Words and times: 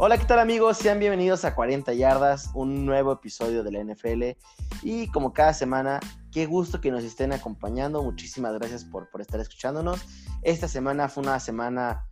Hola, 0.00 0.16
¿qué 0.16 0.26
tal 0.26 0.38
amigos? 0.38 0.78
Sean 0.78 1.00
bienvenidos 1.00 1.44
a 1.44 1.56
40 1.56 1.92
Yardas, 1.92 2.52
un 2.54 2.86
nuevo 2.86 3.10
episodio 3.10 3.64
de 3.64 3.72
la 3.72 3.82
NFL. 3.82 4.38
Y 4.84 5.08
como 5.08 5.32
cada 5.32 5.52
semana, 5.52 5.98
qué 6.30 6.46
gusto 6.46 6.80
que 6.80 6.92
nos 6.92 7.02
estén 7.02 7.32
acompañando. 7.32 8.00
Muchísimas 8.04 8.54
gracias 8.54 8.84
por, 8.84 9.10
por 9.10 9.20
estar 9.20 9.40
escuchándonos. 9.40 10.00
Esta 10.42 10.68
semana 10.68 11.08
fue 11.08 11.24
una 11.24 11.40
semana 11.40 12.04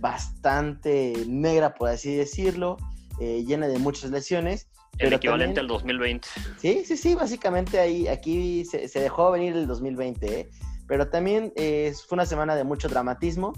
bastante 0.00 1.22
negra, 1.28 1.74
por 1.74 1.90
así 1.90 2.16
decirlo, 2.16 2.78
eh, 3.20 3.44
llena 3.46 3.68
de 3.68 3.78
muchas 3.78 4.10
lesiones. 4.10 4.70
El 4.96 5.12
equivalente 5.12 5.60
al 5.60 5.66
2020. 5.68 6.26
Sí, 6.56 6.82
sí, 6.86 6.96
sí, 6.96 7.14
básicamente 7.14 7.78
ahí, 7.78 8.08
aquí 8.08 8.64
se, 8.64 8.88
dejó 8.88 9.32
venir 9.32 9.54
el 9.54 9.66
2020, 9.66 10.40
¿eh? 10.40 10.48
pero 10.86 11.10
también 11.10 11.52
eh, 11.56 11.92
fue 12.08 12.16
una 12.16 12.24
semana 12.24 12.56
de 12.56 12.64
mucho 12.64 12.88
dramatismo 12.88 13.52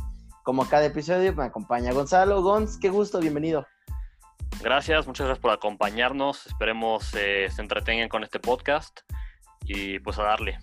como 0.50 0.68
cada 0.68 0.86
episodio, 0.86 1.32
me 1.32 1.44
acompaña 1.44 1.92
Gonzalo. 1.92 2.42
Gonz, 2.42 2.76
qué 2.76 2.88
gusto, 2.88 3.20
bienvenido. 3.20 3.68
Gracias, 4.60 5.06
muchas 5.06 5.28
gracias 5.28 5.40
por 5.40 5.52
acompañarnos. 5.52 6.44
Esperemos 6.44 7.14
eh, 7.14 7.46
se 7.54 7.62
entretengan 7.62 8.08
con 8.08 8.24
este 8.24 8.40
podcast 8.40 9.02
y 9.62 10.00
pues 10.00 10.18
a 10.18 10.24
darle. 10.24 10.58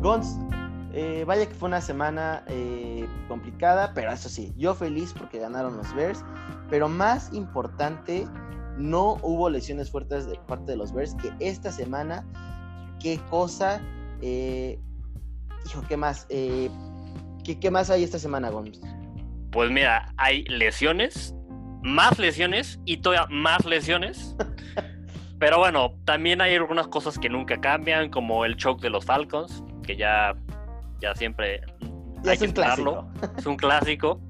Gonz, 0.00 0.36
eh, 0.92 1.22
vaya 1.28 1.46
que 1.46 1.54
fue 1.54 1.68
una 1.68 1.80
semana 1.80 2.42
eh, 2.48 3.08
complicada, 3.28 3.94
pero 3.94 4.10
eso 4.10 4.28
sí, 4.28 4.52
yo 4.56 4.74
feliz 4.74 5.14
porque 5.16 5.38
ganaron 5.38 5.76
los 5.76 5.94
Bears, 5.94 6.24
pero 6.68 6.88
más 6.88 7.32
importante 7.32 8.26
no 8.80 9.18
hubo 9.22 9.50
lesiones 9.50 9.90
fuertes 9.90 10.26
de 10.26 10.36
parte 10.46 10.72
de 10.72 10.76
los 10.76 10.92
Bears, 10.92 11.14
que 11.14 11.32
esta 11.38 11.70
semana, 11.70 12.24
qué 13.00 13.20
cosa, 13.30 13.80
eh, 14.22 14.78
hijo, 15.66 15.82
¿qué 15.88 15.96
más? 15.96 16.26
Eh, 16.30 16.70
¿qué, 17.44 17.70
más 17.70 17.90
hay 17.90 18.04
esta 18.04 18.18
semana, 18.18 18.50
Gómez? 18.50 18.80
Pues 19.52 19.70
mira, 19.70 20.12
hay 20.16 20.44
lesiones, 20.44 21.34
más 21.82 22.18
lesiones 22.18 22.80
y 22.84 22.98
todavía 22.98 23.26
más 23.30 23.64
lesiones. 23.64 24.36
Pero 25.38 25.58
bueno, 25.58 25.94
también 26.04 26.40
hay 26.40 26.54
algunas 26.54 26.88
cosas 26.88 27.18
que 27.18 27.28
nunca 27.28 27.60
cambian, 27.60 28.10
como 28.10 28.44
el 28.44 28.56
choke 28.56 28.82
de 28.82 28.90
los 28.90 29.04
Falcons, 29.04 29.64
que 29.82 29.96
ya, 29.96 30.36
ya 31.00 31.14
siempre 31.14 31.62
hay 32.24 32.34
es 32.34 32.38
que 32.40 32.46
un 32.46 32.52
clásico. 32.52 33.08
Es 33.36 33.46
un 33.46 33.56
clásico. 33.56 34.20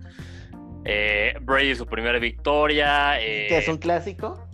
Eh, 0.84 1.34
Brady 1.40 1.74
su 1.74 1.86
primera 1.86 2.18
victoria. 2.18 3.20
Eh, 3.20 3.46
¿Qué 3.48 3.58
es 3.58 3.68
un 3.68 3.78
clásico? 3.78 4.46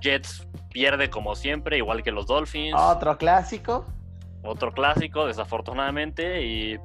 Jets 0.00 0.46
pierde 0.70 1.10
como 1.10 1.34
siempre, 1.34 1.76
igual 1.76 2.02
que 2.02 2.12
los 2.12 2.26
Dolphins. 2.26 2.74
Otro 2.78 3.18
clásico. 3.18 3.86
Otro 4.42 4.72
clásico, 4.72 5.26
desafortunadamente. 5.26 6.42
Y 6.42 6.78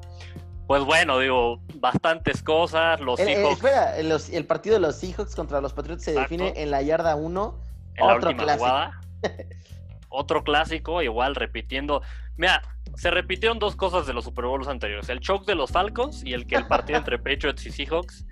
pues 0.68 0.84
bueno, 0.84 1.20
digo, 1.20 1.62
bastantes 1.76 2.42
cosas. 2.44 3.00
Los 3.00 3.20
el, 3.20 3.46
espera, 3.46 3.98
el, 3.98 4.46
partido 4.46 4.76
de 4.76 4.82
los 4.82 4.96
Seahawks 4.96 5.36
contra 5.36 5.62
los 5.62 5.74
Patriots 5.74 6.04
se 6.04 6.14
define 6.14 6.54
en 6.56 6.72
la 6.72 6.82
yarda 6.82 7.16
1. 7.16 7.62
Otro 8.00 8.36
clásico. 8.36 8.92
otro 10.10 10.44
clásico, 10.44 11.02
igual 11.02 11.36
repitiendo. 11.36 12.02
Mira, 12.36 12.62
se 12.96 13.12
repitieron 13.12 13.60
dos 13.60 13.76
cosas 13.76 14.06
de 14.08 14.14
los 14.14 14.26
Super 14.26 14.46
Bowls 14.46 14.68
anteriores: 14.68 15.10
el 15.10 15.20
choke 15.20 15.46
de 15.46 15.56
los 15.56 15.72
Falcons 15.72 16.24
y 16.24 16.34
el 16.34 16.46
que 16.48 16.56
el 16.56 16.68
partido 16.68 16.98
entre 17.00 17.18
Patriots 17.18 17.66
y 17.66 17.72
Seahawks 17.72 18.26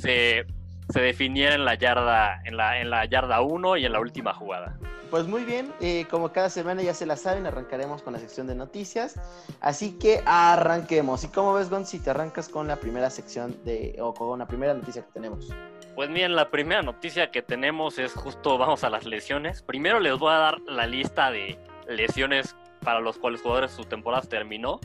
se, 0.00 0.46
definiera 0.92 1.54
en 1.54 1.64
la 1.64 1.74
yarda 1.74 2.40
en 2.44 2.56
la, 2.56 2.80
en 2.80 2.90
la 2.90 3.04
yarda 3.04 3.40
1 3.40 3.76
y 3.76 3.86
en 3.86 3.92
la 3.92 4.00
última 4.00 4.34
jugada. 4.34 4.76
Pues 5.10 5.26
muy 5.26 5.44
bien, 5.44 5.72
eh, 5.80 6.06
como 6.08 6.30
cada 6.30 6.50
semana 6.50 6.82
ya 6.82 6.94
se 6.94 7.04
la 7.04 7.16
saben, 7.16 7.44
arrancaremos 7.44 8.00
con 8.00 8.12
la 8.12 8.20
sección 8.20 8.46
de 8.46 8.54
noticias. 8.54 9.20
Así 9.60 9.98
que 9.98 10.22
arranquemos. 10.24 11.24
¿Y 11.24 11.28
cómo 11.28 11.52
ves, 11.52 11.68
Gon, 11.68 11.84
si 11.84 11.98
te 11.98 12.10
arrancas 12.10 12.48
con 12.48 12.68
la 12.68 12.76
primera 12.76 13.10
sección 13.10 13.56
de, 13.64 13.96
o 14.00 14.14
con 14.14 14.38
la 14.38 14.46
primera 14.46 14.72
noticia 14.72 15.02
que 15.02 15.10
tenemos? 15.12 15.48
Pues 15.96 16.12
bien, 16.12 16.36
la 16.36 16.48
primera 16.50 16.82
noticia 16.82 17.32
que 17.32 17.42
tenemos 17.42 17.98
es 17.98 18.12
justo, 18.14 18.56
vamos 18.56 18.84
a 18.84 18.90
las 18.90 19.04
lesiones. 19.04 19.62
Primero 19.62 19.98
les 19.98 20.16
voy 20.16 20.32
a 20.32 20.38
dar 20.38 20.60
la 20.60 20.86
lista 20.86 21.32
de 21.32 21.58
lesiones 21.88 22.54
para 22.84 23.00
los 23.00 23.18
cuales 23.18 23.42
jugadores 23.42 23.72
su 23.72 23.84
temporada 23.84 24.22
terminó. 24.22 24.78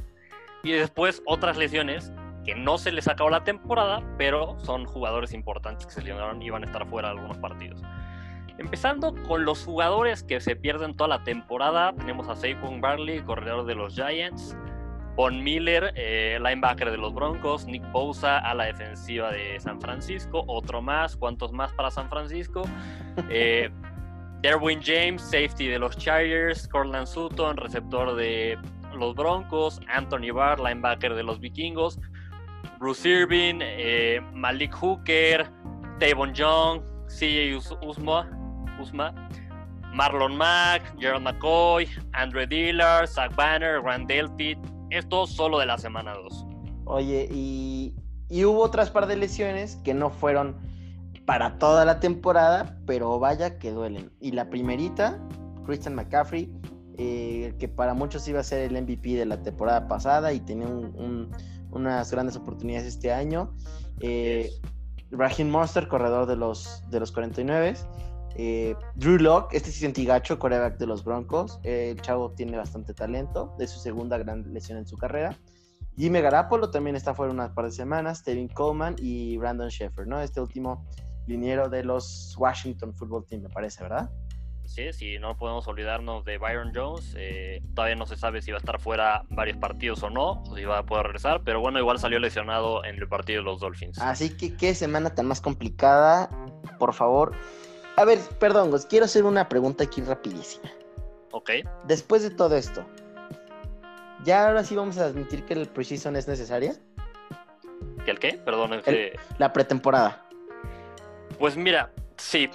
Y 0.64 0.72
después 0.72 1.22
otras 1.28 1.56
lesiones 1.56 2.12
que 2.46 2.56
no 2.56 2.78
se 2.78 2.92
les 2.92 3.08
acabó 3.08 3.30
la 3.30 3.44
temporada, 3.44 4.02
pero 4.18 4.58
son 4.60 4.86
jugadores 4.86 5.34
importantes 5.34 5.86
que 5.86 5.94
se 5.94 6.02
lesionaron 6.02 6.42
y 6.42 6.50
van 6.50 6.64
a 6.64 6.68
estar 6.68 6.88
fuera 6.88 7.10
de 7.10 7.16
algunos 7.16 7.38
partidos. 7.38 7.82
Empezando 8.58 9.14
con 9.28 9.44
los 9.44 9.66
jugadores 9.66 10.24
que 10.24 10.40
se 10.40 10.56
pierden 10.56 10.96
toda 10.96 11.10
la 11.10 11.24
temporada, 11.24 11.94
tenemos 11.94 12.30
a 12.30 12.36
Saquon 12.36 12.80
Barley, 12.80 13.20
corredor 13.22 13.66
de 13.66 13.76
los 13.76 13.96
Giants, 13.96 14.56
Von 15.16 15.44
Miller, 15.44 15.94
eh, 15.96 16.38
linebacker 16.42 16.92
de 16.92 16.98
los 16.98 17.14
Broncos, 17.14 17.66
Nick 17.66 17.90
Bosa 17.92 18.38
a 18.38 18.54
la 18.54 18.66
defensiva 18.66 19.32
de 19.32 19.60
San 19.60 19.80
Francisco, 19.82 20.44
otro 20.48 20.82
más, 20.82 21.16
¿cuántos 21.16 21.52
más 21.54 21.74
para 21.74 21.90
San 21.90 22.10
Francisco? 22.10 22.64
Eh, 23.30 23.70
Derwin 24.42 24.80
James, 24.82 25.22
safety 25.22 25.68
de 25.68 25.80
los 25.80 25.98
Chargers, 25.98 26.68
Cortland 26.68 27.08
Sutton, 27.08 27.58
receptor 27.58 28.16
de 28.16 28.58
los 28.94 29.16
Broncos, 29.16 29.80
Anthony 29.88 30.32
Barr, 30.34 30.60
linebacker 30.60 31.16
de 31.16 31.24
los 31.24 31.40
Vikingos, 31.40 32.00
Bruce 32.80 33.06
Irving, 33.06 33.60
eh, 33.62 34.20
Malik 34.34 34.74
Hooker, 34.74 35.50
Tavon 36.00 36.34
Young, 36.34 36.82
CJ 37.08 37.56
Usma, 37.82 38.30
Usma, 38.80 39.14
Marlon 39.94 40.36
Mack, 40.36 40.82
Gerald 41.00 41.24
McCoy, 41.24 41.88
Andre 42.14 42.46
Dillard, 42.46 43.08
Zach 43.08 43.34
Banner, 43.36 43.82
Randall 43.82 44.34
Pitt. 44.36 44.58
Esto 44.90 45.26
solo 45.26 45.60
de 45.60 45.66
la 45.66 45.78
semana 45.78 46.14
2. 46.14 46.46
Oye, 46.86 47.30
y, 47.32 47.94
hubo 48.44 48.62
otras 48.62 48.92
par 48.92 49.08
de 49.08 49.16
lesiones 49.16 49.78
que 49.78 49.94
no 49.94 50.10
fueron 50.10 50.58
para 51.26 51.58
toda 51.58 51.86
la 51.86 52.00
temporada, 52.00 52.78
pero 52.86 53.20
vaya 53.20 53.58
que 53.58 53.72
duelen. 53.72 54.12
Y 54.20 54.32
la 54.32 54.50
primerita, 54.50 55.18
Christian 55.66 55.96
McCaffrey, 55.96 56.52
eh, 56.98 57.56
que 57.58 57.68
para 57.68 57.94
muchos 57.94 58.28
iba 58.28 58.42
a 58.42 58.44
ser 58.44 58.72
el 58.72 58.82
MVP 58.82 59.16
de 59.16 59.26
la 59.26 59.42
temporada 59.42 59.88
pasada 59.88 60.34
y 60.34 60.40
tenía 60.42 60.68
un 60.68 61.32
unas 61.76 62.12
grandes 62.12 62.36
oportunidades 62.36 62.88
este 62.88 63.12
año. 63.12 63.54
Eh, 64.00 64.50
Raheem 65.12 65.50
Monster, 65.50 65.88
corredor 65.88 66.26
de 66.26 66.36
los, 66.36 66.84
de 66.90 67.00
los 67.00 67.12
49. 67.12 67.76
Eh, 68.38 68.76
Drew 68.96 69.18
Locke, 69.18 69.56
este 69.56 69.72
sí 69.72 69.80
sentí 69.80 70.06
gacho, 70.06 70.40
coreback 70.40 70.78
de 70.78 70.88
los 70.88 71.04
Broncos. 71.04 71.60
Eh, 71.64 71.92
el 71.92 72.02
chavo 72.02 72.32
tiene 72.32 72.58
bastante 72.58 72.94
talento, 72.94 73.56
de 73.58 73.68
su 73.68 73.80
segunda 73.80 74.18
gran 74.18 74.54
lesión 74.54 74.78
en 74.78 74.86
su 74.86 74.98
carrera. 74.98 75.38
Jimmy 75.98 76.20
Garapolo 76.20 76.72
también 76.72 76.98
está 76.98 77.14
fuera 77.14 77.32
unas 77.32 77.52
par 77.52 77.66
de 77.66 77.72
semanas. 77.72 78.24
Tevin 78.24 78.50
Coleman 78.50 78.96
y 78.98 79.38
Brandon 79.38 79.70
Sheffer, 79.70 80.06
¿no? 80.08 80.20
Este 80.20 80.42
último 80.42 80.86
liniero 81.28 81.70
de 81.70 81.84
los 81.84 82.36
Washington 82.38 82.94
Football 82.94 83.26
Team, 83.26 83.44
me 83.44 83.50
parece, 83.50 83.84
¿verdad? 83.84 84.10
Sí, 84.66 84.92
sí, 84.94 85.20
no 85.20 85.38
podemos 85.38 85.68
olvidarnos 85.68 86.26
de 86.26 86.38
Byron 86.38 86.72
Jones. 86.74 87.16
Eh, 87.18 87.62
todavía 87.74 87.96
no 87.96 88.06
se 88.06 88.18
sabe 88.18 88.42
si 88.42 88.52
va 88.52 88.58
a 88.58 88.60
estar 88.60 88.80
fuera 88.80 89.24
varios 89.30 89.58
partidos 89.58 90.04
o 90.04 90.10
no, 90.10 90.44
o 90.44 90.56
si 90.56 90.64
va 90.66 90.80
a 90.80 90.86
poder 90.86 91.06
regresar, 91.06 91.42
pero 91.44 91.60
bueno, 91.62 91.80
igual 91.80 92.00
salió 92.00 92.20
lesionado 92.20 92.84
en 92.84 92.96
el 92.96 93.08
partido 93.08 93.40
de 93.40 93.46
los 93.46 93.60
Dolphins. 93.60 94.00
Así 94.00 94.36
que 94.36 94.56
qué 94.56 94.76
semana 94.76 95.14
tan 95.14 95.28
más 95.28 95.42
complicada, 95.42 96.30
por 96.80 96.94
favor. 96.94 97.34
A 97.96 98.04
ver, 98.06 98.20
perdón, 98.40 98.72
quiero 98.90 99.06
hacer 99.06 99.24
una 99.24 99.48
pregunta 99.48 99.86
aquí 99.86 100.02
rapidísima. 100.02 100.70
Ok. 101.32 101.52
Después 101.86 102.24
de 102.24 102.30
todo 102.30 102.56
esto, 102.58 102.86
¿ya 104.24 104.48
ahora 104.48 104.64
sí 104.64 104.76
vamos 104.76 104.98
a 104.98 105.06
admitir 105.06 105.46
que 105.46 105.54
el 105.54 105.68
preseason 105.68 106.16
es 106.16 106.28
necesaria? 106.28 106.76
¿Que 108.04 108.12
el 108.12 108.20
qué? 108.20 108.34
Perdón, 108.34 108.74
es 108.74 108.84
que... 108.84 109.18
La 109.38 109.54
pretemporada. 109.54 110.26
Pues 111.40 111.58
mira, 111.58 111.92
sí, 112.18 112.50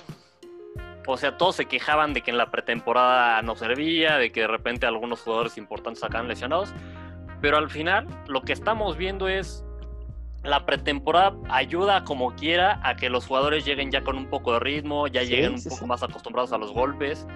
o 1.06 1.16
sea, 1.16 1.36
todos 1.36 1.56
se 1.56 1.66
quejaban 1.66 2.12
de 2.12 2.22
que 2.22 2.30
en 2.30 2.38
la 2.38 2.50
pretemporada 2.50 3.40
no 3.42 3.56
servía, 3.56 4.16
de 4.16 4.32
que 4.32 4.42
de 4.42 4.46
repente 4.46 4.86
algunos 4.86 5.20
jugadores 5.20 5.56
importantes 5.58 6.00
sacaban 6.00 6.28
lesionados. 6.28 6.72
Pero 7.40 7.56
al 7.56 7.70
final, 7.70 8.06
lo 8.28 8.42
que 8.42 8.52
estamos 8.52 8.96
viendo 8.96 9.28
es 9.28 9.64
la 10.42 10.64
pretemporada 10.64 11.36
ayuda 11.50 12.04
como 12.04 12.34
quiera 12.34 12.80
a 12.82 12.96
que 12.96 13.10
los 13.10 13.26
jugadores 13.26 13.64
lleguen 13.64 13.90
ya 13.90 14.02
con 14.02 14.16
un 14.16 14.26
poco 14.26 14.54
de 14.54 14.60
ritmo, 14.60 15.06
ya 15.06 15.22
lleguen 15.22 15.54
un 15.54 15.64
poco 15.64 15.86
más 15.86 16.02
acostumbrados 16.02 16.52
a 16.52 16.58
los 16.58 16.72
golpes. 16.72 17.26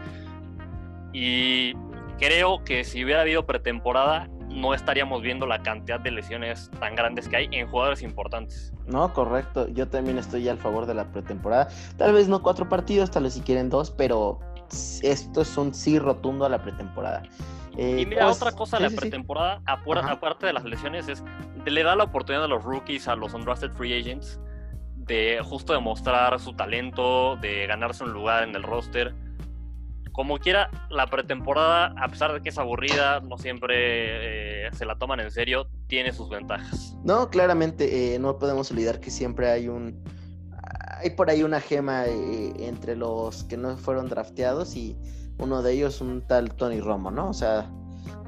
Y 1.12 1.74
creo 2.18 2.64
que 2.64 2.84
si 2.84 3.04
hubiera 3.04 3.22
habido 3.22 3.46
pretemporada, 3.46 4.28
no 4.54 4.72
estaríamos 4.72 5.22
viendo 5.22 5.46
la 5.46 5.62
cantidad 5.62 6.00
de 6.00 6.10
lesiones 6.10 6.70
tan 6.78 6.94
grandes 6.94 7.28
que 7.28 7.36
hay 7.36 7.48
en 7.50 7.68
jugadores 7.68 8.02
importantes. 8.02 8.72
No, 8.86 9.12
correcto. 9.12 9.68
Yo 9.68 9.88
también 9.88 10.18
estoy 10.18 10.48
al 10.48 10.58
favor 10.58 10.86
de 10.86 10.94
la 10.94 11.10
pretemporada. 11.10 11.68
Tal 11.96 12.12
vez 12.12 12.28
no 12.28 12.42
cuatro 12.42 12.68
partidos, 12.68 13.10
tal 13.10 13.24
vez 13.24 13.34
si 13.34 13.40
quieren 13.40 13.68
dos, 13.68 13.90
pero 13.90 14.38
esto 15.02 15.42
es 15.42 15.56
un 15.56 15.74
sí 15.74 15.98
rotundo 15.98 16.44
a 16.44 16.48
la 16.48 16.62
pretemporada. 16.62 17.22
Eh, 17.76 17.98
y 18.02 18.06
mira, 18.06 18.26
pues, 18.26 18.36
otra 18.36 18.52
cosa 18.52 18.78
de 18.78 18.88
la 18.88 18.96
pretemporada, 18.96 19.60
aparte 19.66 20.46
de 20.46 20.52
las 20.52 20.64
lesiones, 20.64 21.08
es 21.08 21.24
le 21.64 21.82
da 21.82 21.96
la 21.96 22.04
oportunidad 22.04 22.44
a 22.44 22.48
los 22.48 22.62
rookies, 22.62 23.08
a 23.08 23.16
los 23.16 23.34
undrafted 23.34 23.72
free 23.72 23.98
agents, 23.98 24.38
de 24.96 25.40
justo 25.42 25.72
demostrar 25.72 26.38
su 26.38 26.54
talento, 26.54 27.36
de 27.36 27.66
ganarse 27.66 28.04
un 28.04 28.12
lugar 28.12 28.44
en 28.44 28.54
el 28.54 28.62
roster 28.62 29.14
como 30.14 30.38
quiera, 30.38 30.70
la 30.90 31.08
pretemporada, 31.08 31.92
a 31.98 32.06
pesar 32.06 32.32
de 32.32 32.40
que 32.40 32.50
es 32.50 32.56
aburrida, 32.56 33.18
no 33.18 33.36
siempre 33.36 34.66
eh, 34.66 34.70
se 34.72 34.86
la 34.86 34.94
toman 34.94 35.18
en 35.18 35.32
serio, 35.32 35.66
tiene 35.88 36.12
sus 36.12 36.30
ventajas. 36.30 36.96
No, 37.02 37.28
claramente, 37.30 38.14
eh, 38.14 38.18
no 38.20 38.38
podemos 38.38 38.70
olvidar 38.70 39.00
que 39.00 39.10
siempre 39.10 39.50
hay 39.50 39.66
un. 39.66 40.04
Hay 41.00 41.10
por 41.10 41.30
ahí 41.30 41.42
una 41.42 41.60
gema 41.60 42.06
eh, 42.06 42.52
entre 42.60 42.94
los 42.94 43.42
que 43.44 43.56
no 43.56 43.76
fueron 43.76 44.08
drafteados 44.08 44.76
y 44.76 44.96
uno 45.38 45.62
de 45.62 45.72
ellos, 45.72 46.00
un 46.00 46.24
tal 46.28 46.54
Tony 46.54 46.80
Romo, 46.80 47.10
¿no? 47.10 47.30
O 47.30 47.34
sea, 47.34 47.68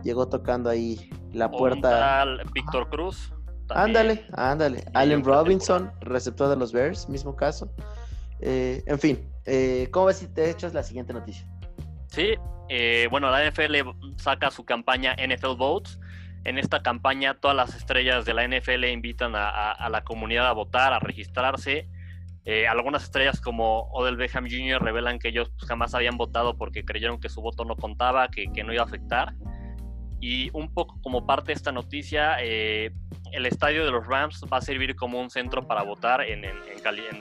llegó 0.02 0.28
tocando 0.28 0.68
ahí 0.68 1.08
la 1.32 1.48
puerta. 1.52 1.76
Un 1.76 1.82
tal 1.82 2.50
Víctor 2.52 2.90
Cruz. 2.90 3.32
Ándale, 3.68 4.26
ándale. 4.32 4.84
Allen 4.92 5.22
Robinson, 5.22 5.92
receptor 6.00 6.48
de 6.48 6.56
los 6.56 6.72
Bears, 6.72 7.08
mismo 7.08 7.36
caso. 7.36 7.70
en 8.40 8.98
fin, 8.98 9.30
¿cómo 9.92 10.06
ves 10.06 10.16
si 10.16 10.26
te 10.26 10.50
echas 10.50 10.74
la 10.74 10.82
siguiente 10.82 11.12
noticia? 11.12 11.46
Sí, 12.08 12.34
eh, 12.68 13.08
bueno, 13.10 13.30
la 13.30 13.48
NFL 13.48 13.76
saca 14.16 14.50
su 14.50 14.64
campaña 14.64 15.14
NFL 15.14 15.56
Votes. 15.56 16.00
En 16.44 16.58
esta 16.58 16.80
campaña 16.82 17.34
todas 17.34 17.56
las 17.56 17.74
estrellas 17.74 18.24
de 18.24 18.34
la 18.34 18.46
NFL 18.46 18.84
invitan 18.84 19.32
a, 19.34 19.88
la 19.90 20.04
comunidad 20.04 20.46
a 20.46 20.52
votar, 20.52 20.92
a 20.92 21.00
registrarse. 21.00 21.88
Eh, 22.44 22.68
algunas 22.68 23.02
estrellas 23.02 23.40
como 23.40 23.88
Odell 23.90 24.16
Beckham 24.16 24.44
Jr. 24.48 24.80
revelan 24.80 25.18
que 25.18 25.28
ellos 25.28 25.50
pues, 25.50 25.68
jamás 25.68 25.94
habían 25.96 26.16
votado 26.16 26.56
porque 26.56 26.84
creyeron 26.84 27.18
que 27.18 27.28
su 27.28 27.40
voto 27.40 27.64
no 27.64 27.74
contaba, 27.74 28.28
que, 28.28 28.46
no 28.62 28.72
iba 28.72 28.82
a 28.82 28.86
afectar. 28.86 29.34
Y 30.20 30.50
un 30.52 30.72
poco 30.72 31.00
como 31.02 31.26
parte 31.26 31.48
de 31.48 31.54
esta 31.54 31.72
noticia, 31.72 32.36
eh, 32.40 32.92
el 33.32 33.46
estadio 33.46 33.84
de 33.84 33.90
los 33.90 34.06
Rams 34.06 34.44
va 34.50 34.58
a 34.58 34.60
servir 34.60 34.94
como 34.94 35.20
un 35.20 35.30
centro 35.30 35.66
para 35.66 35.82
votar 35.82 36.22
en, 36.22 36.42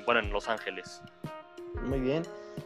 bueno, 0.06 0.22
en 0.22 0.32
Los 0.32 0.48
Ángeles. 0.48 1.02
Muy 1.84 2.00
bien. 2.00 2.24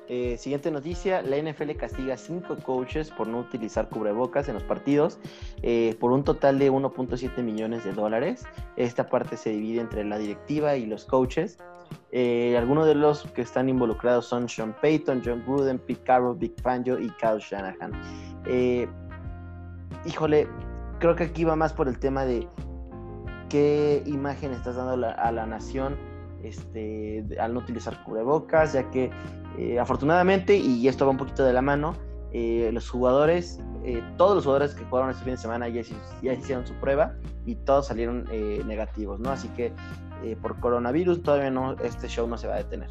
Eh, 0.07 0.37
siguiente 0.37 0.71
noticia, 0.71 1.21
la 1.21 1.37
NFL 1.37 1.71
castiga 1.77 2.15
a 2.15 2.17
cinco 2.17 2.55
coaches 2.57 3.11
por 3.11 3.27
no 3.27 3.39
utilizar 3.39 3.89
cubrebocas 3.89 4.47
en 4.47 4.55
los 4.55 4.63
partidos 4.63 5.19
eh, 5.61 5.95
por 5.99 6.11
un 6.11 6.23
total 6.23 6.57
de 6.57 6.71
1.7 6.71 7.43
millones 7.43 7.83
de 7.83 7.93
dólares. 7.93 8.43
Esta 8.75 9.07
parte 9.07 9.37
se 9.37 9.51
divide 9.51 9.81
entre 9.81 10.03
la 10.03 10.17
directiva 10.17 10.75
y 10.75 10.87
los 10.87 11.05
coaches. 11.05 11.59
Eh, 12.11 12.55
algunos 12.57 12.87
de 12.87 12.95
los 12.95 13.23
que 13.33 13.41
están 13.41 13.69
involucrados 13.69 14.25
son 14.25 14.49
Sean 14.49 14.75
Payton, 14.81 15.21
John 15.23 15.43
Gruden, 15.45 15.77
Pete 15.77 16.01
Carroll, 16.03 16.37
Big 16.37 16.59
Fangio 16.61 16.99
y 16.99 17.09
Kyle 17.11 17.39
Shanahan. 17.39 17.91
híjole, 20.05 20.47
creo 20.99 21.15
que 21.15 21.25
aquí 21.25 21.43
va 21.43 21.55
más 21.55 21.73
por 21.73 21.87
el 21.87 21.99
tema 21.99 22.25
de 22.25 22.47
qué 23.47 24.01
imagen 24.05 24.53
estás 24.53 24.75
dando 24.75 25.07
a 25.07 25.31
la 25.31 25.45
nación 25.45 26.08
este, 26.43 27.25
al 27.39 27.53
no 27.53 27.59
utilizar 27.59 28.03
cubrebocas, 28.03 28.73
ya 28.73 28.89
que 28.91 29.11
eh, 29.57 29.79
afortunadamente, 29.79 30.55
y 30.55 30.87
esto 30.87 31.05
va 31.05 31.11
un 31.11 31.17
poquito 31.17 31.43
de 31.43 31.53
la 31.53 31.61
mano, 31.61 31.95
eh, 32.31 32.69
los 32.73 32.89
jugadores, 32.89 33.61
eh, 33.83 34.03
todos 34.17 34.35
los 34.35 34.43
jugadores 34.43 34.75
que 34.75 34.83
jugaron 34.85 35.09
este 35.09 35.23
fin 35.23 35.33
de 35.33 35.37
semana 35.37 35.67
ya, 35.67 35.81
ya 36.21 36.33
hicieron 36.33 36.65
su 36.65 36.73
prueba 36.75 37.15
y 37.45 37.55
todos 37.55 37.87
salieron 37.87 38.25
negativos, 38.67 39.19
¿no? 39.19 39.31
Así 39.31 39.47
que 39.49 39.73
por 40.41 40.59
coronavirus 40.59 41.23
todavía 41.23 41.49
no, 41.49 41.73
este 41.83 42.07
show 42.07 42.27
no 42.27 42.37
se 42.37 42.47
va 42.47 42.55
a 42.55 42.57
detener. 42.57 42.89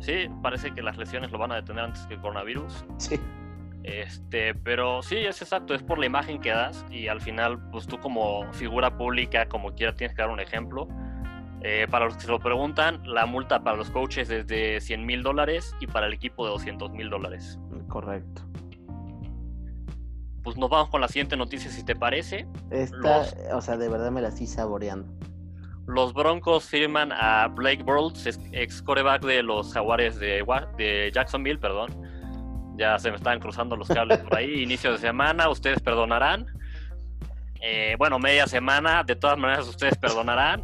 Sí, 0.00 0.28
parece 0.42 0.72
que 0.72 0.82
las 0.82 0.96
lesiones 0.96 1.30
lo 1.30 1.38
van 1.38 1.52
a 1.52 1.56
detener 1.56 1.84
antes 1.84 2.06
que 2.06 2.14
el 2.14 2.20
coronavirus. 2.20 2.84
Sí. 2.98 3.20
Este, 3.86 4.52
pero 4.52 5.00
sí, 5.00 5.16
es 5.16 5.40
exacto, 5.40 5.72
es 5.72 5.80
por 5.80 5.98
la 5.98 6.06
imagen 6.06 6.40
que 6.40 6.50
das 6.50 6.84
y 6.90 7.06
al 7.06 7.20
final, 7.20 7.70
pues 7.70 7.86
tú 7.86 7.98
como 7.98 8.52
figura 8.52 8.98
pública, 8.98 9.48
como 9.48 9.72
quiera, 9.74 9.94
tienes 9.94 10.16
que 10.16 10.22
dar 10.22 10.30
un 10.30 10.40
ejemplo. 10.40 10.88
Eh, 11.68 11.88
para 11.90 12.04
los 12.04 12.14
que 12.14 12.20
se 12.20 12.28
lo 12.28 12.38
preguntan, 12.38 13.02
la 13.04 13.26
multa 13.26 13.64
para 13.64 13.76
los 13.76 13.90
coaches 13.90 14.30
es 14.30 14.46
de 14.46 14.80
100 14.80 15.04
mil 15.04 15.24
dólares 15.24 15.74
y 15.80 15.88
para 15.88 16.06
el 16.06 16.12
equipo 16.12 16.44
de 16.44 16.52
200 16.52 16.92
mil 16.92 17.10
dólares. 17.10 17.58
Correcto. 17.88 18.42
Pues 20.44 20.56
nos 20.56 20.70
vamos 20.70 20.90
con 20.90 21.00
la 21.00 21.08
siguiente 21.08 21.36
noticia, 21.36 21.68
si 21.68 21.84
te 21.84 21.96
parece. 21.96 22.46
Esta, 22.70 23.24
o 23.52 23.60
sea, 23.60 23.76
de 23.76 23.88
verdad 23.88 24.12
me 24.12 24.22
la 24.22 24.28
estoy 24.28 24.46
saboreando. 24.46 25.12
Los 25.88 26.14
Broncos 26.14 26.66
firman 26.66 27.10
a 27.10 27.48
Blake 27.48 27.82
Bortles, 27.82 28.38
ex 28.52 28.80
coreback 28.80 29.24
de 29.24 29.42
los 29.42 29.72
Jaguares 29.72 30.20
de, 30.20 30.44
de 30.78 31.10
Jacksonville, 31.12 31.58
perdón. 31.58 31.90
Ya 32.76 32.96
se 33.00 33.10
me 33.10 33.16
están 33.16 33.40
cruzando 33.40 33.74
los 33.74 33.88
cables 33.88 34.18
por 34.18 34.36
ahí. 34.36 34.62
Inicio 34.62 34.92
de 34.92 34.98
semana, 34.98 35.48
ustedes 35.48 35.80
perdonarán. 35.80 36.46
Eh, 37.60 37.96
bueno, 37.98 38.20
media 38.20 38.46
semana, 38.46 39.02
de 39.02 39.16
todas 39.16 39.36
maneras 39.36 39.66
ustedes 39.66 39.98
perdonarán. 39.98 40.62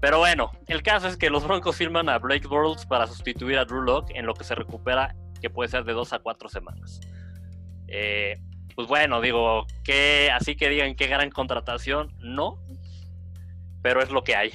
Pero 0.00 0.18
bueno, 0.18 0.50
el 0.66 0.82
caso 0.82 1.08
es 1.08 1.16
que 1.16 1.28
los 1.28 1.46
Broncos 1.46 1.76
firman 1.76 2.08
a 2.08 2.18
Blake 2.18 2.48
Bortles 2.48 2.86
para 2.86 3.06
sustituir 3.06 3.58
a 3.58 3.64
Drew 3.64 3.82
Locke 3.82 4.16
en 4.16 4.24
lo 4.24 4.34
que 4.34 4.44
se 4.44 4.54
recupera, 4.54 5.14
que 5.40 5.50
puede 5.50 5.68
ser 5.68 5.84
de 5.84 5.92
dos 5.92 6.12
a 6.12 6.18
cuatro 6.18 6.48
semanas. 6.48 7.00
Eh, 7.86 8.38
pues 8.74 8.88
bueno, 8.88 9.20
digo, 9.20 9.66
que 9.84 10.30
así 10.32 10.56
que 10.56 10.70
digan 10.70 10.94
qué 10.94 11.06
gran 11.06 11.30
contratación, 11.30 12.14
no, 12.18 12.58
pero 13.82 14.00
es 14.02 14.10
lo 14.10 14.24
que 14.24 14.36
hay. 14.36 14.52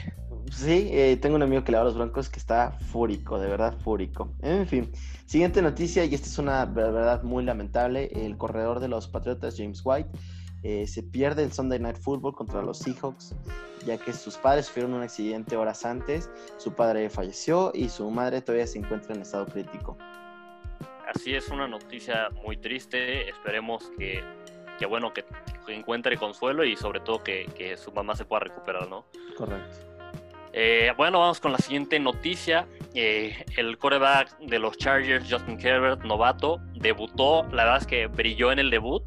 Sí, 0.52 0.90
eh, 0.92 1.18
tengo 1.22 1.36
un 1.36 1.44
amigo 1.44 1.64
que 1.64 1.72
le 1.72 1.78
va 1.78 1.82
a 1.82 1.86
los 1.86 1.96
Broncos 1.96 2.30
que 2.30 2.40
está 2.40 2.72
fúrico, 2.72 3.40
de 3.40 3.48
verdad 3.48 3.76
fúrico. 3.80 4.34
En 4.42 4.68
fin, 4.68 4.92
siguiente 5.26 5.62
noticia, 5.62 6.06
y 6.06 6.16
esta 6.16 6.28
es 6.28 6.38
una 6.38 6.66
verdad 6.66 7.24
muy 7.24 7.44
lamentable, 7.44 8.10
el 8.14 8.38
corredor 8.38 8.80
de 8.80 8.88
los 8.88 9.08
Patriotas, 9.08 9.56
James 9.58 9.82
White, 9.84 10.10
eh, 10.64 10.88
se 10.88 11.04
pierde 11.04 11.44
el 11.44 11.52
Sunday 11.52 11.80
Night 11.80 11.98
Football 11.98 12.34
contra 12.34 12.62
los 12.62 12.80
Seahawks, 12.80 13.36
ya 13.86 13.98
que 13.98 14.14
sus 14.14 14.38
padres 14.38 14.66
sufrieron 14.66 14.94
un 14.94 15.04
accidente 15.04 15.56
horas 15.56 15.86
antes, 15.86 16.30
su 16.58 16.74
padre 16.74 17.10
falleció 17.10 17.72
y 17.74 17.90
su 17.90 18.10
madre 18.10 18.42
todavía 18.42 18.68
se 18.68 18.80
encuentra 18.80 19.16
en 19.16 19.22
estado 19.22 19.46
crítico. 19.46 19.98
Así 21.08 21.36
es 21.36 21.50
una 21.50 21.68
noticia 21.68 22.30
muy 22.44 22.58
triste, 22.58 23.30
esperemos 23.30 23.92
que, 23.98 24.24
bueno, 24.88 25.14
que, 25.14 25.24
encuentre 25.68 26.18
consuelo 26.18 26.64
y 26.64 26.76
sobre 26.76 27.00
todo 27.00 27.24
que, 27.24 27.76
su 27.78 27.92
mamá 27.92 28.16
se 28.16 28.26
pueda 28.26 28.42
recuperar, 28.42 28.88
¿no? 28.90 29.06
Correcto. 29.38 29.96
Eh, 30.58 30.94
bueno, 30.96 31.20
vamos 31.20 31.40
con 31.40 31.52
la 31.52 31.58
siguiente 31.58 32.00
noticia. 32.00 32.66
Eh, 32.94 33.46
el 33.58 33.78
coreback 33.78 34.38
de 34.40 34.58
los 34.58 34.78
Chargers, 34.78 35.30
Justin 35.30 35.60
Herbert, 35.60 36.04
novato, 36.04 36.62
debutó. 36.76 37.44
La 37.52 37.66
verdad 37.66 37.82
es 37.82 37.88
que 37.88 38.08
brilló 38.08 38.54
en 38.54 38.60
el 38.60 38.70
debut. 38.70 39.04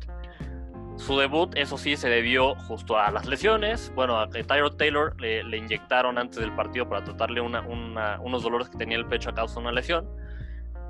Su 0.98 1.16
debut, 1.16 1.56
eso 1.56 1.78
sí, 1.78 1.96
se 1.96 2.08
debió 2.08 2.56
justo 2.56 2.98
a 2.98 3.10
las 3.12 3.24
lesiones. 3.26 3.92
Bueno, 3.94 4.18
a 4.18 4.28
Tyro 4.28 4.72
Taylor 4.72 5.18
le, 5.20 5.56
inyectaron 5.56 6.18
antes 6.18 6.40
del 6.40 6.52
partido 6.52 6.88
para 6.88 7.04
tratarle 7.04 7.40
unos 7.40 8.42
dolores 8.42 8.68
que 8.68 8.76
tenía 8.76 8.98
el 8.98 9.06
pecho 9.06 9.30
a 9.30 9.34
causa 9.34 9.54
de 9.54 9.60
una 9.60 9.72
lesión. 9.72 10.08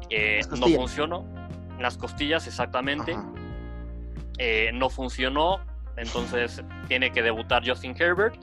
Eh, 0.08 0.40
no 0.58 0.66
funcionó. 0.68 1.26
Las 1.78 1.98
costillas, 1.98 2.46
exactamente. 2.46 3.16
Eh, 4.38 4.70
no 4.72 4.88
funcionó. 4.88 5.60
Entonces 5.96 6.64
tiene 6.88 7.12
que 7.12 7.22
debutar 7.22 7.68
Justin 7.68 7.94
Herbert. 7.98 8.36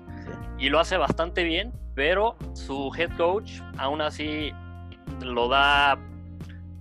Y 0.59 0.69
lo 0.69 0.79
hace 0.79 0.97
bastante 0.97 1.43
bien, 1.43 1.73
pero 1.95 2.37
su 2.53 2.91
head 2.95 3.09
coach 3.17 3.59
aún 3.77 4.01
así 4.01 4.53
lo 5.21 5.49
da 5.49 5.97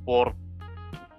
por 0.05 0.37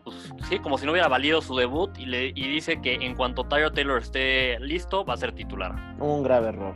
pues, 0.05 0.31
sí, 0.47 0.59
como 0.59 0.77
si 0.77 0.85
no 0.85 0.91
hubiera 0.91 1.07
valido 1.07 1.41
su 1.41 1.55
debut 1.55 1.89
y, 1.97 2.05
le, 2.05 2.31
dice 2.31 2.79
que 2.79 2.93
en 2.93 3.15
cuanto 3.15 3.43
Tyro 3.45 3.71
Taylor 3.71 3.99
esté 3.99 4.59
listo, 4.59 5.03
va 5.03 5.15
a 5.15 5.17
ser 5.17 5.33
titular. 5.33 5.73
Un 5.99 6.21
grave 6.21 6.49
error. 6.49 6.75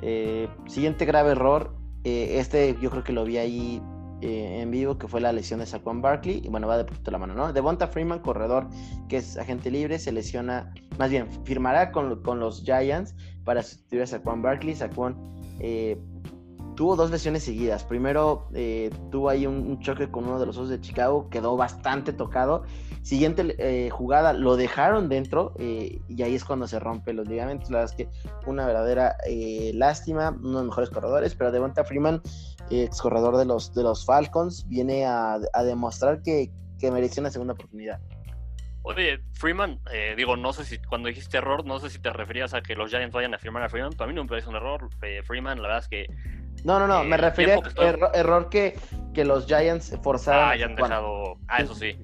Eh, 0.00 0.48
siguiente 0.66 1.04
grave 1.04 1.32
error, 1.32 1.76
eh, 2.04 2.38
este 2.38 2.74
yo 2.80 2.90
creo 2.90 3.04
que 3.04 3.12
lo 3.12 3.24
vi 3.24 3.36
ahí 3.36 3.82
eh, 4.22 4.60
en 4.62 4.70
vivo, 4.70 4.96
que 4.96 5.06
fue 5.06 5.20
la 5.20 5.32
lesión 5.32 5.60
de 5.60 5.66
Saquon 5.66 6.00
Barkley, 6.00 6.40
y 6.42 6.48
bueno, 6.48 6.66
va 6.66 6.78
de 6.78 6.86
poquito 6.86 7.10
la 7.10 7.18
mano, 7.18 7.34
¿no? 7.34 7.52
Devonta 7.52 7.88
Freeman, 7.88 8.20
corredor 8.20 8.68
que 9.10 9.18
es 9.18 9.36
agente 9.36 9.70
libre, 9.70 9.98
se 9.98 10.10
lesiona, 10.10 10.72
más 10.98 11.10
bien, 11.10 11.28
firmará 11.44 11.92
con, 11.92 12.22
con 12.22 12.40
los 12.40 12.62
Giants 12.64 13.14
para 13.44 13.62
sustituir 13.62 14.02
a 14.02 14.06
Saquon 14.06 14.40
Barkley. 14.40 14.74
Saquon 14.74 15.36
tuvo 16.76 16.94
dos 16.94 17.10
lesiones 17.10 17.42
seguidas. 17.42 17.82
Primero 17.82 18.48
eh, 18.54 18.90
tuvo 19.10 19.30
ahí 19.30 19.46
un, 19.46 19.80
choque 19.80 20.08
con 20.10 20.24
uno 20.24 20.38
de 20.38 20.46
los 20.46 20.56
osos 20.56 20.68
de 20.68 20.80
Chicago, 20.80 21.28
quedó 21.30 21.56
bastante 21.56 22.12
tocado. 22.12 22.64
Siguiente 23.02 23.56
eh, 23.58 23.90
jugada, 23.90 24.32
lo 24.32 24.56
dejaron 24.56 25.08
dentro 25.08 25.54
eh, 25.58 26.00
y 26.08 26.22
ahí 26.22 26.34
es 26.34 26.44
cuando 26.44 26.68
se 26.68 26.78
rompe 26.78 27.12
los 27.12 27.26
ligamentos. 27.26 27.70
La 27.70 27.78
verdad 27.78 27.94
es 27.98 28.06
que 28.06 28.30
una 28.46 28.66
verdadera 28.66 29.16
lástima, 29.72 30.30
uno 30.30 30.48
de 30.48 30.54
los 30.54 30.64
mejores 30.66 30.90
corredores, 30.90 31.34
pero 31.34 31.50
Devonta 31.50 31.84
Freeman, 31.84 32.20
ex 32.70 33.00
corredor 33.00 33.36
de 33.36 33.46
los, 33.46 33.74
de 33.74 33.82
los 33.82 34.04
Falcons, 34.04 34.68
viene 34.68 35.06
a, 35.06 35.38
demostrar 35.64 36.22
que, 36.22 36.52
que 36.78 36.90
mereció 36.90 37.20
una 37.20 37.30
segunda 37.30 37.54
oportunidad. 37.54 38.00
Oye, 38.82 39.18
Freeman, 39.32 39.80
digo, 40.16 40.36
no 40.36 40.52
sé 40.52 40.64
si 40.64 40.78
cuando 40.78 41.08
dijiste 41.08 41.38
error, 41.38 41.64
no 41.64 41.80
sé 41.80 41.90
si 41.90 41.98
te 41.98 42.12
referías 42.12 42.54
a 42.54 42.60
que 42.60 42.76
los 42.76 42.90
Giants 42.90 43.12
vayan 43.12 43.34
a 43.34 43.38
firmar 43.38 43.64
a 43.64 43.68
Freeman. 43.68 43.92
Para 43.94 44.08
mí 44.08 44.14
no 44.14 44.22
me 44.22 44.28
parece 44.28 44.48
un 44.48 44.56
error. 44.56 44.88
Freeman, 45.24 45.60
la 45.60 45.68
verdad 45.68 45.78
es 45.78 45.88
que 45.88 46.06
no, 46.66 46.80
no, 46.80 46.88
no, 46.88 47.04
me 47.04 47.14
eh, 47.14 47.18
refería 47.18 47.54
a 47.54 48.10
error 48.18 48.48
que, 48.48 48.76
que 49.14 49.24
los 49.24 49.46
Giants 49.46 49.96
forzaron. 50.02 50.42
Ah, 50.42 50.50
hayan 50.50 50.74
dejado. 50.74 51.38
Ah, 51.46 51.62
eso 51.62 51.76
sí. 51.76 51.96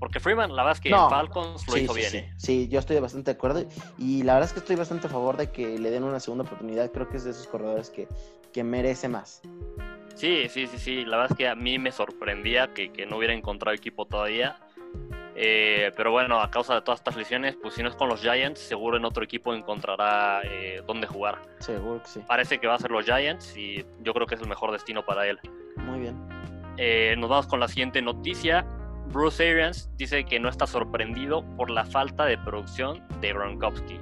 Porque 0.00 0.18
Freeman, 0.18 0.56
la 0.56 0.64
verdad 0.64 0.76
es 0.76 0.80
que 0.80 0.90
Falcons 0.90 1.68
lo 1.68 1.76
hizo 1.76 1.94
bien. 1.94 2.10
Sí. 2.10 2.24
sí, 2.36 2.68
yo 2.68 2.80
estoy 2.80 2.98
bastante 2.98 3.30
de 3.30 3.36
acuerdo. 3.36 3.64
Y 3.96 4.24
la 4.24 4.34
verdad 4.34 4.48
es 4.48 4.52
que 4.54 4.58
estoy 4.58 4.74
bastante 4.74 5.06
a 5.06 5.10
favor 5.10 5.36
de 5.36 5.52
que 5.52 5.78
le 5.78 5.90
den 5.90 6.02
una 6.02 6.18
segunda 6.18 6.42
oportunidad. 6.42 6.90
Creo 6.90 7.08
que 7.08 7.16
es 7.16 7.24
de 7.24 7.30
esos 7.30 7.46
corredores 7.46 7.90
que, 7.90 8.08
que 8.52 8.64
merece 8.64 9.08
más. 9.08 9.40
Sí, 10.16 10.48
sí, 10.48 10.66
sí, 10.66 10.78
sí. 10.78 11.04
La 11.04 11.18
verdad 11.18 11.32
es 11.32 11.38
que 11.38 11.48
a 11.48 11.54
mí 11.54 11.78
me 11.78 11.92
sorprendía 11.92 12.74
que, 12.74 12.90
que 12.90 13.06
no 13.06 13.18
hubiera 13.18 13.34
encontrado 13.34 13.72
equipo 13.72 14.04
todavía. 14.04 14.56
Eh, 15.40 15.92
pero 15.96 16.10
bueno, 16.10 16.40
a 16.40 16.50
causa 16.50 16.74
de 16.74 16.82
todas 16.82 16.98
estas 16.98 17.16
lesiones, 17.16 17.56
pues 17.62 17.74
si 17.74 17.82
no 17.84 17.88
es 17.88 17.94
con 17.94 18.08
los 18.08 18.20
Giants, 18.20 18.58
seguro 18.58 18.96
en 18.96 19.04
otro 19.04 19.22
equipo 19.22 19.54
encontrará 19.54 20.40
eh, 20.42 20.82
dónde 20.84 21.06
jugar. 21.06 21.38
Seguro 21.60 22.02
que 22.02 22.08
sí. 22.08 22.20
Parece 22.26 22.58
que 22.58 22.66
va 22.66 22.74
a 22.74 22.78
ser 22.78 22.90
los 22.90 23.04
Giants 23.04 23.56
y 23.56 23.86
yo 24.00 24.12
creo 24.14 24.26
que 24.26 24.34
es 24.34 24.40
el 24.40 24.48
mejor 24.48 24.72
destino 24.72 25.04
para 25.04 25.28
él. 25.28 25.38
Muy 25.76 26.00
bien. 26.00 26.16
Eh, 26.76 27.14
nos 27.18 27.30
vamos 27.30 27.46
con 27.46 27.60
la 27.60 27.68
siguiente 27.68 28.02
noticia. 28.02 28.66
Bruce 29.12 29.48
Arians 29.48 29.88
dice 29.96 30.24
que 30.24 30.40
no 30.40 30.48
está 30.48 30.66
sorprendido 30.66 31.44
por 31.56 31.70
la 31.70 31.84
falta 31.84 32.24
de 32.24 32.36
producción 32.38 33.06
de 33.20 33.32
Gronkowski. 33.32 34.00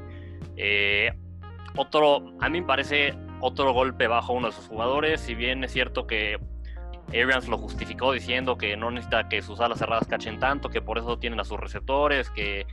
Otro, 1.76 2.32
a 2.40 2.48
mí 2.48 2.62
me 2.62 2.66
parece 2.66 3.14
otro 3.40 3.74
golpe 3.74 4.06
bajo 4.06 4.32
uno 4.32 4.46
de 4.46 4.54
sus 4.54 4.68
jugadores. 4.68 5.20
Si 5.20 5.34
bien 5.34 5.62
es 5.64 5.72
cierto 5.72 6.06
que 6.06 6.38
Arians 7.08 7.48
lo 7.48 7.58
justificó 7.58 8.12
diciendo 8.12 8.58
que 8.58 8.76
no 8.76 8.90
necesita 8.90 9.28
que 9.28 9.42
sus 9.42 9.60
alas 9.60 9.78
cerradas 9.78 10.06
cachen 10.06 10.38
tanto, 10.38 10.68
que 10.68 10.82
por 10.82 10.98
eso 10.98 11.18
tienen 11.18 11.40
a 11.40 11.44
sus 11.44 11.58
receptores, 11.58 12.30
que 12.30 12.66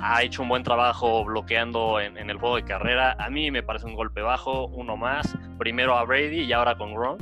ha 0.00 0.22
hecho 0.22 0.42
un 0.42 0.48
buen 0.48 0.62
trabajo 0.62 1.24
bloqueando 1.24 2.00
en, 2.00 2.16
el 2.16 2.38
juego 2.38 2.56
de 2.56 2.64
carrera. 2.64 3.16
A 3.18 3.30
mí 3.30 3.50
me 3.50 3.62
parece 3.62 3.86
un 3.86 3.94
golpe 3.94 4.22
bajo, 4.22 4.66
uno 4.68 4.96
más. 4.96 5.34
Primero 5.58 5.96
a 5.96 6.04
Brady 6.04 6.40
y 6.40 6.52
ahora 6.52 6.76
con 6.76 6.94
Gronk. 6.94 7.20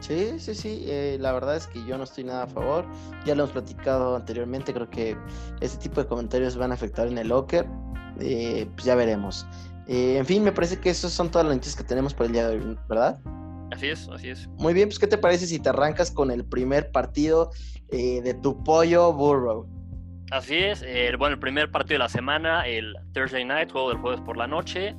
Sí, 0.00 0.38
sí, 0.38 0.54
sí. 0.54 0.84
eh, 0.86 1.18
la 1.20 1.32
verdad 1.32 1.56
es 1.56 1.66
que 1.66 1.84
yo 1.84 1.98
no 1.98 2.04
estoy 2.04 2.24
nada 2.24 2.44
a 2.44 2.46
favor. 2.46 2.86
Ya 3.26 3.34
lo 3.34 3.42
hemos 3.42 3.52
platicado 3.52 4.16
anteriormente. 4.16 4.72
Creo 4.72 4.88
que 4.88 5.16
este 5.60 5.88
tipo 5.88 6.00
de 6.00 6.08
comentarios 6.08 6.56
van 6.56 6.70
a 6.70 6.74
afectar 6.74 7.06
en 7.06 7.18
el 7.18 7.28
locker. 7.28 7.66
Eh, 8.20 8.66
pues 8.74 8.84
ya 8.84 8.94
veremos. 8.94 9.46
Eh, 9.86 10.16
en 10.18 10.26
fin, 10.26 10.42
me 10.42 10.52
parece 10.52 10.78
que 10.78 10.90
esas 10.90 11.12
son 11.12 11.30
todas 11.30 11.46
las 11.46 11.56
noticias 11.56 11.76
que 11.76 11.84
tenemos 11.84 12.14
por 12.14 12.26
el 12.26 12.32
día 12.32 12.48
de 12.48 12.56
hoy, 12.56 12.78
¿verdad? 12.88 13.18
Así 13.70 13.88
es, 13.88 14.08
así 14.08 14.30
es. 14.30 14.48
Muy 14.58 14.74
bien, 14.74 14.88
pues 14.88 14.98
¿qué 14.98 15.06
te 15.06 15.18
parece 15.18 15.46
si 15.46 15.58
te 15.60 15.68
arrancas 15.68 16.10
con 16.10 16.30
el 16.30 16.44
primer 16.44 16.90
partido 16.90 17.50
eh, 17.90 18.20
de 18.22 18.34
tu 18.34 18.62
pollo 18.64 19.12
Burrow? 19.12 19.66
Así 20.30 20.56
es. 20.56 20.82
eh, 20.82 21.12
bueno, 21.18 21.34
el 21.34 21.40
primer 21.40 21.70
partido 21.70 21.94
de 21.94 21.98
la 22.00 22.08
semana, 22.08 22.66
el 22.66 22.94
Thursday 23.12 23.44
Night, 23.44 23.72
juego 23.72 23.90
del 23.90 23.98
jueves 23.98 24.20
por 24.20 24.36
la 24.36 24.46
noche. 24.46 24.94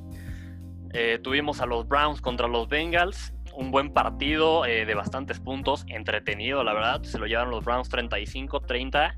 Eh, 0.92 1.18
tuvimos 1.22 1.60
a 1.60 1.66
los 1.66 1.88
Browns 1.88 2.20
contra 2.20 2.48
los 2.48 2.68
Bengals. 2.68 3.32
Un 3.54 3.70
buen 3.70 3.92
partido 3.92 4.64
eh, 4.66 4.84
de 4.86 4.94
bastantes 4.94 5.38
puntos, 5.40 5.84
entretenido, 5.88 6.62
la 6.64 6.74
verdad. 6.74 7.02
Se 7.02 7.18
lo 7.18 7.26
llevaron 7.26 7.50
los 7.50 7.64
Browns 7.64 7.90
35-30. 7.90 9.14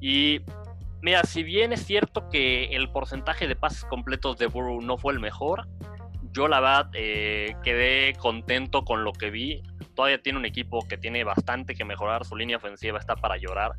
Y 0.00 0.40
mira, 1.02 1.22
si 1.24 1.42
bien 1.42 1.72
es 1.72 1.84
cierto 1.84 2.28
que 2.30 2.64
el 2.74 2.90
porcentaje 2.90 3.46
de 3.46 3.56
pases 3.56 3.84
completos 3.84 4.38
de 4.38 4.46
Burrow 4.46 4.80
no 4.80 4.96
fue 4.96 5.12
el 5.12 5.20
mejor, 5.20 5.68
yo 6.32 6.48
la 6.48 6.60
verdad 6.60 6.90
eh, 6.94 7.56
quedé 7.62 8.14
contento 8.14 8.84
con 8.84 9.04
lo 9.04 9.12
que 9.12 9.30
vi. 9.30 9.62
Todavía 9.94 10.22
tiene 10.22 10.38
un 10.38 10.46
equipo 10.46 10.86
que 10.88 10.96
tiene 10.96 11.24
bastante 11.24 11.74
que 11.74 11.84
mejorar. 11.84 12.24
Su 12.24 12.36
línea 12.36 12.56
ofensiva 12.56 12.98
está 12.98 13.16
para 13.16 13.36
llorar. 13.36 13.72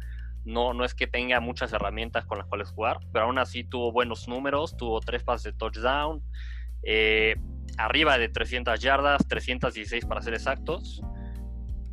No, 0.46 0.74
no 0.74 0.86
es 0.86 0.94
que 0.94 1.08
tenga 1.08 1.40
muchas 1.40 1.74
herramientas 1.74 2.26
con 2.26 2.38
las 2.38 2.48
cuales 2.48 2.70
jugar, 2.70 3.00
pero 3.12 3.26
aún 3.26 3.40
así 3.40 3.64
tuvo 3.64 3.92
buenos 3.92 4.28
números. 4.28 4.78
Tuvo 4.78 5.00
tres 5.00 5.24
pases 5.24 5.54
de 5.54 5.54
touchdown. 5.54 6.22
eh, 6.84 7.36
arriba 7.78 8.18
de 8.18 8.30
300 8.30 8.80
yardas, 8.80 9.26
316 9.28 10.06
para 10.06 10.22
ser 10.22 10.34
exactos. 10.34 11.02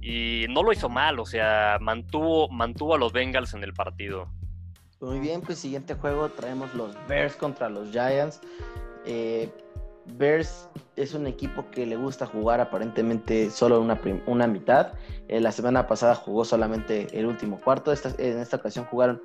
Y 0.03 0.47
no 0.49 0.63
lo 0.63 0.73
hizo 0.73 0.89
mal, 0.89 1.19
o 1.19 1.27
sea, 1.27 1.79
mantuvo, 1.81 2.49
mantuvo 2.49 2.95
a 2.95 2.99
los 2.99 3.13
Bengals 3.13 3.55
en 3.55 3.63
el 3.63 3.73
partido. 3.73 4.29
Muy 5.01 5.19
bien, 5.21 5.41
pues 5.41 5.59
siguiente 5.59 5.95
juego 5.95 6.29
traemos 6.31 6.75
los 6.75 6.95
Bears 7.07 7.37
contra 7.37 7.69
los 7.69 7.91
Giants. 7.91 8.41
Eh, 9.07 9.49
Bears 10.17 10.69
es 10.97 11.15
un 11.15 11.27
equipo 11.27 11.65
que 11.71 11.87
le 11.87 11.97
gusta 11.97 12.27
jugar 12.27 12.61
aparentemente 12.61 13.51
solo 13.51 13.81
una, 13.81 13.99
una 14.27 14.47
mitad. 14.47 14.93
Eh, 15.29 15.41
la 15.41 15.53
semana 15.53 15.87
pasada 15.87 16.15
jugó 16.15 16.45
solamente 16.45 17.07
el 17.19 17.27
último 17.27 17.61
cuarto. 17.61 17.93
Esta- 17.93 18.15
en 18.19 18.39
esta 18.39 18.57
ocasión 18.57 18.85
jugaron 18.87 19.23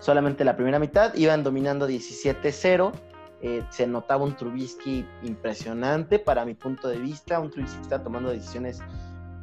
solamente 0.00 0.44
la 0.44 0.56
primera 0.56 0.78
mitad. 0.78 1.14
Iban 1.14 1.42
dominando 1.42 1.86
17-0. 1.86 2.92
Eh, 3.40 3.62
se 3.70 3.86
notaba 3.86 4.24
un 4.24 4.36
Trubisky 4.36 5.06
impresionante 5.22 6.18
para 6.18 6.44
mi 6.44 6.54
punto 6.54 6.88
de 6.88 6.98
vista. 6.98 7.38
Un 7.40 7.50
Trubisky 7.50 7.76
que 7.76 7.82
está 7.82 8.02
tomando 8.02 8.30
decisiones 8.30 8.80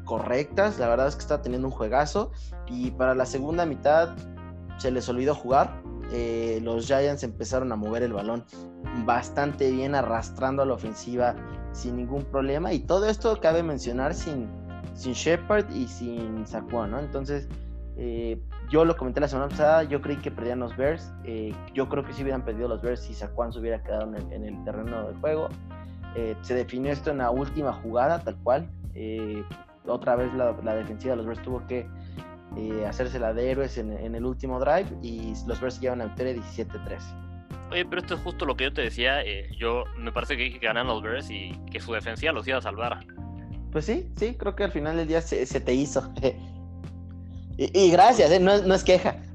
correctas. 0.06 0.80
La 0.80 0.88
verdad 0.88 1.08
es 1.08 1.16
que 1.16 1.22
está 1.22 1.42
teniendo 1.42 1.68
un 1.68 1.74
juegazo. 1.74 2.32
Y 2.68 2.92
para 2.92 3.16
la 3.16 3.26
segunda 3.26 3.66
mitad 3.66 4.16
se 4.78 4.92
les 4.92 5.08
olvidó 5.10 5.34
jugar. 5.36 5.82
Eh, 6.12 6.60
los 6.62 6.86
Giants 6.88 7.24
empezaron 7.24 7.72
a 7.72 7.76
mover 7.76 8.04
el 8.04 8.14
balón 8.14 8.44
bastante 9.06 9.72
bien, 9.72 9.96
arrastrando 9.96 10.62
a 10.62 10.66
la 10.66 10.74
ofensiva 10.74 11.36
sin 11.72 11.98
ningún 11.98 12.24
problema. 12.24 12.74
Y 12.74 12.80
todo 12.80 13.08
esto 13.08 13.40
cabe 13.42 13.64
mencionar 13.64 14.14
sin, 14.14 14.48
sin 14.94 15.14
Shepard 15.14 15.70
y 15.74 15.88
sin 15.88 16.46
Saquon, 16.46 16.92
¿no? 16.92 17.00
Entonces, 17.00 17.50
eh, 17.98 18.40
yo 18.70 18.86
lo 18.86 18.96
comenté 18.98 19.20
la 19.20 19.28
semana 19.28 19.50
pasada, 19.50 19.84
yo 19.84 20.02
creí 20.02 20.18
que 20.18 20.32
perdían 20.32 20.60
los 20.60 20.76
Bears. 20.78 21.12
eh, 21.24 21.54
yo 21.74 21.90
creo 21.90 22.04
que 22.04 22.14
si 22.14 22.22
hubieran 22.22 22.44
perdido 22.44 22.68
los 22.68 22.82
Bears 22.82 23.02
si 23.02 23.14
Saquon 23.14 23.52
se 23.52 23.60
hubiera 23.60 23.82
quedado 23.82 24.04
en 24.04 24.16
el, 24.16 24.34
en 24.34 24.46
el 24.46 24.64
terreno 24.64 25.08
de 25.08 25.16
juego. 25.16 25.50
Se 26.44 26.54
definió 26.54 26.94
esto 26.94 27.12
en 27.12 27.18
la 27.18 27.30
última 27.30 27.74
jugada, 27.74 28.20
tal 28.20 28.38
cual. 28.38 28.70
Otra 29.86 30.16
vez 30.16 30.34
la 30.34 30.76
defensiva 30.76 31.12
de 31.12 31.18
los 31.18 31.26
Bears 31.26 31.42
tuvo 31.42 31.68
que 31.68 31.86
eh, 32.58 32.86
hacerse 32.88 33.20
la 33.20 33.34
de 33.34 33.52
héroes 33.52 33.78
en, 33.78 33.92
en 33.92 34.16
el 34.16 34.26
último 34.26 34.60
drive 34.60 34.88
y 35.02 35.34
los 35.48 35.60
Bears 35.60 35.80
llevan 35.80 36.02
a 36.02 36.06
victoria 36.06 36.36
17-13. 36.36 37.00
Oye, 37.72 37.86
pero 37.86 38.02
esto 38.02 38.14
es 38.16 38.22
justo 38.22 38.46
lo 38.46 38.56
que 38.56 38.66
yo 38.66 38.74
te 38.74 38.82
decía. 38.84 39.22
eh, 39.24 39.50
yo 39.58 39.84
me 39.98 40.12
parece 40.12 40.38
que 40.38 40.44
dije 40.44 40.60
que 40.60 40.68
ganan 40.68 40.88
los 40.88 41.02
Bears 41.02 41.30
y 41.30 41.52
que 41.72 41.80
su 41.80 41.94
defensiva 41.94 42.32
los 42.32 42.48
iba 42.48 42.58
a 42.60 42.62
salvar. 42.62 43.00
Pues 43.72 43.86
sí, 43.86 44.10
sí, 44.16 44.36
creo 44.36 44.56
que 44.56 44.64
al 44.64 44.72
final 44.72 44.96
del 44.98 45.08
día 45.08 45.22
se, 45.22 45.46
se 45.46 45.60
te 45.60 45.74
hizo. 45.74 46.14
y, 47.58 47.78
y 47.80 47.92
gracias, 47.92 48.32
¿eh? 48.32 48.40
no, 48.40 48.58
no 48.62 48.74
es 48.76 48.84
queja. 48.84 49.18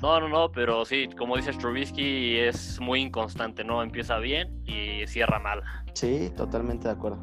No, 0.00 0.18
no, 0.20 0.28
no, 0.28 0.50
pero 0.50 0.84
sí, 0.84 1.08
como 1.18 1.36
dices, 1.36 1.58
Trubisky 1.58 2.38
es 2.38 2.80
muy 2.80 3.00
inconstante, 3.02 3.62
¿no? 3.64 3.82
Empieza 3.82 4.18
bien 4.18 4.62
y 4.64 5.06
cierra 5.06 5.38
mal. 5.38 5.62
Sí, 5.92 6.32
totalmente 6.36 6.86
de 6.88 6.94
acuerdo. 6.94 7.18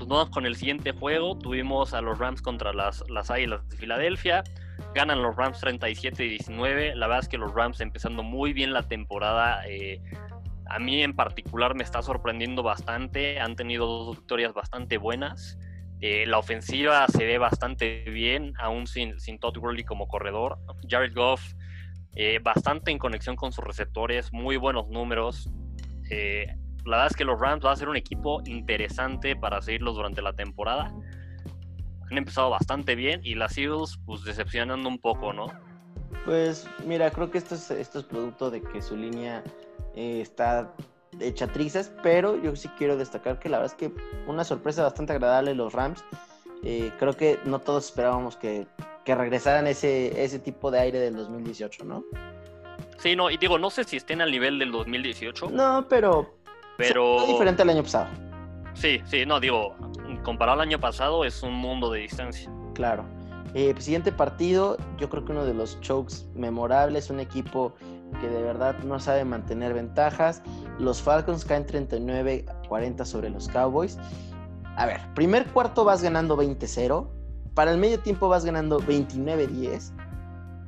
Pues 0.00 0.08
vamos 0.08 0.30
con 0.30 0.46
el 0.46 0.56
siguiente 0.56 0.92
juego. 0.92 1.36
Tuvimos 1.36 1.92
a 1.92 2.00
los 2.00 2.18
Rams 2.18 2.40
contra 2.40 2.72
las, 2.72 3.04
las 3.10 3.30
Águilas 3.30 3.68
de 3.68 3.76
Filadelfia. 3.76 4.42
Ganan 4.94 5.20
los 5.20 5.36
Rams 5.36 5.62
37-19. 5.62 6.94
La 6.94 7.06
verdad 7.06 7.24
es 7.24 7.28
que 7.28 7.36
los 7.36 7.52
Rams 7.52 7.82
empezando 7.82 8.22
muy 8.22 8.54
bien 8.54 8.72
la 8.72 8.82
temporada. 8.82 9.60
eh, 9.68 10.00
a 10.70 10.78
mí 10.78 11.02
en 11.02 11.14
particular 11.14 11.74
me 11.74 11.82
está 11.82 12.00
sorprendiendo 12.00 12.62
bastante. 12.62 13.40
Han 13.40 13.56
tenido 13.56 13.86
dos 13.86 14.16
victorias 14.16 14.54
bastante 14.54 14.96
buenas. 14.96 15.58
Eh, 16.00 16.24
la 16.26 16.38
ofensiva 16.38 17.06
se 17.08 17.26
ve 17.26 17.36
bastante 17.36 18.04
bien, 18.04 18.54
aún 18.58 18.86
sin, 18.86 19.20
sin 19.20 19.38
Todd 19.38 19.58
Gurley 19.58 19.84
como 19.84 20.08
corredor. 20.08 20.60
Jared 20.88 21.12
Goff, 21.14 21.42
eh, 22.14 22.40
bastante 22.42 22.90
en 22.90 22.96
conexión 22.96 23.36
con 23.36 23.52
sus 23.52 23.64
receptores, 23.64 24.32
muy 24.32 24.56
buenos 24.56 24.88
números. 24.88 25.50
Eh, 26.10 26.46
la 26.90 26.96
verdad 26.98 27.12
es 27.12 27.16
que 27.16 27.24
los 27.24 27.38
Rams 27.38 27.64
va 27.64 27.72
a 27.72 27.76
ser 27.76 27.88
un 27.88 27.96
equipo 27.96 28.42
interesante 28.44 29.36
para 29.36 29.62
seguirlos 29.62 29.94
durante 29.94 30.20
la 30.22 30.32
temporada. 30.32 30.92
Han 32.10 32.18
empezado 32.18 32.50
bastante 32.50 32.94
bien 32.96 33.20
y 33.22 33.36
las 33.36 33.56
Eagles, 33.56 33.98
pues 34.04 34.24
decepcionando 34.24 34.88
un 34.88 34.98
poco, 34.98 35.32
¿no? 35.32 35.46
Pues 36.24 36.68
mira, 36.84 37.10
creo 37.10 37.30
que 37.30 37.38
esto 37.38 37.54
es, 37.54 37.70
esto 37.70 38.00
es 38.00 38.04
producto 38.04 38.50
de 38.50 38.60
que 38.60 38.82
su 38.82 38.96
línea 38.96 39.42
eh, 39.94 40.20
está 40.20 40.74
hecha 41.20 41.46
trizas, 41.46 41.92
pero 42.02 42.40
yo 42.42 42.54
sí 42.56 42.68
quiero 42.76 42.96
destacar 42.96 43.38
que 43.38 43.48
la 43.48 43.58
verdad 43.58 43.74
es 43.74 43.78
que 43.78 43.94
una 44.26 44.44
sorpresa 44.44 44.82
bastante 44.82 45.12
agradable 45.12 45.54
los 45.54 45.72
Rams. 45.72 46.04
Eh, 46.62 46.92
creo 46.98 47.16
que 47.16 47.38
no 47.44 47.60
todos 47.60 47.86
esperábamos 47.86 48.36
que, 48.36 48.66
que 49.04 49.14
regresaran 49.14 49.66
ese, 49.66 50.22
ese 50.22 50.38
tipo 50.38 50.70
de 50.70 50.80
aire 50.80 50.98
del 50.98 51.16
2018, 51.16 51.84
¿no? 51.84 52.04
Sí, 52.98 53.16
no, 53.16 53.30
y 53.30 53.38
digo, 53.38 53.58
no 53.58 53.70
sé 53.70 53.84
si 53.84 53.96
estén 53.96 54.20
al 54.20 54.30
nivel 54.30 54.58
del 54.58 54.70
2018, 54.72 55.50
No, 55.50 55.86
pero, 55.88 56.34
pero 56.88 57.18
fue 57.18 57.28
diferente 57.28 57.62
al 57.62 57.70
año 57.70 57.82
pasado, 57.82 58.08
sí, 58.74 59.00
sí, 59.04 59.24
no, 59.26 59.40
digo, 59.40 59.74
comparado 60.24 60.60
al 60.60 60.68
año 60.68 60.80
pasado 60.80 61.24
es 61.24 61.42
un 61.42 61.54
mundo 61.54 61.90
de 61.90 62.00
distancia. 62.00 62.50
claro. 62.74 63.04
Eh, 63.52 63.72
pues, 63.72 63.86
siguiente 63.86 64.12
partido, 64.12 64.76
yo 64.96 65.08
creo 65.10 65.24
que 65.24 65.32
uno 65.32 65.44
de 65.44 65.54
los 65.54 65.80
chokes 65.80 66.24
memorables, 66.36 67.10
un 67.10 67.18
equipo 67.18 67.74
que 68.20 68.28
de 68.28 68.42
verdad 68.42 68.78
no 68.84 69.00
sabe 69.00 69.24
mantener 69.24 69.74
ventajas. 69.74 70.40
Los 70.78 71.02
Falcons 71.02 71.44
caen 71.44 71.66
39-40 71.66 73.04
sobre 73.04 73.28
los 73.28 73.48
Cowboys. 73.48 73.98
A 74.76 74.86
ver, 74.86 75.00
primer 75.16 75.46
cuarto 75.46 75.84
vas 75.84 76.00
ganando 76.00 76.36
20-0. 76.36 77.08
Para 77.54 77.72
el 77.72 77.78
medio 77.78 77.98
tiempo 77.98 78.28
vas 78.28 78.44
ganando 78.44 78.78
29-10. 78.80 79.92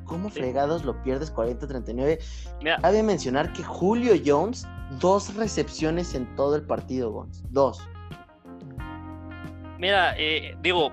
¿Cómo 0.04 0.28
Sí. 0.31 0.40
fregados 0.40 0.85
lo 0.85 1.00
pierdes 1.04 1.33
40-39? 1.33 2.19
Mira, 2.61 2.78
Cabe 2.81 3.04
mencionar 3.04 3.52
que 3.52 3.62
Julio 3.62 4.14
Jones, 4.26 4.66
dos 4.99 5.35
recepciones 5.35 6.15
en 6.15 6.27
todo 6.37 6.57
el 6.57 6.63
partido, 6.63 7.11
Gons. 7.13 7.43
Dos. 7.51 7.81
Mira, 9.79 10.15
eh, 10.17 10.57
digo, 10.63 10.93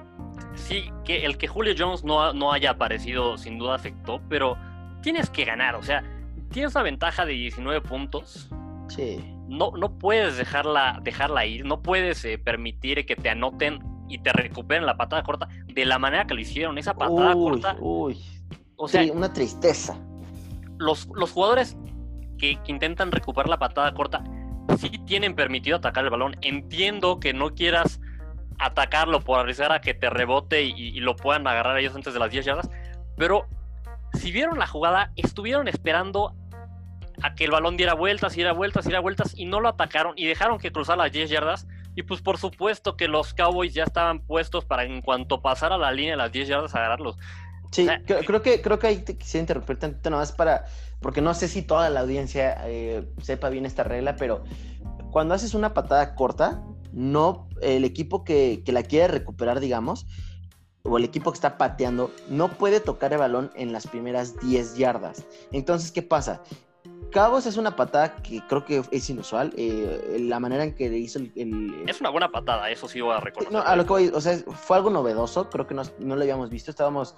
sí, 0.56 0.92
que 1.04 1.26
el 1.26 1.38
que 1.38 1.48
Julio 1.48 1.74
Jones 1.78 2.04
no, 2.04 2.34
no 2.34 2.52
haya 2.52 2.72
aparecido 2.72 3.38
sin 3.38 3.58
duda 3.60 3.76
afectó, 3.76 4.20
pero 4.30 4.58
tienes 5.02 5.30
que 5.30 5.46
ganar, 5.46 5.76
o 5.76 5.84
sea, 5.84 6.04
tienes 6.52 6.74
una 6.76 6.84
ventaja 6.84 7.26
de 7.26 7.34
19 7.34 7.82
puntos, 7.82 8.50
Sí. 8.88 9.24
no, 9.48 9.72
no 9.78 9.98
puedes 10.00 10.38
dejarla, 10.38 11.00
dejarla 11.04 11.46
ir, 11.46 11.64
no 11.66 11.82
puedes 11.84 12.26
eh, 12.26 12.40
permitir 12.40 13.06
que 13.06 13.16
te 13.16 13.30
anoten 13.30 13.80
y 14.10 14.18
te 14.18 14.34
recuperen 14.34 14.88
la 14.88 14.98
patada 14.98 15.22
corta 15.22 15.48
de 15.68 15.86
la 15.86 16.00
manera 16.00 16.26
que 16.26 16.34
lo 16.34 16.42
hicieron, 16.42 16.78
esa 16.80 16.96
patada 16.96 17.36
Uy, 17.36 17.44
corta, 17.52 17.78
uy. 17.80 18.18
o 18.76 18.88
sea, 18.88 19.04
Sí, 19.04 19.12
una 19.12 19.32
tristeza. 19.32 19.96
los, 20.80 21.08
los 21.14 21.32
jugadores 21.32 21.78
que, 22.40 22.58
intentan 22.66 23.12
recuperar 23.12 23.50
la 23.50 23.60
patada 23.60 23.94
corta 23.94 24.24
sí 24.78 24.90
tienen 25.06 25.36
permitido 25.36 25.78
atacar 25.78 26.04
el 26.04 26.10
balón. 26.12 26.36
Entiendo 26.42 27.20
que 27.20 27.34
no 27.34 27.56
quieras 27.56 28.00
atacarlo 28.60 29.22
por 29.22 29.40
arriesgar 29.40 29.72
a 29.72 29.82
que 29.82 29.94
te 29.94 30.10
rebote 30.10 30.64
y, 30.64 30.74
y 30.76 31.00
lo 31.00 31.16
puedan 31.16 31.48
agarrar 31.48 31.78
ellos 31.78 31.96
antes 31.96 32.14
de 32.14 32.20
las 32.20 32.30
10 32.30 32.46
yardas, 32.46 32.70
pero 33.18 33.48
si 34.14 34.32
vieron 34.32 34.60
la 34.60 34.68
jugada, 34.68 35.12
estuvieron 35.16 35.68
esperando 35.68 36.36
a 37.22 37.36
que 37.36 37.46
el 37.46 37.52
balón 37.52 37.78
diera 37.78 37.94
vueltas, 37.94 38.34
diera 38.34 38.54
vueltas, 38.54 38.86
diera 38.86 39.00
vueltas 39.00 39.34
y 39.36 39.46
no 39.46 39.60
lo 39.60 39.70
atacaron 39.70 40.14
y 40.16 40.26
dejaron 40.26 40.58
que 40.58 40.72
cruzara 40.72 41.04
las 41.04 41.12
10 41.12 41.30
yardas. 41.30 41.68
Y 41.96 42.04
pues 42.04 42.22
por 42.22 42.38
supuesto 42.38 42.96
que 42.96 43.08
los 43.08 43.34
Cowboys 43.34 43.74
ya 43.74 43.84
estaban 43.84 44.22
puestos 44.22 44.64
para 44.64 44.84
en 44.84 45.02
cuanto 45.02 45.42
pasara 45.42 45.78
la 45.78 45.92
línea 45.92 46.12
de 46.12 46.18
las 46.18 46.32
10 46.32 46.48
yardas 46.48 46.76
agarrarlos. 46.76 47.18
Sí, 47.72 47.84
O 47.84 47.86
sea, 47.86 48.02
creo, 48.04 48.20
creo 48.26 48.42
que, 48.42 48.62
creo 48.62 48.80
que 48.80 48.88
ahí 48.88 48.98
te 48.98 49.16
quisiera 49.18 49.42
interrumpir 49.44 49.78
tantito 49.78 50.10
nomás 50.10 50.32
para, 50.32 50.66
porque 51.00 51.22
no 51.22 51.34
sé 51.34 51.48
si 51.48 51.62
toda 51.62 51.90
la 51.90 52.00
audiencia 52.02 52.58
eh, 52.68 53.08
sepa 53.22 53.50
bien 53.50 53.66
esta 53.66 53.84
regla, 53.84 54.16
pero 54.16 54.44
cuando 55.12 55.34
haces 55.36 55.54
una 55.54 55.74
patada 55.74 56.16
corta, 56.16 56.64
no, 56.92 57.48
el 57.62 57.84
equipo 57.86 58.24
que, 58.24 58.64
que 58.66 58.72
la 58.72 58.82
quiere 58.84 59.08
recuperar, 59.08 59.60
digamos, 59.60 60.08
o 60.84 60.98
el 60.98 61.04
equipo 61.04 61.32
que 61.32 61.36
está 61.38 61.58
pateando, 61.58 62.12
no 62.30 62.50
puede 62.58 62.80
tocar 62.80 63.14
el 63.14 63.20
balón 63.20 63.52
en 63.56 63.72
las 63.72 63.86
primeras 63.86 64.40
10 64.40 64.76
yardas. 64.76 65.24
Entonces, 65.52 65.92
¿qué 65.92 66.02
pasa? 66.02 66.42
Cabos 67.12 67.46
es 67.48 67.58
una 67.58 67.76
patada 67.76 68.16
que 68.18 68.42
creo 68.48 68.66
que 68.66 68.82
es 68.92 69.10
inusual. 69.10 69.52
eh, 69.58 70.18
la 70.22 70.40
manera 70.40 70.64
en 70.64 70.74
que 70.74 70.90
le 70.90 70.98
hizo 70.98 71.20
el. 71.20 71.32
el- 71.36 71.90
Es 71.90 72.00
una 72.00 72.10
buena 72.10 72.32
patada, 72.32 72.70
eso 72.72 72.88
sí 72.88 73.02
voy 73.02 73.14
a 73.16 73.20
reconocer. 73.20 73.52
no, 73.52 73.62
a 73.62 73.76
lo 73.76 73.84
que 73.84 73.90
voy, 73.90 74.08
o 74.14 74.22
sea, 74.22 74.38
fue 74.38 74.78
algo 74.78 74.90
novedoso, 74.90 75.50
creo 75.50 75.68
que 75.68 75.74
no, 75.74 75.82
no 76.00 76.16
lo 76.16 76.22
habíamos 76.22 76.50
visto, 76.50 76.70
estábamos 76.72 77.16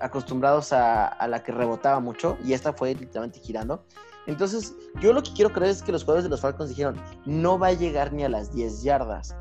acostumbrados 0.00 0.72
a, 0.72 1.06
a 1.06 1.28
la 1.28 1.42
que 1.42 1.52
rebotaba 1.52 2.00
mucho 2.00 2.36
y 2.44 2.52
esta 2.52 2.72
fue 2.72 2.94
literalmente 2.94 3.40
girando. 3.40 3.84
Entonces, 4.26 4.74
yo 5.00 5.12
lo 5.12 5.22
que 5.22 5.32
quiero 5.32 5.52
creer 5.52 5.70
es 5.70 5.82
que 5.82 5.92
los 5.92 6.02
jugadores 6.02 6.24
de 6.24 6.30
los 6.30 6.40
Falcons 6.40 6.68
dijeron, 6.68 6.96
no 7.24 7.58
va 7.58 7.68
a 7.68 7.72
llegar 7.72 8.12
ni 8.12 8.24
a 8.24 8.28
las 8.28 8.52
10 8.52 8.82
yardas. 8.82 9.36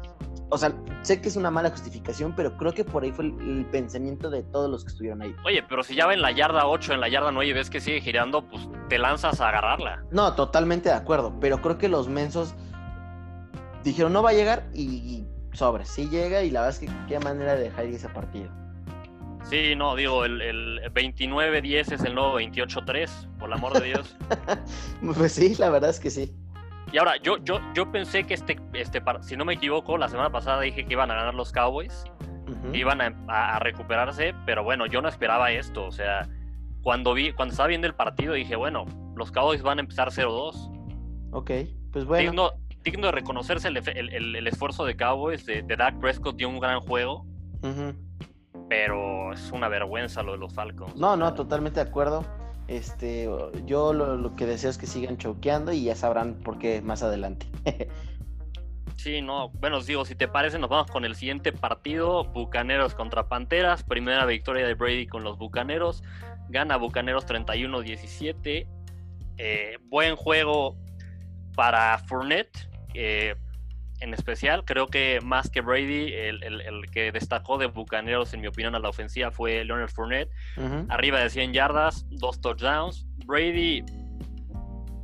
O 0.49 0.57
sea, 0.57 0.71
sé 1.01 1.21
que 1.21 1.27
es 1.27 1.35
una 1.35 1.49
mala 1.49 1.71
justificación, 1.71 2.33
pero 2.35 2.55
creo 2.57 2.71
que 2.71 2.85
por 2.85 3.03
ahí 3.03 3.11
fue 3.11 3.25
el, 3.25 3.41
el 3.41 3.65
pensamiento 3.65 4.29
de 4.29 4.43
todos 4.43 4.69
los 4.69 4.83
que 4.83 4.91
estuvieron 4.91 5.23
ahí. 5.23 5.35
Oye, 5.43 5.63
pero 5.67 5.81
si 5.81 5.95
ya 5.95 6.05
va 6.05 6.13
en 6.13 6.21
la 6.21 6.31
yarda 6.31 6.67
8, 6.67 6.93
en 6.93 7.01
la 7.01 7.09
yarda 7.09 7.31
9 7.31 7.49
y 7.49 7.53
ves 7.53 7.69
que 7.69 7.81
sigue 7.81 7.99
girando, 7.99 8.47
pues 8.47 8.69
te 8.87 8.99
lanzas 8.99 9.41
a 9.41 9.49
agarrarla. 9.49 10.03
No, 10.11 10.35
totalmente 10.35 10.89
de 10.89 10.95
acuerdo, 10.95 11.33
pero 11.39 11.61
creo 11.61 11.79
que 11.79 11.89
los 11.89 12.07
mensos 12.07 12.53
dijeron, 13.83 14.13
no 14.13 14.21
va 14.21 14.29
a 14.29 14.33
llegar 14.33 14.69
y, 14.71 14.83
y 14.83 15.27
sobre, 15.53 15.85
sí 15.85 16.09
llega 16.09 16.43
y 16.43 16.51
la 16.51 16.61
verdad 16.61 16.81
es 16.81 16.87
que 16.87 16.95
qué 17.07 17.19
manera 17.19 17.55
de 17.55 17.63
dejar 17.63 17.87
ir 17.87 17.95
ese 17.95 18.09
partido. 18.09 18.51
Sí, 19.49 19.75
no, 19.75 19.95
digo, 19.95 20.25
el, 20.25 20.41
el 20.41 20.81
29-10 20.93 21.91
es 21.93 22.03
el 22.03 22.15
nuevo 22.15 22.39
28-3, 22.39 23.37
por 23.37 23.47
el 23.49 23.53
amor 23.53 23.73
de 23.79 23.85
Dios. 23.87 24.15
Pues 25.17 25.33
sí, 25.33 25.55
la 25.59 25.69
verdad 25.69 25.89
es 25.91 25.99
que 25.99 26.09
sí. 26.09 26.33
Y 26.91 26.97
ahora, 26.97 27.17
yo, 27.21 27.37
yo, 27.43 27.59
yo 27.73 27.91
pensé 27.91 28.23
que 28.25 28.33
este, 28.33 28.57
este, 28.73 29.01
si 29.21 29.35
no 29.35 29.45
me 29.45 29.53
equivoco, 29.53 29.97
la 29.97 30.07
semana 30.09 30.31
pasada 30.31 30.61
dije 30.61 30.85
que 30.85 30.93
iban 30.93 31.11
a 31.11 31.15
ganar 31.15 31.35
los 31.35 31.51
Cowboys, 31.51 32.05
iban 32.73 33.01
a, 33.01 33.59
recuperarse, 33.59 34.33
pero 34.45 34.63
bueno, 34.63 34.85
yo 34.85 35.01
no 35.01 35.09
esperaba 35.09 35.51
esto. 35.51 35.85
O 35.85 35.91
sea, 35.91 36.27
cuando 36.81 37.13
vi, 37.13 37.31
cuando 37.33 37.51
estaba 37.51 37.67
viendo 37.67 37.87
el 37.87 37.95
partido, 37.95 38.33
dije, 38.33 38.55
bueno, 38.55 38.85
los 39.15 39.31
Cowboys 39.31 39.61
van 39.61 39.77
a 39.79 39.81
empezar 39.81 40.09
0-2. 40.09 41.29
Ok, 41.31 41.51
pues 41.91 42.05
bueno. 42.05 42.21
Digno, 42.31 42.51
digno 42.83 43.07
de 43.07 43.11
reconocerse 43.11 43.67
el, 43.67 43.77
el- 43.77 44.13
el- 44.13 44.35
el 44.35 44.47
esfuerzo 44.47 44.85
de 44.85 44.95
Cowboys, 44.95 45.45
de, 45.45 45.63
de 45.63 45.75
Dak 45.75 45.99
Prescott 45.99 46.35
dio 46.35 46.49
un 46.49 46.59
gran 46.59 46.79
juego. 46.81 47.25
Pero 48.69 49.33
es 49.33 49.51
una 49.51 49.67
vergüenza 49.67 50.23
lo 50.23 50.33
de 50.33 50.37
los 50.37 50.53
Falcons. 50.53 50.95
No, 50.95 51.15
no, 51.15 51.33
totalmente 51.33 51.83
de 51.83 51.87
acuerdo. 51.89 52.25
Este, 52.67 53.29
yo 53.65 53.93
lo, 53.93 54.17
lo 54.17 54.35
que 54.35 54.45
deseo 54.47 54.69
es 54.71 54.77
que 54.77 54.87
sigan 54.87 55.17
choqueando 55.17 55.71
y 55.71 55.83
ya 55.83 55.95
sabrán 55.95 56.35
por 56.35 56.57
qué 56.57 56.81
más 56.81 57.03
adelante. 57.03 57.47
Sí, 58.97 59.21
no. 59.21 59.49
Bueno, 59.49 59.77
os 59.77 59.85
digo, 59.85 60.03
si 60.05 60.15
te 60.15 60.27
parece, 60.27 60.57
nos 60.57 60.69
vamos 60.69 60.89
con 60.89 61.05
el 61.05 61.15
siguiente 61.15 61.51
partido. 61.51 62.23
Bucaneros 62.23 62.95
contra 62.95 63.27
Panteras. 63.27 63.83
Primera 63.83 64.25
victoria 64.25 64.65
de 64.65 64.73
Brady 64.73 65.05
con 65.05 65.23
los 65.23 65.37
Bucaneros. 65.37 66.01
Gana 66.49 66.77
Bucaneros 66.77 67.27
31-17. 67.27 68.67
Eh, 69.37 69.77
buen 69.89 70.15
juego 70.15 70.75
para 71.55 71.99
Fournette. 71.99 72.67
eh, 72.95 73.35
en 73.99 74.13
especial, 74.13 74.63
creo 74.65 74.87
que 74.87 75.19
más 75.23 75.49
que 75.49 75.61
Brady, 75.61 76.13
el, 76.13 76.43
el- 76.43 76.61
el 76.61 76.89
que 76.91 77.11
destacó 77.11 77.57
de 77.57 77.67
Bucaneros, 77.67 78.33
en 78.33 78.41
mi 78.41 78.47
opinión, 78.47 78.75
a 78.75 78.79
la 78.79 78.89
ofensiva 78.89 79.31
fue 79.31 79.63
Leonard 79.65 79.89
Fournette 79.89 80.29
arriba 80.89 81.19
de 81.19 81.29
100 81.29 81.53
yardas, 81.53 82.05
dos 82.09 82.39
touchdowns. 82.41 83.05
Brady, 83.25 83.83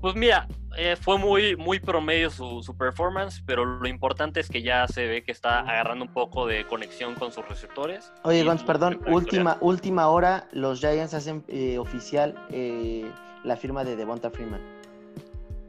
pues 0.02 0.16
mira, 0.16 0.48
eh, 0.78 0.96
fue 1.00 1.18
muy, 1.18 1.56
muy 1.56 1.80
promedio 1.80 2.30
su, 2.32 2.64
su 2.64 2.76
performance, 2.76 3.44
pero 3.46 3.66
lo 3.66 3.88
importante 3.88 4.40
es 4.40 4.50
que 4.50 4.62
ya 4.64 4.88
se 4.88 5.06
ve 5.06 5.24
que 5.24 5.32
está 5.32 5.60
agarrando 5.60 6.06
un 6.06 6.12
poco 6.14 6.48
de 6.48 6.66
conexión 6.66 7.14
con 7.16 7.32
sus 7.32 7.48
receptores. 7.48 8.12
Oye, 8.24 8.40
su- 8.62 8.66
perdón, 8.66 8.94
última, 9.16 9.58
última 9.62 10.08
hora, 10.08 10.48
los 10.54 10.80
Giants 10.80 11.14
hacen 11.14 11.44
eh, 11.48 11.78
oficial 11.78 12.36
eh, 12.52 13.10
la 13.44 13.56
firma 13.58 13.84
de 13.84 13.96
Devonta 13.96 14.32
Freeman. 14.32 14.62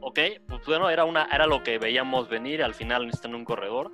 Ok, 0.05 0.19
pues 0.47 0.61
bueno, 0.65 0.89
era, 0.89 1.05
una, 1.05 1.25
era 1.33 1.47
lo 1.47 1.63
que 1.63 1.77
veíamos 1.77 2.27
venir, 2.29 2.61
al 2.61 2.73
final 2.73 3.05
necesitan 3.05 3.35
un 3.35 3.45
corredor. 3.45 3.89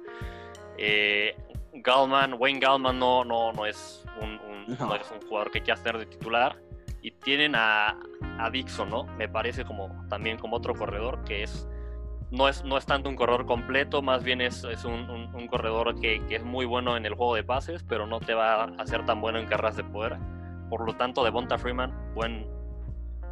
Eh, 0.77 1.35
Gallman, 1.73 2.33
Wayne 2.39 2.59
Gallman 2.59 2.97
no, 2.97 3.23
no, 3.23 3.53
no, 3.53 3.65
es 3.65 4.03
un, 4.21 4.31
un- 4.39 4.65
No. 4.79 4.87
no 4.87 4.95
es 4.95 5.09
un 5.11 5.21
jugador 5.27 5.51
que 5.51 5.61
quieras 5.61 5.83
tener 5.83 5.99
de 5.99 6.05
titular. 6.07 6.57
Y 7.01 7.11
tienen 7.11 7.53
a, 7.55 7.95
a 8.39 8.49
Dixon, 8.49 8.89
¿no? 8.89 9.03
Me 9.17 9.29
parece 9.29 9.63
como 9.65 10.05
también 10.09 10.37
como 10.37 10.57
otro 10.57 10.73
corredor 10.73 11.23
que 11.23 11.43
es 11.43 11.67
no 12.31 12.47
es, 12.47 12.63
no 12.63 12.77
es 12.77 12.85
tanto 12.85 13.09
un 13.09 13.15
corredor 13.15 13.45
completo, 13.47 14.01
más 14.03 14.23
bien 14.23 14.41
es, 14.41 14.63
es 14.63 14.83
un, 14.85 15.09
un- 15.09 15.33
un 15.33 15.47
corredor 15.47 15.99
que, 15.99 16.23
que 16.27 16.35
es 16.35 16.43
muy 16.43 16.65
bueno 16.65 16.95
en 16.97 17.05
el 17.05 17.13
juego 17.15 17.33
de 17.35 17.43
pases, 17.43 17.83
pero 17.87 18.05
no 18.05 18.19
te 18.19 18.33
va 18.35 18.63
a 18.63 18.65
hacer 18.79 19.03
tan 19.05 19.19
bueno 19.21 19.39
en 19.39 19.47
carreras 19.47 19.77
de 19.77 19.83
poder. 19.83 20.17
Por 20.69 20.85
lo 20.85 20.95
tanto, 20.95 21.23
Devonta 21.23 21.57
Freeman, 21.57 21.91
buen, 22.13 22.45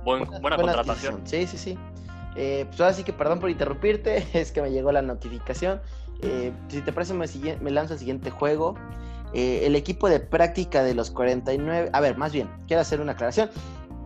buen, 0.03 0.23
buena, 0.25 0.39
buena 0.39 0.57
contratación. 0.57 1.27
Sí, 1.27 1.45
sí, 1.45 1.57
sí. 1.57 1.77
Eh, 2.37 2.65
pues 2.67 2.79
ahora 2.79 2.93
sí 2.93 3.03
que 3.03 3.11
perdón 3.13 3.39
por 3.39 3.49
interrumpirte, 3.49 4.25
es 4.39 4.51
que 4.51 4.61
me 4.61 4.71
llegó 4.71 4.91
la 4.91 5.01
notificación. 5.01 5.81
Eh, 6.21 6.51
si 6.69 6.81
te 6.81 6.93
parece, 6.93 7.13
me, 7.13 7.25
me 7.61 7.71
lanzo 7.71 7.93
al 7.93 7.99
siguiente 7.99 8.29
juego. 8.29 8.75
Eh, 9.33 9.65
el 9.65 9.75
equipo 9.75 10.07
de 10.07 10.19
práctica 10.19 10.83
de 10.83 10.93
los 10.95 11.11
49. 11.11 11.89
A 11.91 11.99
ver, 11.99 12.17
más 12.17 12.31
bien, 12.31 12.49
quiero 12.67 12.81
hacer 12.81 13.01
una 13.01 13.11
aclaración. 13.13 13.49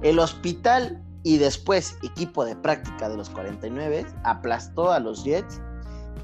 El 0.02 0.18
hospital 0.20 1.02
y 1.24 1.38
después 1.38 1.98
equipo 2.02 2.44
de 2.46 2.56
práctica 2.56 3.08
de 3.08 3.16
los 3.18 3.30
49 3.30 4.06
aplastó 4.24 4.92
a 4.92 5.00
los 5.00 5.24
Jets 5.24 5.62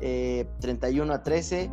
eh, 0.01 0.47
31 0.61 1.13
a 1.13 1.21
13. 1.23 1.69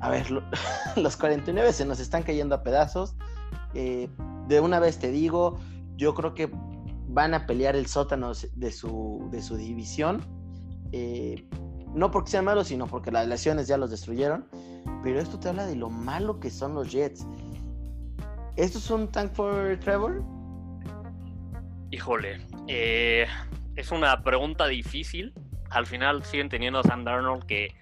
A 0.00 0.08
ver, 0.10 0.30
lo- 0.30 0.42
los 0.96 1.16
49 1.16 1.72
se 1.72 1.84
nos 1.84 2.00
están 2.00 2.22
cayendo 2.22 2.54
a 2.54 2.62
pedazos. 2.62 3.14
Eh, 3.74 4.08
de 4.46 4.60
una 4.60 4.78
vez 4.80 4.98
te 4.98 5.10
digo, 5.10 5.58
yo 5.96 6.14
creo 6.14 6.34
que 6.34 6.50
van 7.12 7.34
a 7.34 7.46
pelear 7.46 7.76
el 7.76 7.86
sótano 7.86 8.32
de 8.54 8.72
su, 8.72 9.28
de 9.30 9.42
su 9.42 9.56
división. 9.56 10.24
Eh, 10.92 11.44
no 11.94 12.10
porque 12.10 12.30
sean 12.30 12.44
malos, 12.44 12.68
sino 12.68 12.86
porque 12.86 13.10
las 13.10 13.26
lesiones 13.26 13.66
ya 13.66 13.76
los 13.76 13.90
destruyeron. 13.90 14.48
Pero 15.02 15.20
esto 15.20 15.38
te 15.38 15.48
habla 15.48 15.66
de 15.66 15.76
lo 15.76 15.90
malo 15.90 16.38
que 16.40 16.50
son 16.50 16.74
los 16.74 16.90
Jets. 16.90 17.26
¿Esto 18.56 18.78
es 18.78 18.90
un 18.90 19.08
tank 19.08 19.32
for 19.32 19.78
Trevor? 19.80 20.22
Híjole, 21.90 22.46
eh, 22.68 23.26
es 23.74 23.90
una 23.90 24.22
pregunta 24.22 24.66
difícil. 24.66 25.34
Al 25.70 25.86
final 25.86 26.24
siguen 26.24 26.48
teniendo 26.48 26.78
a 26.78 26.82
Sam 26.84 27.04
Darnold 27.04 27.44
que 27.44 27.74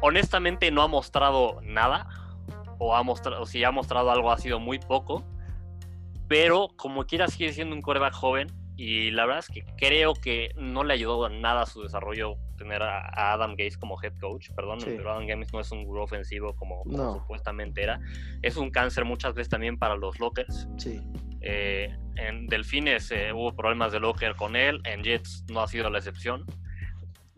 honestamente 0.00 0.70
no 0.70 0.82
ha 0.82 0.88
mostrado 0.88 1.60
nada. 1.62 2.08
O, 2.78 2.94
ha 2.94 3.02
mostrado, 3.02 3.42
o 3.42 3.46
si 3.46 3.64
ha 3.64 3.70
mostrado 3.70 4.10
algo 4.10 4.30
ha 4.30 4.38
sido 4.38 4.60
muy 4.60 4.78
poco. 4.78 5.24
Pero 6.28 6.68
como 6.76 7.06
quiera 7.06 7.28
sigue 7.28 7.52
siendo 7.52 7.74
un 7.74 7.82
coreback 7.82 8.14
joven. 8.14 8.48
Y 8.78 9.10
la 9.10 9.24
verdad 9.24 9.38
es 9.38 9.48
que 9.48 9.64
creo 9.78 10.12
que 10.12 10.50
no 10.56 10.84
le 10.84 10.92
ayudó 10.92 11.30
nada 11.30 11.62
a 11.62 11.66
su 11.66 11.82
desarrollo 11.82 12.36
tener 12.58 12.82
a, 12.82 13.32
Adam 13.32 13.52
Gates 13.52 13.78
como 13.78 13.96
head 14.02 14.12
coach. 14.20 14.50
Perdón, 14.54 14.80
Sí. 14.82 14.92
pero 14.96 15.12
Adam 15.12 15.26
Gates 15.26 15.50
no 15.54 15.60
es 15.60 15.72
un 15.72 15.84
gurú 15.84 16.02
ofensivo 16.02 16.54
como, 16.54 16.82
como 16.82 16.96
No. 16.96 17.14
supuestamente 17.14 17.82
era. 17.82 18.00
Es 18.42 18.58
un 18.58 18.70
cáncer 18.70 19.06
muchas 19.06 19.32
veces 19.34 19.48
también 19.48 19.78
para 19.78 19.96
los 19.96 20.20
Lockers. 20.20 20.68
Sí. 20.76 21.00
Eh, 21.40 21.96
en 22.16 22.48
Delfines 22.48 23.10
eh, 23.12 23.32
hubo 23.32 23.54
problemas 23.56 23.92
de 23.92 24.00
locker 24.00 24.34
con 24.36 24.56
él, 24.56 24.80
en 24.84 25.02
Jets 25.02 25.44
no 25.50 25.60
ha 25.62 25.68
sido 25.68 25.88
la 25.88 25.98
excepción. 25.98 26.44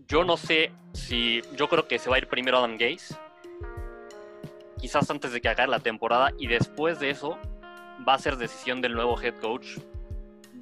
Yo 0.09 0.25
no 0.25 0.37
sé 0.37 0.73
si. 0.93 1.43
Yo 1.57 1.69
creo 1.69 1.87
que 1.87 1.99
se 2.01 2.09
va 2.11 2.17
a 2.17 2.19
ir 2.19 2.27
primero 2.27 2.59
Adam 2.59 2.79
Gaze, 2.79 3.15
quizás 4.79 5.09
antes 5.11 5.33
de 5.33 5.41
que 5.41 5.49
acabe 5.49 5.69
la 5.69 5.81
temporada, 5.81 6.33
y 6.39 6.47
después 6.47 6.99
de 7.01 7.11
eso 7.11 7.39
va 8.07 8.15
a 8.15 8.19
ser 8.19 8.37
decisión 8.37 8.81
del 8.81 8.95
nuevo 8.95 9.21
head 9.21 9.35
coach 9.41 9.79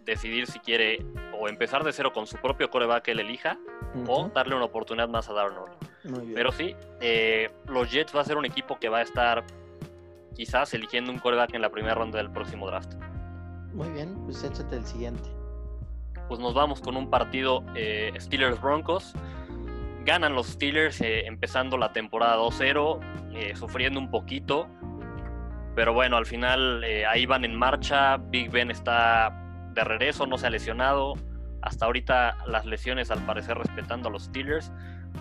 decidir 0.05 0.47
si 0.47 0.59
quiere 0.61 1.05
o 1.39 1.49
empezar 1.49 1.83
de 1.85 1.93
cero 1.93 2.13
con 2.13 2.27
su 2.27 2.37
propio 2.37 2.71
coreback 2.71 3.05
que 3.05 3.11
él 3.11 3.21
elija 3.21 3.59
o 4.07 4.29
darle 4.29 4.55
una 4.55 4.65
oportunidad 4.65 5.09
más 5.09 5.29
a 5.29 5.33
Darnold. 5.33 5.73
Pero 6.35 6.53
sí, 6.53 6.77
eh, 7.01 7.51
los 7.67 7.91
Jets 7.91 8.15
va 8.15 8.21
a 8.21 8.25
ser 8.25 8.37
un 8.37 8.45
equipo 8.45 8.79
que 8.79 8.89
va 8.89 8.99
a 8.99 9.03
estar 9.03 9.45
quizás 10.35 10.73
eligiendo 10.75 11.11
un 11.11 11.19
coreback 11.19 11.55
en 11.55 11.63
la 11.63 11.71
primera 11.71 11.95
ronda 11.95 12.19
del 12.19 12.31
próximo 12.31 12.67
draft. 12.67 12.95
Muy 13.73 13.89
bien, 13.91 14.15
pues 14.25 14.45
échate 14.45 14.77
el 14.77 14.87
siguiente. 14.87 15.29
Pues 16.29 16.41
nos 16.41 16.55
vamos 16.55 16.81
con 16.81 16.97
un 16.97 17.11
partido 17.11 17.65
eh, 17.75 18.13
Steelers-Broncos. 18.19 19.13
Ganan 20.05 20.35
los 20.35 20.49
Steelers 20.49 21.01
eh, 21.01 21.27
empezando 21.27 21.77
la 21.77 21.93
temporada 21.93 22.37
2-0, 22.37 23.01
eh, 23.35 23.57
sufriendo 23.57 23.99
un 23.99 24.11
poquito. 24.11 24.69
Pero 25.77 25.93
bueno, 25.93 26.17
al 26.17 26.27
final 26.27 26.85
ahí 27.09 27.25
van 27.27 27.45
en 27.45 27.55
marcha. 27.55 28.17
Big 28.17 28.51
Ben 28.51 28.73
está 28.73 29.31
de 29.75 29.85
regreso, 29.85 30.27
no 30.27 30.39
se 30.39 30.49
ha 30.49 30.51
lesionado. 30.51 31.15
Hasta 31.63 31.87
ahorita 31.87 32.39
las 32.47 32.67
lesiones 32.67 33.13
al 33.13 33.25
parecer 33.25 33.57
respetando 33.57 34.09
a 34.09 34.13
los 34.13 34.25
Steelers. 34.25 34.73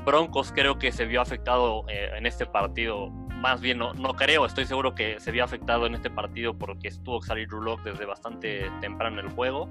Broncos 0.03 0.51
creo 0.51 0.79
que 0.79 0.91
se 0.91 1.05
vio 1.05 1.21
afectado 1.21 1.85
en 1.87 2.25
este 2.25 2.47
partido 2.47 3.11
más 3.45 3.61
bien 3.61 3.77
no, 3.77 3.93
no, 3.93 4.15
creo, 4.15 4.45
estoy 4.45 4.65
seguro 4.65 4.95
que 4.95 5.19
se 5.19 5.31
vio 5.31 5.43
afectado 5.43 5.85
en 5.85 5.93
este 5.93 6.09
partido 6.09 6.57
porque 6.57 6.87
estuvo 6.87 7.19
que 7.19 7.27
salir 7.27 7.47
Rulock 7.47 7.83
desde 7.83 8.05
bastante 8.05 8.71
temprano 8.81 9.19
en 9.19 9.27
el 9.27 9.31
juego. 9.33 9.69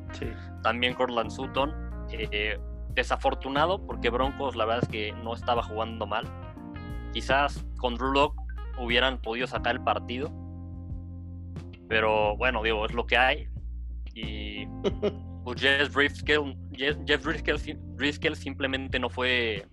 También 0.63 0.95
Cortland 0.95 1.31
Sutton, 1.31 1.75
eh, 2.13 2.59
desafortunado 2.91 3.85
porque 3.85 4.11
Broncos 4.11 4.55
la 4.55 4.65
verdad 4.65 4.85
es 4.85 4.89
que 4.89 5.13
no 5.25 5.35
estaba 5.35 5.63
jugando 5.63 6.07
mal. 6.07 6.25
Quizás 7.13 7.67
con 7.79 7.99
Rulock 7.99 8.41
hubieran 8.79 9.21
podido 9.21 9.47
sacar 9.47 9.75
el 9.75 9.83
partido, 9.83 10.31
pero 11.89 12.37
bueno, 12.37 12.63
digo, 12.63 12.87
es 12.87 12.93
lo 12.93 13.07
que 13.07 13.17
hay. 13.17 13.49
Y 14.15 14.67
pues 15.45 15.61
Jeff 15.61 15.95
Driscoll, 15.95 16.57
Jeff, 16.73 16.97
Driscoll, 17.97 18.37
simplemente 18.37 18.99
no 18.99 19.11
fue 19.11 19.67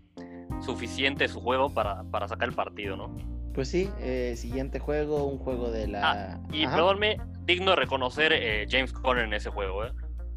suficiente 0.62 1.28
su 1.28 1.40
juego 1.40 1.74
para, 1.74 2.04
para 2.12 2.28
sacar 2.28 2.50
el 2.50 2.56
partido, 2.56 2.96
¿no? 2.98 3.16
Pues 3.54 3.68
sí, 3.68 3.90
eh, 4.00 4.36
siguiente 4.38 4.80
juego, 4.80 5.26
un 5.26 5.38
juego 5.38 5.72
de 5.72 5.88
la. 5.88 6.12
Ah, 6.12 6.42
y 6.54 6.66
perdónme, 6.66 7.18
digno 7.46 7.72
de 7.72 7.78
reconocer 7.78 8.32
eh, 8.34 8.66
James 8.70 8.94
Conner 8.94 9.26
en 9.26 9.34
ese 9.34 9.50
juego, 9.50 9.86
¿eh? 9.86 9.92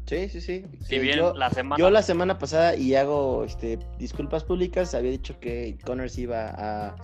Sí, 0.05 0.29
sí, 0.29 0.41
sí. 0.41 0.65
Si 0.81 0.99
bien 0.99 1.17
yo, 1.17 1.33
la 1.33 1.49
semana... 1.49 1.79
yo 1.79 1.89
la 1.89 2.03
semana 2.03 2.37
pasada, 2.37 2.75
y 2.75 2.93
hago 2.93 3.43
este, 3.43 3.79
disculpas 3.97 4.43
públicas, 4.43 4.93
había 4.93 5.11
dicho 5.11 5.39
que 5.39 5.77
Connors 5.83 6.17
iba 6.19 6.49
a, 6.49 6.95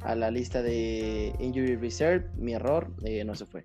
a 0.00 0.14
la 0.16 0.30
lista 0.30 0.62
de 0.62 1.32
Injury 1.38 1.76
Reserve. 1.76 2.30
Mi 2.36 2.54
error, 2.54 2.90
eh, 3.04 3.22
no 3.24 3.34
se 3.36 3.46
fue. 3.46 3.64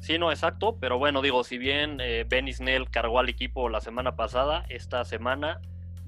Sí, 0.00 0.18
no, 0.18 0.30
exacto. 0.30 0.78
Pero 0.80 0.98
bueno, 0.98 1.22
digo, 1.22 1.44
si 1.44 1.58
bien 1.58 1.98
Benny 2.28 2.52
Snell 2.52 2.90
cargó 2.90 3.18
al 3.18 3.28
equipo 3.28 3.68
la 3.68 3.80
semana 3.80 4.16
pasada, 4.16 4.64
esta 4.68 5.04
semana 5.04 5.60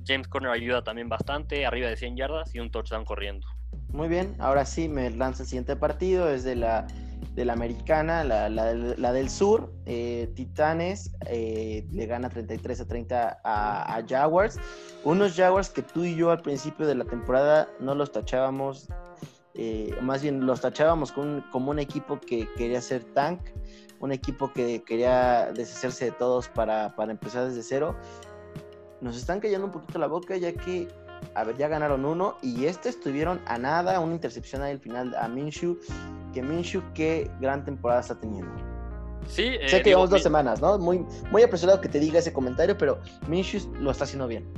James 0.07 0.29
Conner 0.29 0.51
ayuda 0.51 0.83
también 0.83 1.09
bastante, 1.09 1.67
arriba 1.67 1.89
de 1.89 1.97
100 1.97 2.17
yardas 2.17 2.55
y 2.55 2.61
un 2.61 2.71
touchdown 2.71 3.05
corriendo. 3.05 3.47
Muy 3.93 4.09
bien, 4.09 4.35
ahora 4.39 4.65
sí 4.65 4.89
me 4.89 5.11
lanza 5.11 5.43
el 5.43 5.49
siguiente 5.49 5.77
partido, 5.77 6.29
es 6.31 6.45
de 6.45 6.57
la, 6.57 6.87
de 7.35 7.45
la 7.45 7.53
americana, 7.53 8.25
la, 8.25 9.13
del 9.13 9.31
sur. 9.31 9.73
Eh, 9.87 10.31
Titanes 10.35 11.13
eh, 11.27 11.87
le 11.91 12.07
gana 12.07 12.29
33 12.29 12.81
a 12.81 12.87
30 12.87 13.41
a, 13.45 14.03
Jaguars. 14.09 14.59
Unos 15.05 15.35
Jaguars 15.37 15.71
que 15.71 15.83
tú 15.83 16.05
y 16.05 16.15
yo 16.15 16.31
al 16.31 16.41
principio 16.41 16.87
de 16.87 16.95
la 16.95 17.05
temporada 17.05 17.69
no 17.81 17.95
los 17.95 18.13
tachábamos, 18.13 18.89
eh, 19.55 19.95
más 20.03 20.23
bien 20.23 20.47
los 20.47 20.61
tachábamos 20.61 21.13
como 21.13 21.71
un 21.71 21.79
equipo 21.79 22.21
que 22.21 22.49
quería 22.57 22.81
ser 22.81 23.05
tank, 23.15 23.41
un 24.01 24.13
equipo 24.13 24.53
que 24.53 24.83
quería 24.83 25.53
deshacerse 25.53 26.07
de 26.07 26.13
todos 26.13 26.49
para, 26.49 26.97
para 26.97 27.13
empezar 27.13 27.47
desde 27.47 27.63
cero. 27.63 27.97
Nos 29.01 29.17
están 29.17 29.41
cayendo 29.41 29.67
un 29.67 29.73
poquito 29.73 29.99
la 29.99 30.09
boca 30.09 30.37
ya 30.37 30.53
que 30.53 30.89
a 31.35 31.45
ver, 31.45 31.57
ya 31.57 31.69
ganaron 31.69 32.05
uno 32.05 32.37
y 32.43 32.65
este 32.65 32.89
estuvieron 32.89 33.41
a 33.47 33.59
nada, 33.59 34.01
una 34.01 34.15
intercepción 34.15 34.63
ahí 34.63 34.73
al 34.73 34.81
final 34.81 35.15
a 35.15 35.29
Minshew, 35.29 35.79
que 36.33 36.43
Minshew 36.43 36.83
qué 36.95 37.31
gran 37.41 37.65
temporada 37.65 38.01
está 38.01 38.19
teniendo. 38.19 38.51
Sí, 39.27 39.57
sé 39.67 39.77
eh, 39.77 39.83
que 39.83 39.91
llevamos 39.91 40.11
dos 40.11 40.23
semanas, 40.23 40.61
¿no? 40.61 40.79
Muy, 40.79 41.05
muy 41.31 41.43
apresurado 41.43 41.81
que 41.81 41.89
te 41.89 42.01
diga 42.01 42.19
ese 42.19 42.33
comentario, 42.33 42.77
pero 42.77 43.01
Minshew 43.29 43.73
lo 43.75 43.91
está 43.91 44.05
haciendo 44.05 44.27
bien. 44.27 44.51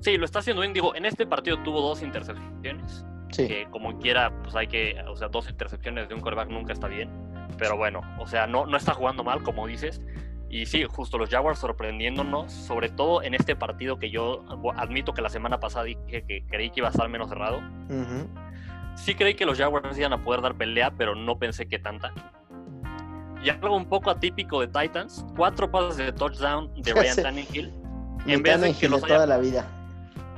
Sí, 0.00 0.16
lo 0.16 0.24
está 0.24 0.38
haciendo 0.38 0.62
bien. 0.62 0.72
Digo, 0.72 0.94
en 0.94 1.04
este 1.04 1.26
partido 1.26 1.62
tuvo 1.62 1.80
dos 1.80 2.02
intercepciones. 2.02 3.04
Sí. 3.32 3.48
Que 3.48 3.66
como 3.70 3.98
quiera, 3.98 4.32
pues 4.42 4.54
hay 4.54 4.68
que, 4.68 4.96
o 5.08 5.16
sea, 5.16 5.28
dos 5.28 5.50
intercepciones 5.50 6.08
de 6.08 6.14
un 6.14 6.20
quarterback 6.20 6.48
nunca 6.48 6.72
está 6.72 6.86
bien. 6.86 7.10
Pero 7.58 7.76
bueno, 7.76 8.00
o 8.18 8.26
sea, 8.26 8.46
no, 8.46 8.66
no 8.66 8.76
está 8.76 8.94
jugando 8.94 9.24
mal, 9.24 9.42
como 9.42 9.66
dices. 9.66 10.00
Y 10.48 10.66
sí, 10.66 10.84
justo 10.84 11.18
los 11.18 11.30
Jaguars 11.30 11.58
sorprendiéndonos, 11.58 12.52
sobre 12.52 12.88
todo 12.88 13.22
en 13.22 13.34
este 13.34 13.56
partido 13.56 13.98
que 13.98 14.10
yo 14.10 14.44
admito 14.76 15.12
que 15.12 15.20
la 15.20 15.28
semana 15.28 15.58
pasada 15.58 15.84
dije 15.84 16.24
que 16.26 16.44
creí 16.48 16.70
que 16.70 16.80
iba 16.80 16.88
a 16.88 16.90
estar 16.92 17.08
menos 17.08 17.28
cerrado. 17.28 17.60
Sí 18.94 19.16
creí 19.16 19.34
que 19.34 19.46
los 19.46 19.58
Jaguars 19.58 19.98
iban 19.98 20.12
a 20.12 20.22
poder 20.22 20.42
dar 20.42 20.54
pelea, 20.54 20.92
pero 20.96 21.16
no 21.16 21.38
pensé 21.38 21.66
que 21.66 21.80
tanta. 21.80 22.12
Y 23.42 23.50
algo 23.50 23.76
un 23.76 23.86
poco 23.86 24.10
atípico 24.10 24.60
de 24.60 24.68
Titans, 24.68 25.26
cuatro 25.36 25.70
pases 25.70 25.96
de 25.96 26.12
touchdown 26.12 26.70
de 26.76 26.92
Ryan 26.94 27.16
Tannehill. 27.16 27.72
en 28.26 28.42
vez 28.42 28.60
de 28.60 28.72
que 28.74 28.88
los 28.88 29.02
toda 29.02 29.26
la 29.26 29.38
vida. 29.38 29.66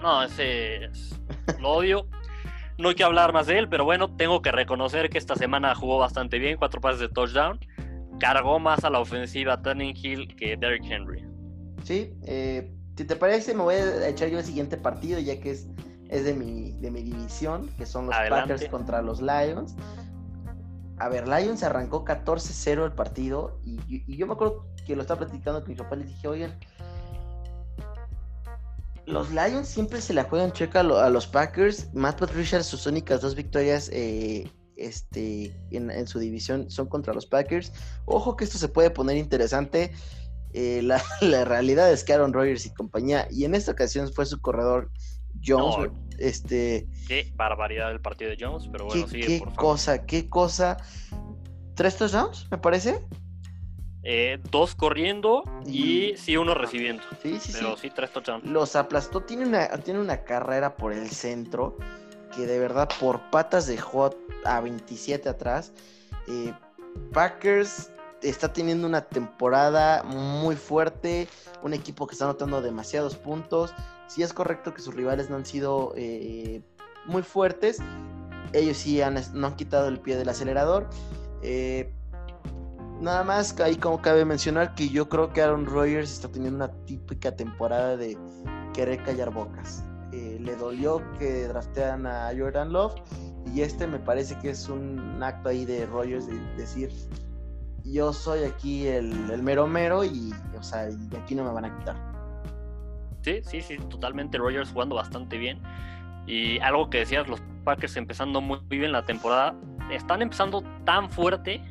No, 0.03 0.23
ese 0.23 0.87
es... 0.87 1.21
lo 1.61 1.73
odio. 1.73 2.07
No 2.79 2.91
hay 2.91 2.95
que 2.95 3.05
hablar 3.05 3.33
más 3.33 3.47
de 3.47 3.59
él, 3.59 3.69
pero 3.69 3.85
bueno, 3.85 4.15
tengo 4.17 4.43
que 4.43 4.53
reconocer 4.53 5.09
que 5.09 5.19
esta 5.19 5.35
semana 5.35 5.75
jugó 5.75 5.99
bastante 5.99 6.39
bien, 6.39 6.59
cuatro 6.59 6.81
pases 6.81 7.01
de 7.01 7.09
touchdown 7.09 7.59
cargó 8.19 8.59
más 8.59 8.85
a 8.85 8.91
la 8.91 9.01
ofensiva 9.01 9.61
Hill 9.79 10.35
que 10.37 10.57
Derrick 10.57 10.85
Henry. 10.85 11.25
Sí, 11.85 12.15
eh, 12.25 12.73
si 12.97 13.05
te 13.05 13.17
parece, 13.17 13.55
me 13.55 13.63
voy 13.63 13.75
a 13.75 14.09
echar 14.09 14.29
yo 14.29 14.39
el 14.39 14.45
siguiente 14.45 14.77
partido, 14.77 15.19
ya 15.21 15.41
que 15.41 15.51
es, 15.51 15.69
es 16.09 16.25
de, 16.25 16.35
mi, 16.35 16.73
de 16.81 16.91
mi 16.91 17.03
división, 17.03 17.69
que 17.77 17.87
son 17.87 18.07
los 18.07 18.17
Packers 18.29 18.69
contra 18.69 19.03
los 19.03 19.21
Lions. 19.21 19.77
A 20.99 21.09
ver, 21.09 21.29
Lions 21.29 21.63
arrancó 21.63 22.05
14-0 22.05 22.85
el 22.87 22.93
partido 22.93 23.61
y, 23.65 24.17
yo 24.17 24.27
me 24.27 24.33
acuerdo 24.33 24.67
que 24.87 24.97
lo 24.97 25.03
estaba 25.03 25.21
platicando 25.21 25.61
con 25.61 25.71
mi 25.71 25.77
papá 25.77 25.97
y 25.97 25.99
le 26.01 26.05
dije, 26.07 26.27
oigan, 26.27 26.59
los 29.07 29.31
Lions 29.31 29.69
siempre 29.69 30.01
se 30.01 30.13
la 30.13 30.25
juegan 30.25 30.53
checa 30.53 30.81
a, 30.81 31.11
los 31.11 31.27
Packers. 31.27 31.93
Matt 31.95 32.19
Patricia, 32.19 32.63
sus 32.63 32.87
únicas 32.87 33.21
dos 33.21 33.35
victorias 33.35 33.89
eh, 33.93 34.51
este, 34.77 35.57
en, 35.71 36.07
su 36.07 36.19
división 36.19 36.71
son 36.71 36.89
contra 36.89 37.15
los 37.15 37.27
Packers. 37.27 37.73
Ojo 38.05 38.37
que 38.37 38.45
esto 38.45 38.59
se 38.59 38.69
puede 38.69 38.91
poner 38.91 39.17
interesante. 39.17 39.93
Eh, 40.53 40.83
la, 40.83 41.01
realidad 41.45 41.93
es 41.93 42.03
que 42.03 42.13
Aaron 42.13 42.33
Rodgers 42.33 42.67
y 42.67 42.75
compañía, 42.75 43.29
y 43.31 43.45
en 43.45 43.55
esta 43.55 43.73
ocasión 43.73 44.13
fue 44.13 44.27
su 44.27 44.41
corredor 44.41 44.91
Jones. 45.45 45.91
este, 46.19 46.89
qué 47.07 47.31
barbaridad 47.37 47.93
el 47.93 48.01
partido 48.01 48.31
de 48.31 48.39
Jones, 48.41 48.69
pero 48.73 48.87
bueno, 48.87 49.07
qué, 49.07 49.21
qué 49.21 49.43
cosa, 49.55 50.05
qué 50.07 50.29
cosa. 50.29 50.79
¿Tres 51.75 51.97
touchdowns, 51.97 52.49
me 52.51 52.59
parece? 52.59 53.05
Eh, 54.09 54.39
dos 54.53 54.77
corriendo 54.77 55.43
y 55.67 56.15
sí 56.17 56.37
uno 56.37 56.55
recibiendo. 56.55 57.03
Sí, 57.21 57.41
sí, 57.41 57.51
pero 57.53 57.77
sí. 57.77 57.91
tres 57.91 58.13
touchdowns. 58.13 58.45
Los 58.45 58.77
aplastó, 58.77 59.23
tiene 59.23 59.45
una, 59.47 59.67
tiene 59.79 59.99
una 59.99 60.23
carrera 60.23 60.77
por 60.77 60.93
el 60.93 61.11
centro 61.11 61.77
que 62.33 62.47
de 62.47 62.61
verdad 62.61 62.89
por 63.01 63.21
patas 63.31 63.67
dejó 63.67 64.11
a 64.45 64.61
27 64.61 65.29
atrás. 65.29 65.73
Eh, 66.29 66.53
Packers 67.13 67.91
está 68.23 68.53
teniendo 68.53 68.87
una 68.87 69.01
temporada 69.01 70.05
muy 70.05 70.55
fuerte, 70.55 71.27
un 71.65 71.75
equipo 71.75 72.07
que 72.07 72.13
está 72.13 72.27
anotando 72.27 72.63
demasiados 72.63 73.17
puntos. 73.17 73.75
Si 74.07 74.23
es 74.23 74.33
correcto 74.33 74.73
que 74.73 74.83
sus 74.83 74.95
rivales 74.95 75.31
no 75.31 75.35
han 75.35 75.47
sido 75.47 75.93
eh, 75.97 76.63
muy 77.07 77.25
fuertes, 77.25 77.79
ellos 78.53 78.77
sí 78.77 79.03
han, 79.03 79.21
no 79.33 79.49
han 79.49 79.57
quitado 79.57 79.89
el 79.89 79.99
pie 79.99 80.17
del 80.17 80.29
acelerador. 80.29 80.89
Eh, 81.43 81.93
nada 83.01 83.25
más 83.25 83.59
ahí 83.61 83.77
como 83.77 84.01
cabe 84.01 84.25
mencionar 84.25 84.75
que 84.75 84.89
yo 84.89 85.09
creo 85.09 85.33
que 85.33 85.43
Aaron 85.43 85.67
Rodgers 85.67 86.13
está 86.13 86.29
teniendo 86.29 86.65
una 86.65 86.73
típica 86.85 87.35
temporada 87.35 87.97
de 87.97 88.17
querer 88.75 89.03
callar 89.03 89.33
bocas. 89.33 89.85
Eh, 90.13 90.39
le 90.41 90.57
dolió 90.57 91.03
que 91.19 91.49
draftean 91.49 92.07
a 92.07 92.31
Jordan 92.37 92.73
Love 92.73 92.95
y 93.55 93.61
este 93.63 93.87
me 93.87 93.99
parece 93.99 94.39
que 94.39 94.51
es 94.51 94.69
un 94.69 95.23
acto 95.23 95.49
ahí 95.49 95.65
de 95.65 95.87
Rogers 95.87 96.27
de 96.27 96.39
decir 96.57 96.91
yo 97.93 98.13
soy 98.13 98.45
aquí 98.45 98.87
el, 98.89 99.13
mero 99.43 99.67
mero 99.67 100.05
y, 100.05 100.33
o 100.59 100.63
sea, 100.63 100.89
y 100.91 101.17
aquí 101.17 101.35
no 101.35 101.45
me 101.45 101.53
van 101.53 101.67
a 101.67 101.79
quitar. 101.79 101.97
Sí, 103.23 103.41
sí, 103.43 103.61
sí, 103.61 103.79
totalmente 103.89 104.39
Rogers 104.39 104.71
jugando 104.73 104.97
bastante 104.97 105.39
bien. 105.39 105.61
Y 106.27 106.59
algo 106.61 106.91
que 106.91 106.99
decías, 106.99 107.29
los 107.29 107.41
Packers 107.65 107.97
empezando 107.97 108.41
muy 108.41 108.61
bien 108.69 108.93
la 108.93 109.05
temporada, 109.05 109.55
están 109.91 110.23
empezando 110.23 110.63
tan 110.85 111.11
fuerte 111.11 111.63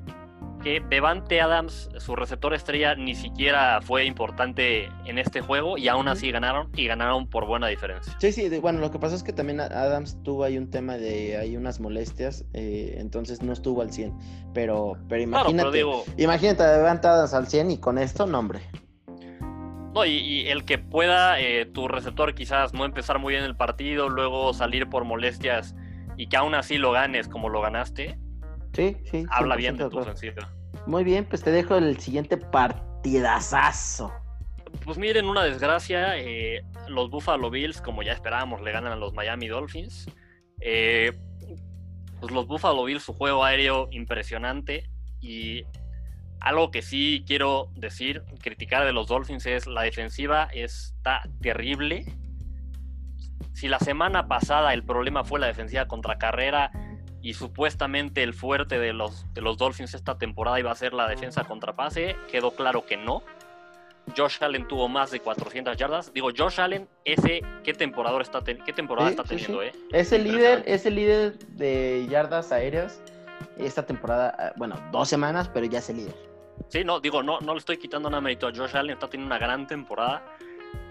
que 0.65 0.79
Devante 0.89 1.39
Adams, 1.41 1.91
su 1.99 2.15
receptor 2.15 2.55
estrella, 2.55 2.95
ni 2.95 3.13
siquiera 3.13 3.81
fue 3.83 4.03
importante 4.05 4.89
en 5.05 5.19
este 5.19 5.39
juego 5.41 5.77
y 5.77 5.89
aún 5.89 6.07
así 6.07 6.31
ganaron 6.31 6.71
y 6.75 6.87
ganaron 6.87 7.29
por 7.29 7.45
buena 7.45 7.67
diferencia. 7.67 8.17
Sí, 8.19 8.31
sí, 8.31 8.49
bueno, 8.57 8.79
lo 8.79 8.89
que 8.89 8.97
pasó 8.97 9.15
es 9.15 9.21
que 9.21 9.31
también 9.31 9.59
Adams 9.59 10.17
tuvo 10.23 10.43
ahí 10.43 10.57
un 10.57 10.71
tema 10.71 10.97
de 10.97 11.37
hay 11.37 11.55
unas 11.55 11.79
molestias, 11.79 12.45
eh, 12.53 12.95
entonces 12.97 13.43
no 13.43 13.53
estuvo 13.53 13.83
al 13.83 13.91
100, 13.91 14.17
pero, 14.55 14.97
pero 15.07 15.21
imagínate, 15.21 15.85
imagínate 16.17 16.63
Devante 16.63 17.09
Adams 17.09 17.35
al 17.35 17.45
100 17.45 17.69
y 17.69 17.77
con 17.77 17.99
esto, 17.99 18.25
no 18.25 18.39
hombre. 18.39 18.61
No, 19.93 20.03
y, 20.03 20.47
el 20.47 20.65
que 20.65 20.79
pueda 20.79 21.39
eh, 21.39 21.67
tu 21.67 21.87
receptor 21.87 22.33
quizás 22.33 22.73
no 22.73 22.85
empezar 22.85 23.19
muy 23.19 23.33
bien 23.33 23.45
el 23.45 23.55
partido, 23.55 24.09
luego 24.09 24.51
salir 24.55 24.89
por 24.89 25.03
molestias 25.03 25.75
y 26.17 26.25
que 26.25 26.37
aún 26.37 26.55
así 26.55 26.79
lo 26.79 26.91
ganes 26.91 27.27
como 27.27 27.49
lo 27.49 27.61
ganaste, 27.61 28.17
Sí, 28.75 28.97
sí. 29.09 29.25
Habla 29.29 29.55
bien 29.55 29.77
de 29.77 29.89
tu 29.89 29.97
ofensiva. 29.99 30.49
Muy 30.87 31.03
bien, 31.03 31.25
pues 31.25 31.43
te 31.43 31.51
dejo 31.51 31.77
el 31.77 31.99
siguiente 31.99 32.37
partidazazo. 32.37 34.13
Pues 34.83 34.97
miren, 34.97 35.25
una 35.25 35.43
desgracia, 35.43 36.17
eh, 36.17 36.63
los 36.87 37.09
Buffalo 37.09 37.49
Bills, 37.49 37.81
como 37.81 38.03
ya 38.03 38.11
esperábamos, 38.11 38.61
le 38.61 38.71
ganan 38.71 38.91
a 38.91 38.95
los 38.95 39.13
Miami 39.13 39.47
Dolphins. 39.47 40.07
Eh, 40.61 41.11
pues 42.19 42.31
los 42.31 42.47
Buffalo 42.47 42.83
Bills, 42.83 43.03
su 43.03 43.13
juego 43.13 43.43
aéreo 43.43 43.87
impresionante 43.91 44.89
y 45.21 45.63
algo 46.39 46.69
que 46.69 46.83
sí 46.83 47.23
quiero 47.25 47.71
decir, 47.75 48.23
criticar 48.41 48.85
de 48.85 48.93
los 48.93 49.07
Dolphins 49.07 49.47
es 49.47 49.65
la 49.65 49.81
defensiva 49.81 50.47
está 50.53 51.23
terrible. 51.41 52.05
Si 53.53 53.67
la 53.67 53.79
semana 53.79 54.27
pasada 54.27 54.73
el 54.73 54.83
problema 54.83 55.23
fue 55.23 55.39
la 55.39 55.47
defensiva 55.47 55.87
contra 55.87 56.19
carrera 56.19 56.71
y 57.25 57.33
supuestamente 57.33 58.21
el 58.21 58.35
fuerte 58.35 58.77
de 58.77 58.93
los, 58.93 59.25
de 59.33 59.41
los 59.41 59.57
Dolphins 59.57 59.95
esta 59.95 60.15
temporada 60.19 60.59
iba 60.59 60.69
a 60.69 60.75
ser 60.75 60.93
la 60.93 61.07
defensa 61.07 61.43
contra 61.43 61.75
pase, 61.75 62.15
quedó 62.31 62.51
claro 62.51 62.85
que 62.85 62.97
no. 62.97 63.23
Josh 64.15 64.37
Allen 64.41 64.67
tuvo 64.67 64.87
más 64.87 65.09
de 65.09 65.19
400 65.19 65.75
yardas. 65.75 66.13
Digo, 66.13 66.29
Josh 66.37 66.61
Allen, 66.61 66.87
ese, 67.03 67.41
¿qué 67.63 67.73
temporada 67.73 68.21
está, 68.21 68.43
qué 68.43 68.73
temporada 68.73 69.09
está 69.09 69.23
teniendo? 69.23 69.63
Eh? 69.63 69.71
Es, 69.91 70.11
el 70.11 70.23
líder, 70.23 70.61
es 70.67 70.85
el 70.85 70.93
líder 70.93 71.39
de 71.39 72.05
yardas 72.07 72.51
aéreas 72.51 73.01
esta 73.57 73.83
temporada. 73.83 74.35
Ah, 74.37 74.53
bueno, 74.55 74.79
dos 74.91 75.09
semanas, 75.09 75.49
pero 75.51 75.65
ya 75.65 75.79
es 75.79 75.89
el 75.89 75.97
líder. 75.97 76.15
Sí, 76.67 76.83
no, 76.83 76.99
digo, 76.99 77.23
no, 77.23 77.39
no 77.39 77.53
le 77.53 77.57
estoy 77.57 77.77
quitando 77.77 78.07
nada 78.07 78.21
mérito 78.21 78.47
a 78.47 78.53
Josh 78.53 78.77
Allen, 78.77 78.93
está 78.93 79.09
teniendo 79.09 79.35
una 79.35 79.43
gran 79.43 79.65
temporada. 79.65 80.23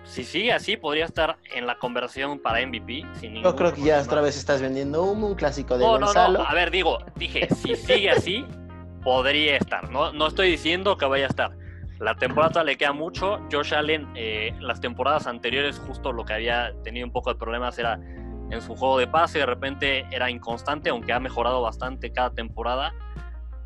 Si 0.04 0.22
sigue 0.22 0.52
así, 0.52 0.76
podría 0.76 1.06
estar 1.06 1.38
en 1.54 1.66
la 1.66 1.78
conversión 1.78 2.38
para 2.38 2.64
MVP. 2.66 3.04
Sin 3.14 3.42
Yo 3.42 3.56
creo 3.56 3.72
que 3.72 3.82
ya 3.82 4.00
otra 4.00 4.20
vez 4.20 4.36
estás 4.36 4.60
vendiendo 4.60 5.02
humo, 5.02 5.28
un 5.28 5.34
clásico 5.34 5.76
de 5.78 5.84
Gonzalo. 5.84 6.38
No, 6.38 6.44
no, 6.44 6.50
a 6.50 6.54
ver, 6.54 6.70
digo, 6.70 6.98
dije, 7.16 7.48
si 7.54 7.74
sigue 7.74 8.10
así, 8.10 8.44
podría 9.02 9.56
estar. 9.56 9.90
No, 9.90 10.12
no 10.12 10.26
estoy 10.26 10.50
diciendo 10.50 10.96
que 10.96 11.06
vaya 11.06 11.24
a 11.24 11.28
estar 11.28 11.64
la 12.04 12.14
temporada 12.16 12.64
le 12.64 12.76
queda 12.76 12.92
mucho. 12.92 13.40
Josh 13.50 13.74
Allen, 13.74 14.08
eh, 14.14 14.54
las 14.60 14.80
temporadas 14.80 15.26
anteriores, 15.26 15.78
justo 15.78 16.12
lo 16.12 16.24
que 16.24 16.34
había 16.34 16.72
tenido 16.82 17.06
un 17.06 17.12
poco 17.12 17.30
de 17.30 17.36
problemas 17.36 17.78
era 17.78 17.94
en 18.50 18.60
su 18.60 18.74
juego 18.74 18.98
de 18.98 19.06
pase. 19.06 19.38
De 19.38 19.46
repente 19.46 20.06
era 20.10 20.30
inconstante, 20.30 20.90
aunque 20.90 21.12
ha 21.12 21.20
mejorado 21.20 21.62
bastante 21.62 22.12
cada 22.12 22.30
temporada. 22.30 22.92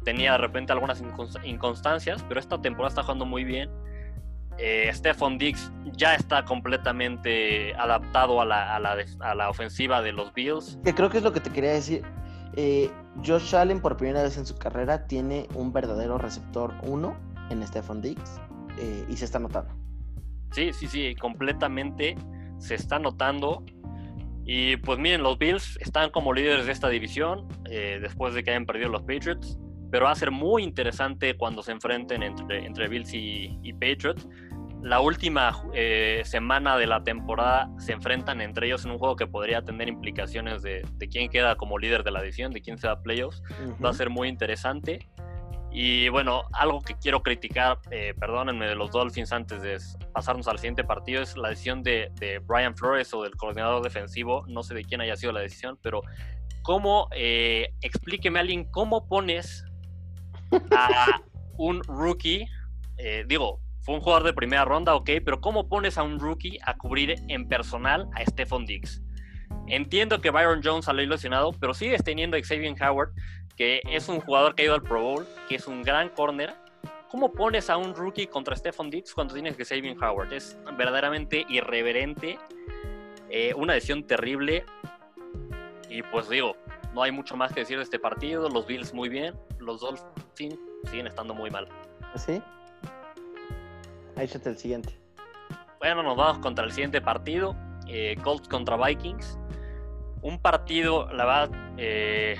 Tenía 0.05 0.33
de 0.33 0.39
repente 0.39 0.73
algunas 0.73 1.03
inconstancias, 1.45 2.25
pero 2.29 2.39
esta 2.39 2.61
temporada 2.61 2.91
está 2.91 3.03
jugando 3.03 3.27
muy 3.27 3.45
bien. 3.45 3.71
Eh, 4.59 4.91
Stephon 4.93 5.39
Diggs 5.39 5.73
ya 5.93 6.15
está 6.15 6.45
completamente 6.45 7.75
adaptado 7.75 8.41
a 8.41 8.45
la, 8.45 8.77
a, 8.77 9.35
la, 9.35 9.51
ofensiva 9.51 10.03
de 10.03 10.13
los 10.13 10.33
Bills. 10.35 10.79
Que 10.85 10.95
creo 10.95 11.11
que 11.11 11.19
es 11.19 11.25
lo 11.25 11.33
que 11.33 11.41
te 11.41 11.51
quería 11.51 11.73
decir. 11.73 12.05
Eh, 12.57 12.91
Josh 13.25 13.55
Allen 13.55 13.81
por 13.81 13.97
primera 13.97 14.23
vez 14.23 14.37
en 14.37 14.47
su 14.47 14.57
carrera 14.57 15.07
tiene 15.07 15.47
un 15.55 15.73
verdadero 15.73 16.19
receptor 16.19 16.75
1 16.83 17.17
en 17.51 17.67
Stephon 17.67 18.01
Diggs 18.01 18.41
eh, 18.79 19.05
y 19.09 19.17
se 19.17 19.25
está 19.25 19.39
notando. 19.39 19.75
Sí, 20.53 20.73
sí, 20.73 20.87
sí, 20.87 21.15
completamente 21.15 22.17
se 22.59 22.75
está 22.75 22.99
notando. 22.99 23.65
Y 24.45 24.77
pues 24.79 24.99
miren, 24.99 25.23
los 25.23 25.39
Bills 25.39 25.79
están 25.81 26.11
como 26.11 26.33
líderes 26.33 26.67
de 26.67 26.73
esta 26.73 26.89
división 26.89 27.47
eh, 27.71 27.99
después 28.01 28.35
de 28.35 28.43
que 28.43 28.51
hayan 28.51 28.67
perdido 28.67 28.89
los 28.89 29.03
Patriots, 29.03 29.59
pero 29.91 30.07
va 30.07 30.13
a 30.13 30.15
ser 30.15 30.31
muy 30.31 30.63
interesante 30.63 31.37
cuando 31.37 31.63
se 31.63 31.73
enfrenten 31.73 32.23
entre, 32.23 32.65
entre 32.65 32.89
Bills 32.89 33.13
y, 33.13 33.73
Patriots. 33.75 34.27
La 34.83 35.01
última 35.01 35.61
eh, 35.75 36.23
semana 36.25 36.77
de 36.77 36.87
la 36.87 37.03
temporada 37.03 37.69
se 37.79 37.93
enfrentan 37.93 38.41
entre 38.41 38.69
ellos 38.69 38.85
en 38.85 38.93
un 38.93 38.99
juego 38.99 39.17
que 39.17 39.27
podría 39.27 39.63
tener 39.63 39.89
implicaciones 39.89 40.63
de, 40.63 40.87
de 40.93 41.09
quién 41.09 41.29
queda 41.29 41.57
como 41.57 41.79
líder 41.79 42.05
de 42.05 42.13
la 42.13 42.21
división, 42.21 42.53
de 42.53 42.61
quién 42.61 42.79
se 42.79 42.87
va 42.87 42.95
a 42.95 43.03
playoffs. 43.03 43.43
Va 43.85 43.91
a 43.91 43.93
ser 43.93 44.09
muy 44.09 44.29
interesante. 44.29 45.09
Y 45.71 46.09
bueno, 46.09 46.45
algo 46.53 46.81
que 46.81 46.95
quiero 46.97 47.23
criticar, 47.23 47.79
eh, 47.91 48.15
perdónenme, 48.19 48.67
de 48.67 48.75
los 48.75 48.91
Dolphins 48.91 49.33
antes 49.33 49.61
de 49.61 49.79
pasarnos 50.13 50.49
al 50.49 50.59
siguiente 50.59 50.83
partido 50.83 51.23
es 51.23 51.37
la 51.37 51.51
decisión 51.51 51.83
de, 51.83 52.11
Brian 52.47 52.75
Flores 52.75 53.13
o 53.13 53.23
del 53.23 53.37
coordinador 53.37 53.83
defensivo. 53.83 54.45
No 54.49 54.63
sé 54.63 54.75
de 54.75 54.85
quién 54.85 55.01
haya 55.01 55.17
sido 55.17 55.33
la 55.33 55.41
decisión, 55.41 55.79
pero 55.83 56.01
¿cómo, 56.63 57.09
eh, 57.15 57.75
explíqueme 57.83 58.41
alguien, 58.41 58.65
cómo 58.71 59.07
pones 59.07 59.65
a 60.75 61.07
un 61.59 61.83
rookie, 61.85 62.47
eh, 62.97 63.25
digo, 63.27 63.61
fue 63.89 63.95
un 63.95 64.03
jugador 64.03 64.25
de 64.25 64.35
primera 64.35 64.67
ronda, 64.67 64.95
ok, 64.95 65.09
pero 65.25 65.41
¿cómo 65.41 65.67
pones 65.67 65.97
a 65.97 66.03
un 66.03 66.21
rookie 66.21 66.59
a 66.63 66.77
cubrir 66.77 67.15
en 67.29 67.49
personal 67.49 68.07
a 68.15 68.23
Stephon 68.23 68.67
Diggs? 68.67 69.01
Entiendo 69.67 70.21
que 70.21 70.29
Byron 70.29 70.61
Jones 70.63 70.85
salió 70.85 71.09
lesionado, 71.09 71.53
pero 71.59 71.73
sigues 71.73 72.05
teniendo 72.05 72.37
a 72.37 72.41
Xavier 72.41 72.75
Howard, 72.83 73.13
que 73.57 73.81
es 73.91 74.11
un 74.11 74.21
jugador 74.21 74.55
que 74.55 74.61
ha 74.61 74.65
ido 74.67 74.75
al 74.75 74.83
Pro 74.83 75.01
Bowl, 75.01 75.27
que 75.49 75.55
es 75.55 75.67
un 75.67 75.83
gran 75.83 76.11
corner. 76.11 76.55
¿Cómo 77.11 77.33
pones 77.33 77.71
a 77.71 77.79
un 77.79 77.95
rookie 77.95 78.27
contra 78.27 78.55
Stephon 78.55 78.91
Diggs 78.91 79.15
cuando 79.15 79.33
tienes 79.33 79.57
que 79.57 79.65
Xavier 79.65 79.97
Howard? 79.97 80.35
Es 80.35 80.59
verdaderamente 80.77 81.47
irreverente, 81.49 82.39
eh, 83.31 83.55
una 83.55 83.73
decisión 83.73 84.07
terrible. 84.07 84.67
Y 85.89 86.03
pues 86.03 86.29
digo, 86.29 86.59
no 86.93 87.05
hay 87.05 87.11
mucho 87.11 87.39
más 87.39 87.55
que 87.55 87.61
decir 87.61 87.79
de 87.79 87.85
este 87.85 87.99
partido. 87.99 88.51
Los 88.51 88.67
Bills 88.67 88.93
muy 88.93 89.09
bien, 89.09 89.35
los 89.59 89.81
Dolphins 89.81 90.59
siguen 90.91 91.07
estando 91.07 91.33
muy 91.33 91.49
mal. 91.49 91.67
¿Sí? 92.17 92.43
Ahí 94.19 94.25
está 94.25 94.51
el 94.51 94.59
siguiente. 94.59 94.93
Bueno, 95.79 96.03
nos 96.03 96.17
vamos 96.17 96.41
contra 96.41 96.65
el 96.65 96.73
siguiente 96.73 97.01
partido. 97.01 97.55
Eh, 97.87 98.17
Colts 98.25 98.49
contra 98.49 98.77
Vikings. 98.77 99.39
Un 100.23 100.41
partido, 100.41 101.07
la 101.13 101.25
verdad, 101.25 101.51
eh, 101.77 102.37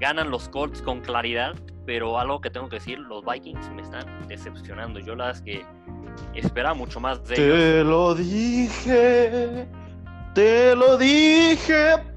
ganan 0.00 0.30
los 0.30 0.48
Colts 0.48 0.80
con 0.80 1.00
claridad, 1.00 1.54
pero 1.84 2.18
algo 2.18 2.40
que 2.40 2.48
tengo 2.48 2.70
que 2.70 2.76
decir, 2.76 2.98
los 3.00 3.22
Vikings 3.22 3.68
me 3.72 3.82
están 3.82 4.26
decepcionando. 4.28 4.98
Yo 4.98 5.14
las 5.14 5.42
que 5.42 5.62
esperaba 6.34 6.74
mucho 6.74 7.00
más 7.00 7.22
de 7.28 7.36
te 7.36 7.44
ellos. 7.44 7.58
Te 7.58 7.84
lo 7.84 8.14
dije, 8.14 9.68
te 10.34 10.74
lo 10.74 10.96
dije. 10.96 12.07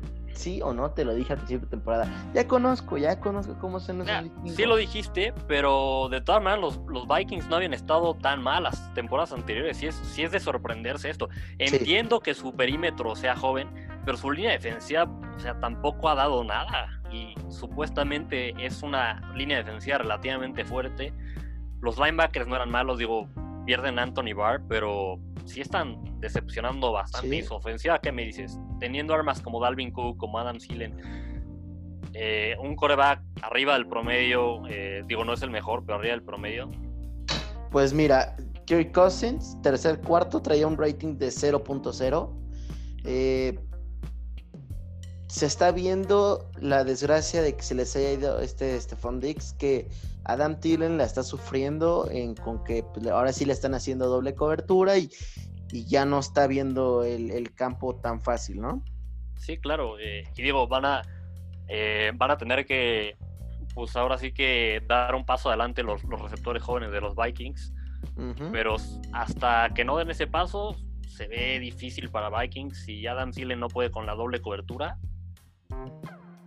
Sí 0.41 0.60
o 0.63 0.73
no, 0.73 0.89
te 0.89 1.06
lo 1.06 1.13
dije 1.13 1.34
al 1.34 1.38
principio 1.38 1.67
de 1.67 1.69
temporada. 1.69 2.08
Ya 2.34 2.47
conozco, 2.47 2.97
ya 2.97 3.19
conozco 3.19 3.56
cómo 3.60 3.80
se 3.80 3.93
nos 3.93 4.08
Sí 4.56 4.65
lo 4.65 4.75
dijiste, 4.75 5.36
pero 5.47 6.08
de 6.10 6.19
todas 6.19 6.41
maneras 6.41 6.80
los, 6.88 7.08
Vikings 7.08 7.47
no 7.47 7.58
habían 7.58 7.75
estado 7.75 8.15
tan 8.15 8.41
mal 8.41 8.63
las 8.63 8.91
temporadas 8.95 9.34
anteriores. 9.34 9.77
Sí 9.77 9.86
es, 9.86 9.95
sí 9.95 10.23
es 10.23 10.32
de 10.32 10.39
sorprenderse 10.39 11.12
esto. 11.12 11.30
Entiendo 11.60 12.21
que 12.21 12.34
su 12.34 12.56
perímetro 12.56 13.15
sea 13.15 13.36
joven, 13.36 13.69
pero 14.04 14.17
su 14.17 14.32
línea 14.32 14.54
defensiva, 14.54 15.04
o 15.04 15.39
sea, 15.39 15.60
tampoco 15.60 16.10
ha 16.10 16.15
dado 16.15 16.43
nada 16.43 16.99
y 17.12 17.36
supuestamente 17.49 18.56
es 18.58 18.82
una 18.82 19.21
línea 19.36 19.58
defensiva 19.58 19.99
relativamente 19.99 20.65
fuerte. 20.65 21.13
Los 21.82 21.99
linebackers 21.99 22.47
no 22.47 22.56
eran 22.56 22.71
malos, 22.71 22.97
digo, 22.97 23.27
pierden 23.65 23.99
Anthony 23.99 24.34
Barr, 24.36 24.63
pero 24.67 25.19
sí 25.52 25.62
están 25.62 25.98
decepcionando 26.20 26.92
bastante. 26.92 27.36
Y 27.36 27.42
su 27.44 27.54
ofensiva, 27.54 28.00
¿qué 28.00 28.12
me 28.12 28.26
dices? 28.26 28.60
Teniendo 28.80 29.14
armas 29.14 29.42
como 29.42 29.60
Dalvin 29.60 29.92
Cook, 29.92 30.18
como 30.18 30.40
Adam 30.40 30.58
Thielen, 30.58 30.96
eh, 32.14 32.56
un 32.60 32.76
coreback 32.76 33.22
arriba 33.42 33.74
del 33.74 33.88
promedio, 33.88 34.64
eh, 34.68 35.04
digo, 35.08 35.24
no 35.24 35.34
es 35.34 35.42
el 35.42 35.50
mejor, 35.50 35.84
pero 35.86 36.00
arriba 36.00 36.14
del 36.14 36.24
promedio. 36.24 36.70
Pues 37.72 37.94
mira, 37.94 38.36
Kirk 38.66 38.92
Cousins, 38.92 39.58
tercer 39.62 40.00
cuarto, 40.02 40.42
traía 40.42 40.68
un 40.68 40.78
rating 40.78 41.18
de 41.18 41.28
0.0. 41.28 42.30
Eh, 43.06 43.58
se 45.32 45.46
está 45.46 45.72
viendo 45.72 46.46
la 46.60 46.84
desgracia 46.84 47.41
de 47.41 47.56
que 47.56 47.63
se 47.63 47.74
les 47.74 47.96
haya 47.96 48.12
ido 48.12 48.41
este 48.41 48.78
Stephon 48.82 49.22
Dix, 49.22 49.54
que 49.54 49.88
Adam 50.26 50.60
Thielen 50.60 50.98
la 50.98 51.06
está 51.06 51.24
sufriendo 51.24 52.06
en, 52.12 52.36
con 52.36 52.65
que 52.65 52.84
pues, 52.84 53.08
ahora 53.08 53.32
sí 53.32 53.46
le 53.46 53.54
están 53.54 53.74
haciendo 53.74 54.08
doble 54.08 54.36
cobertura 54.36 54.98
y, 54.98 55.10
ya 55.70 56.04
no 56.04 56.20
está 56.20 56.48
viendo 56.48 57.06
el, 57.06 57.56
campo 57.56 57.96
tan 57.96 58.20
fácil, 58.20 58.60
¿no? 58.60 58.84
Sí, 59.38 59.58
claro. 59.58 59.98
Eh, 60.00 60.26
y 60.36 60.41
digo, 60.41 60.67
van 60.67 60.84
a, 60.84 61.02
eh, 61.70 62.12
van 62.13 62.32
a 62.32 62.38
tener 62.38 62.65
que, 62.65 63.15
pues 63.74 63.96
ahora 63.96 64.17
sí 64.17 64.34
que 64.34 64.84
dar 64.86 65.15
un 65.15 65.26
paso 65.26 65.48
adelante 65.48 65.82
los, 65.82 66.04
receptores 66.04 66.62
jóvenes 66.62 66.91
de 66.91 67.00
los 67.00 67.15
Vikings. 67.15 67.74
Pero 68.52 68.76
hasta 69.13 69.70
que 69.74 69.86
no 69.86 69.96
den 69.96 70.10
ese 70.10 70.28
paso, 70.28 70.76
se 71.08 71.28
ve 71.30 71.58
difícil 71.60 72.10
para 72.10 72.30
Vikings. 72.30 72.84
Si 72.84 73.08
Adam 73.08 73.32
Thielen 73.32 73.62
no 73.62 73.70
puede 73.70 73.91
con 73.91 74.06
la 74.06 74.13
doble 74.13 74.41
cobertura, 74.41 74.98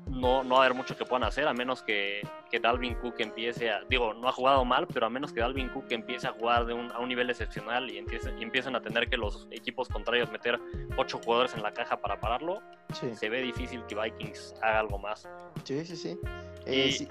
no, 0.07 0.45
no 0.45 0.55
va 0.55 0.63
a 0.63 0.65
haber 0.67 0.77
mucho 0.77 0.97
que 0.97 1.05
puedan 1.05 1.25
hacer, 1.25 1.47
a 1.49 1.55
menos 1.55 1.83
que, 1.83 2.23
que, 2.51 2.61
Dalvin 2.61 2.95
Cook 2.95 3.15
empiece 3.19 3.71
a, 3.71 3.83
digo, 3.89 4.15
no 4.15 4.29
ha 4.29 4.33
jugado 4.33 4.65
mal, 4.65 4.87
pero 4.87 5.07
a 5.07 5.11
menos 5.11 5.33
que 5.33 5.41
Dalvin 5.41 5.69
Cook 5.71 5.87
empiece 5.91 6.27
a 6.27 6.33
jugar 6.33 6.67
de 6.67 6.75
un, 6.75 6.91
a 6.93 6.99
un 6.99 7.09
nivel 7.09 7.31
excepcional 7.31 7.91
y, 7.91 7.99
empiecen 7.99 8.77
a 8.77 8.81
tener 8.81 9.09
que 9.09 9.17
los 9.17 9.49
equipos 9.51 9.89
contrarios 9.89 10.31
meter 10.31 10.61
ocho 10.97 11.21
jugadores 11.25 11.55
en 11.55 11.63
la 11.63 11.73
caja 11.73 12.01
para 12.01 12.21
pararlo, 12.21 12.63
se 12.93 13.29
ve 13.29 13.43
difícil 13.43 13.85
que 13.87 13.95
Vikings 13.95 14.55
haga 14.63 14.81
algo 14.81 14.99
más. 14.99 15.29
Sí, 15.65 15.85
sí, 15.85 15.97
sí. 15.97 16.19
Eh, 16.67 17.09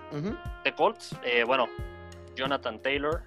de 0.64 0.74
Colts, 0.74 1.16
eh, 1.24 1.44
bueno, 1.44 1.68
Jonathan 2.36 2.82
Taylor, 2.82 3.24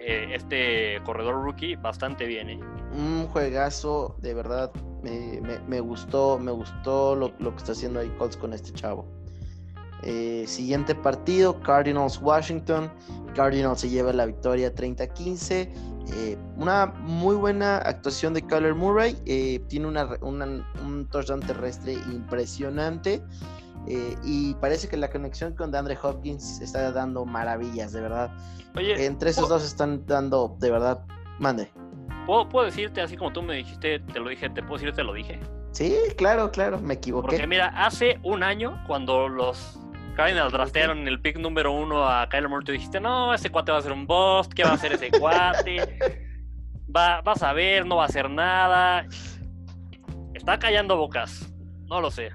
eh, 0.00 0.34
este 0.34 1.00
corredor 1.04 1.34
rookie, 1.42 1.76
bastante 1.76 2.26
bien. 2.26 2.50
¿eh? 2.50 2.60
Un 2.92 3.26
juegazo, 3.26 4.16
de 4.20 4.34
verdad, 4.34 4.70
me, 5.68 5.80
gustó, 5.80 6.38
me 6.38 6.50
gustó 6.52 7.14
lo, 7.14 7.36
que 7.36 7.56
está 7.56 7.72
haciendo 7.72 8.00
ahí 8.00 8.08
Colts 8.18 8.36
con 8.36 8.52
este 8.52 8.72
chavo. 8.72 9.06
Eh, 10.02 10.44
siguiente 10.46 10.94
partido, 10.94 11.60
Cardinals 11.60 12.20
Washington. 12.20 12.90
Cardinals 13.34 13.80
se 13.80 13.88
lleva 13.88 14.12
la 14.12 14.26
victoria 14.26 14.74
30-15. 14.74 15.70
Eh, 16.08 16.38
una 16.56 16.86
muy 16.86 17.34
buena 17.34 17.78
actuación 17.78 18.34
de 18.34 18.42
Kyler 18.42 18.74
Murray. 18.74 19.16
Eh, 19.26 19.60
tiene 19.68 19.86
una, 19.86 20.18
un 20.20 21.08
touchdown 21.10 21.40
terrestre 21.40 21.94
impresionante. 22.12 23.22
y 24.24 24.54
parece 24.54 24.88
que 24.88 24.96
la 24.96 25.08
conexión 25.08 25.54
con 25.54 25.70
DeAndre 25.70 25.96
Hopkins 26.02 26.60
está 26.60 26.90
dando 26.90 27.24
maravillas, 27.24 27.92
de 27.92 28.00
verdad. 28.00 28.30
Entre 28.74 29.30
esos 29.30 29.48
dos 29.48 29.64
están 29.64 30.04
dando, 30.06 30.56
de 30.58 30.70
verdad, 30.70 31.04
mande. 31.38 31.70
¿Puedo, 32.26 32.48
¿Puedo 32.48 32.66
decirte, 32.66 33.00
así 33.00 33.16
como 33.16 33.32
tú 33.32 33.40
me 33.40 33.54
dijiste, 33.54 34.00
te 34.00 34.18
lo 34.18 34.28
dije, 34.28 34.50
te 34.50 34.62
puedo 34.62 34.78
decir, 34.78 34.92
te 34.92 35.04
lo 35.04 35.12
dije? 35.12 35.38
Sí, 35.70 35.94
claro, 36.16 36.50
claro, 36.50 36.80
me 36.80 36.94
equivoqué. 36.94 37.28
Porque 37.28 37.46
mira, 37.46 37.68
hace 37.68 38.18
un 38.24 38.42
año, 38.42 38.82
cuando 38.86 39.28
los 39.28 39.78
Cardinals 40.16 40.52
draftearon 40.52 40.98
en 40.98 41.08
el 41.08 41.20
pick 41.20 41.38
número 41.38 41.70
uno 41.70 42.08
a 42.08 42.28
Kyler 42.28 42.48
Murray, 42.48 42.64
tú 42.64 42.72
dijiste, 42.72 42.98
no, 42.98 43.32
ese 43.34 43.50
cuate 43.50 43.70
va 43.70 43.78
a 43.78 43.82
ser 43.82 43.92
un 43.92 44.06
bust, 44.06 44.52
¿qué 44.54 44.64
va 44.64 44.70
a 44.70 44.74
hacer 44.74 44.94
ese 44.94 45.10
cuate? 45.10 45.98
Va, 46.96 47.20
vas 47.20 47.42
a 47.42 47.52
ver, 47.52 47.84
no 47.84 47.96
va 47.96 48.04
a 48.04 48.06
hacer 48.06 48.30
nada. 48.30 49.06
Está 50.32 50.58
callando 50.58 50.96
bocas, 50.96 51.52
no 51.88 52.00
lo 52.00 52.10
sé. 52.10 52.30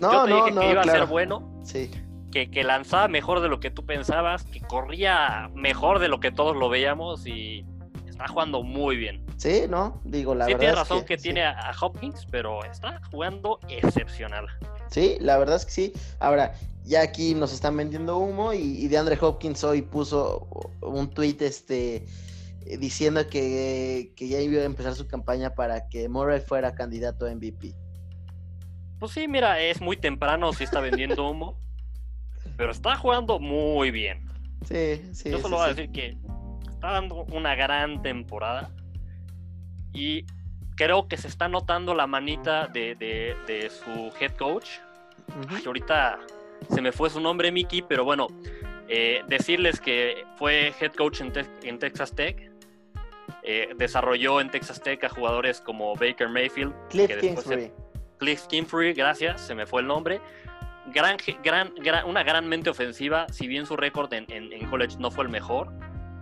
No, 0.00 0.12
Yo 0.12 0.24
te 0.24 0.32
dije 0.32 0.60
que 0.60 0.70
iba 0.70 0.80
a 0.80 0.84
ser 0.84 1.06
bueno. 1.06 1.60
Sí. 1.64 1.90
Que, 2.32 2.50
que, 2.50 2.64
lanzaba 2.64 3.08
mejor 3.08 3.40
de 3.40 3.48
lo 3.48 3.60
que 3.60 3.70
tú 3.70 3.84
pensabas, 3.84 4.44
que 4.44 4.60
corría 4.60 5.50
mejor 5.54 5.98
de 5.98 6.08
lo 6.08 6.18
que 6.20 6.32
todos 6.32 6.56
lo 6.56 6.70
veíamos 6.70 7.26
y 7.26 7.66
está 8.06 8.26
jugando 8.28 8.62
muy 8.62 8.96
bien. 8.96 9.25
Sí, 9.36 9.64
¿no? 9.68 10.00
Digo, 10.04 10.34
la 10.34 10.46
sí, 10.46 10.52
verdad. 10.52 10.60
Tiene 10.60 10.74
razón 10.74 11.04
que, 11.04 11.16
tiene 11.16 11.44
a 11.44 11.72
Hopkins, 11.80 12.26
pero 12.30 12.64
está 12.64 13.00
jugando 13.10 13.60
excepcional. 13.68 14.46
Sí, 14.90 15.18
la 15.20 15.36
verdad 15.36 15.56
es 15.56 15.66
que 15.66 15.72
sí. 15.72 15.92
Ahora, 16.20 16.54
ya 16.84 17.02
aquí 17.02 17.34
nos 17.34 17.52
están 17.52 17.76
vendiendo 17.76 18.16
humo 18.16 18.52
y, 18.52 18.86
de 18.88 18.96
Andre 18.96 19.18
Hopkins 19.20 19.62
hoy 19.64 19.82
puso 19.82 20.48
un 20.80 21.10
tweet 21.10 21.36
este, 21.40 22.06
diciendo 22.78 23.26
que, 23.28 24.12
ya 24.16 24.40
iba 24.40 24.62
a 24.62 24.64
empezar 24.64 24.94
su 24.94 25.06
campaña 25.06 25.54
para 25.54 25.88
que 25.88 26.08
Murray 26.08 26.40
fuera 26.40 26.74
candidato 26.74 27.26
a 27.26 27.34
MVP. 27.34 27.74
Pues 28.98 29.12
sí, 29.12 29.28
mira, 29.28 29.60
es 29.60 29.82
muy 29.82 29.98
temprano 29.98 30.52
si 30.54 30.64
está 30.64 30.80
vendiendo 30.80 31.28
humo, 31.30 31.58
pero 32.56 32.70
está 32.70 32.96
jugando 32.96 33.38
muy 33.38 33.90
bien. 33.90 34.24
Sí, 34.64 35.02
sí. 35.12 35.30
Yo 35.30 35.40
solo 35.40 35.56
voy 35.56 35.66
a 35.66 35.74
decir 35.74 35.90
que 35.90 36.16
está 36.70 36.92
dando 36.92 37.24
una 37.24 37.54
gran 37.54 38.00
temporada 38.00 38.70
y 39.96 40.26
creo 40.76 41.08
que 41.08 41.16
se 41.16 41.26
está 41.26 41.48
notando 41.48 41.94
la 41.94 42.06
manita 42.06 42.68
de, 42.68 43.70
su 43.70 44.12
head 44.20 44.36
coach. 44.36 44.68
ahorita 45.66 46.18
se 46.70 46.82
me 46.82 46.92
fue 46.92 47.08
su 47.10 47.20
nombre, 47.20 47.50
Mickey, 47.50 47.82
pero 47.82 48.04
bueno, 48.04 48.28
eh, 48.88 49.22
decirles 49.26 49.80
que 49.80 50.24
fue 50.36 50.74
head 50.78 50.92
coach 50.92 51.22
en, 51.22 51.78
Texas 51.78 52.14
Tech. 52.14 52.50
Eh, 53.42 53.74
desarrolló 53.76 54.40
en 54.40 54.50
Texas 54.50 54.82
Tech 54.82 55.02
a 55.04 55.08
jugadores 55.08 55.60
como 55.60 55.94
Baker 55.94 56.28
Mayfield. 56.28 56.74
Cliff 56.90 57.16
Kingsbury. 57.20 57.72
Cliff 58.18 58.46
Kingsbury, 58.46 58.92
gracias, 58.92 59.40
se 59.40 59.54
me 59.54 59.66
fue 59.66 59.80
el 59.80 59.86
nombre. 59.86 60.20
Gran, 60.92 61.16
gran, 61.42 61.72
una 62.06 62.22
gran 62.22 62.48
mente 62.48 62.70
ofensiva, 62.70 63.26
si 63.32 63.46
bien 63.48 63.66
su 63.66 63.76
récord 63.76 64.12
en, 64.12 64.26
en, 64.28 64.70
college 64.70 64.96
no 64.98 65.10
fue 65.10 65.24
el 65.24 65.30
mejor. 65.30 65.72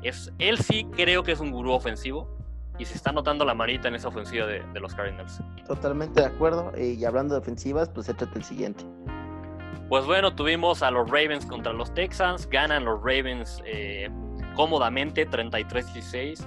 Es, 0.03 0.33
él 0.39 0.59
sí 0.59 0.87
creo 0.97 1.23
que 1.23 1.33
es 1.33 1.41
un 1.41 1.51
gurú 1.51 1.73
ofensivo 1.73 2.44
y 2.79 2.85
se 2.85 2.95
está 2.95 3.13
notando 3.13 3.45
la 3.45 3.55
manita 3.55 3.89
en 3.89 3.95
esa 3.95 4.09
ofensiva 4.09 4.47
de, 4.47 4.63
los 4.81 4.95
Cardinals. 4.95 5.41
Totalmente 5.67 6.21
de 6.21 6.27
acuerdo. 6.27 6.73
Eh, 6.77 6.97
y 6.99 7.05
hablando 7.05 7.35
de 7.35 7.41
ofensivas, 7.41 7.89
pues 7.89 8.09
échate 8.09 8.39
el 8.39 8.45
siguiente. 8.45 8.85
Pues 9.89 10.07
bueno, 10.07 10.35
tuvimos 10.35 10.83
a 10.83 10.91
los 10.91 11.09
Ravens 11.09 11.47
contra 11.47 11.73
los 11.73 11.93
Texans. 11.95 12.49
Ganan 12.49 12.85
los 12.85 13.01
Ravens 13.01 13.63
eh, 13.65 14.09
cómodamente, 14.57 15.29
33-16. 15.29 16.45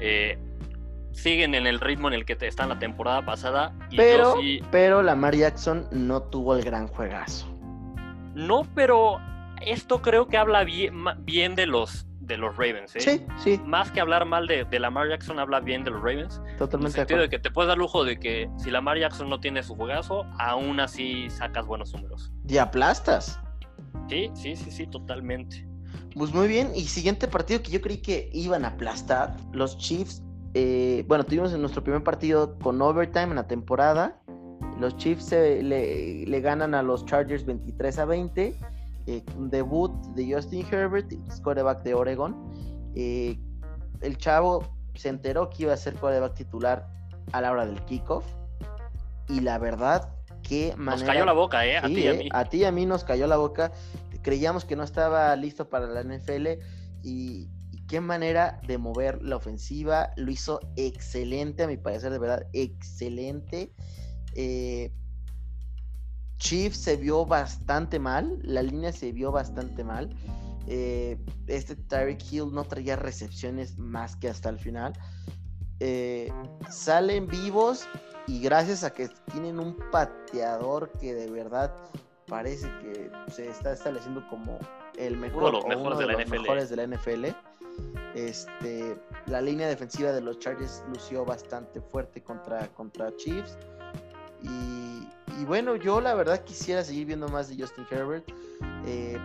Eh, 0.00 0.38
siguen 1.12 1.54
en 1.54 1.66
el 1.66 1.78
ritmo 1.78 2.08
en 2.08 2.14
el 2.14 2.24
que 2.24 2.36
están 2.40 2.68
la 2.68 2.78
temporada 2.78 3.24
pasada. 3.24 3.72
pero, 3.94 4.36
pero 4.70 5.02
Lamar 5.02 5.36
Jackson 5.36 5.86
no 5.92 6.22
tuvo 6.22 6.56
el 6.56 6.64
gran 6.64 6.88
juegazo. 6.88 7.46
No, 8.34 8.66
pero 8.74 9.20
esto 9.60 10.00
creo 10.02 10.26
que 10.26 10.38
habla 10.38 10.64
bien, 10.64 11.04
bien 11.18 11.54
de 11.54 11.66
los 11.66 12.06
de 12.22 12.36
los 12.36 12.56
Ravens. 12.56 12.94
¿eh? 12.96 13.00
Sí, 13.00 13.26
sí. 13.42 13.60
Más 13.64 13.90
que 13.90 14.00
hablar 14.00 14.24
mal 14.24 14.46
de, 14.46 14.64
de, 14.64 14.78
Lamar 14.78 15.08
Jackson, 15.08 15.38
habla 15.38 15.60
bien 15.60 15.84
de 15.84 15.90
los 15.90 16.00
Ravens. 16.00 16.40
Totalmente. 16.58 16.76
En 16.76 16.86
el 16.86 16.92
sentido 16.92 17.20
de, 17.20 17.28
que 17.28 17.38
te 17.38 17.50
puedes 17.50 17.68
dar 17.68 17.78
lujo 17.78 18.04
de 18.04 18.18
que 18.18 18.48
si 18.58 18.70
Lamar 18.70 18.98
Jackson 18.98 19.28
no 19.28 19.40
tiene 19.40 19.62
su 19.62 19.74
juegazo, 19.74 20.24
aún 20.38 20.80
así 20.80 21.28
sacas 21.30 21.66
buenos 21.66 21.92
números. 21.92 22.32
Y 22.48 22.58
aplastas. 22.58 23.40
Sí, 24.08 24.30
sí, 24.34 24.56
sí, 24.56 24.70
sí, 24.70 24.86
totalmente. 24.86 25.66
Pues 26.14 26.32
muy 26.32 26.48
bien. 26.48 26.70
Y 26.74 26.82
siguiente 26.82 27.28
partido 27.28 27.62
que 27.62 27.70
yo 27.70 27.80
creí 27.80 27.98
que 27.98 28.30
iban 28.32 28.64
a 28.64 28.68
aplastar, 28.68 29.36
los 29.52 29.78
Chiefs. 29.78 30.22
Eh, 30.54 31.04
bueno, 31.08 31.24
tuvimos 31.24 31.52
en 31.52 31.60
nuestro 31.60 31.82
primer 31.82 32.04
partido 32.04 32.58
con 32.58 32.80
overtime 32.80 33.24
en 33.24 33.36
la 33.36 33.46
temporada. 33.46 34.20
Los 34.78 34.96
Chiefs 34.96 35.32
le, 35.32 36.26
le 36.26 36.40
ganan 36.40 36.74
a 36.74 36.82
los 36.82 37.04
Chargers 37.06 37.44
23 37.44 37.98
a 37.98 38.04
20 38.04 38.58
eh, 39.06 39.22
debut 39.36 39.92
de 40.14 40.34
Justin 40.34 40.66
Herbert, 40.70 41.12
quarterback 41.42 41.82
de 41.82 41.94
Oregon. 41.94 42.50
Eh, 42.94 43.38
el 44.00 44.16
chavo 44.18 44.76
se 44.94 45.08
enteró 45.08 45.50
que 45.50 45.64
iba 45.64 45.72
a 45.72 45.76
ser 45.76 45.94
quarterback 45.94 46.34
titular 46.34 46.86
a 47.32 47.40
la 47.40 47.52
hora 47.52 47.66
del 47.66 47.82
kickoff. 47.84 48.24
Y 49.28 49.40
la 49.40 49.58
verdad, 49.58 50.12
que 50.42 50.74
Nos 50.76 51.02
cayó 51.02 51.24
la 51.24 51.32
boca, 51.32 51.64
¿eh? 51.66 51.78
a 51.78 51.82
ti 51.82 52.00
y 52.00 52.06
a 52.06 52.12
eh, 52.12 52.18
mí. 52.18 52.28
A 52.32 52.44
ti 52.44 52.58
y 52.58 52.64
a 52.64 52.72
mí 52.72 52.86
nos 52.86 53.04
cayó 53.04 53.26
la 53.26 53.36
boca. 53.36 53.72
Creíamos 54.22 54.64
que 54.64 54.76
no 54.76 54.82
estaba 54.82 55.34
listo 55.36 55.68
para 55.68 55.86
la 55.86 56.02
NFL. 56.02 56.60
Y, 57.02 57.48
qué 57.88 58.00
manera 58.00 58.60
de 58.66 58.78
mover 58.78 59.22
la 59.22 59.36
ofensiva. 59.36 60.12
Lo 60.16 60.30
hizo 60.30 60.60
excelente, 60.76 61.62
a 61.64 61.66
mi 61.66 61.76
parecer, 61.76 62.10
de 62.10 62.18
verdad, 62.18 62.46
excelente. 62.52 63.72
Eh, 64.34 64.92
Chiefs 66.42 66.78
se 66.78 66.96
vio 66.96 67.24
bastante 67.24 68.00
mal, 68.00 68.40
la 68.42 68.62
línea 68.62 68.92
se 68.92 69.12
vio 69.12 69.30
bastante 69.30 69.84
mal. 69.84 70.10
Eh, 70.66 71.16
este 71.46 71.76
Tyreek 71.76 72.20
Hill 72.32 72.52
no 72.52 72.64
traía 72.64 72.96
recepciones 72.96 73.78
más 73.78 74.16
que 74.16 74.28
hasta 74.28 74.48
el 74.48 74.58
final. 74.58 74.92
Eh, 75.78 76.32
salen 76.68 77.28
vivos 77.28 77.86
y 78.26 78.40
gracias 78.40 78.82
a 78.82 78.92
que 78.92 79.08
tienen 79.30 79.60
un 79.60 79.76
pateador 79.92 80.90
que 81.00 81.14
de 81.14 81.30
verdad 81.30 81.72
parece 82.26 82.66
que 82.80 83.08
se 83.30 83.48
está 83.48 83.72
estableciendo 83.72 84.26
como 84.28 84.58
el 84.98 85.16
mejor 85.16 85.44
uno 85.44 85.68
de 85.70 85.76
los, 85.76 85.98
de, 85.98 86.06
la 86.06 86.24
mejores 86.26 86.70
de 86.70 86.76
la 86.76 86.86
NFL. 86.88 87.26
Este, 88.16 88.96
la 89.26 89.40
línea 89.40 89.68
defensiva 89.68 90.10
de 90.10 90.20
los 90.20 90.40
Chargers 90.40 90.82
lució 90.88 91.24
bastante 91.24 91.80
fuerte 91.80 92.20
contra, 92.20 92.66
contra 92.72 93.14
Chiefs. 93.16 93.56
Y, 94.42 95.06
bueno, 95.46 95.76
yo 95.76 96.00
la 96.00 96.14
verdad 96.14 96.44
quisiera 96.44 96.84
seguir 96.84 97.06
viendo 97.06 97.28
más 97.28 97.48
de 97.48 97.60
Justin 97.60 97.86
Herbert. 97.90 98.24
Eh, 98.86 99.18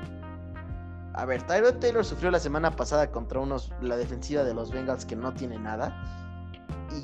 a 1.14 1.26
ver, 1.26 1.42
Tyrod 1.44 1.76
Taylor 1.80 2.06
sufrió 2.06 2.32
la 2.32 2.40
semana 2.40 2.76
pasada 2.76 3.12
contra 3.12 3.40
unos 3.40 3.72
la 3.82 3.98
defensiva 3.98 4.44
de 4.44 4.54
los 4.54 4.72
Bengals 4.72 5.06
que 5.06 5.16
no 5.16 5.34
tiene 5.34 5.58
nada. 5.58 5.96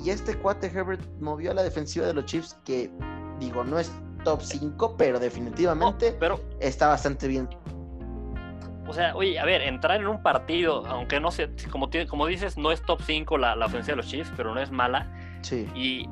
Y 0.02 0.10
este 0.10 0.36
cuate 0.36 0.68
Herbert 0.68 1.02
movió 1.20 1.50
a 1.50 1.54
la 1.54 1.62
defensiva 1.62 2.06
de 2.06 2.14
los 2.14 2.24
Chiefs 2.24 2.56
que, 2.64 2.90
digo, 3.38 3.64
no 3.64 3.78
es 3.78 3.92
top 4.24 4.40
5, 4.40 4.96
pero 4.96 5.18
definitivamente 5.18 6.16
pero, 6.18 6.40
está 6.60 6.88
bastante 6.88 7.28
bien. 7.28 7.48
O 8.86 8.92
sea, 8.92 9.16
oye, 9.16 9.38
a 9.38 9.44
ver, 9.44 9.62
entrar 9.62 10.00
en 10.00 10.06
un 10.06 10.22
partido, 10.22 10.86
aunque 10.86 11.18
no 11.18 11.30
sé, 11.30 11.50
como, 11.70 11.88
como 12.08 12.26
dices, 12.26 12.56
no 12.56 12.70
es 12.70 12.82
top 12.82 13.00
5 13.02 13.38
la, 13.38 13.56
la 13.56 13.66
ofensiva 13.66 13.92
de 13.92 13.96
los 13.96 14.06
Chiefs, 14.06 14.32
pero 14.36 14.54
no 14.54 14.60
es 14.60 14.70
mala. 14.70 15.10
Sí. 15.42 15.68
Y 15.74 16.08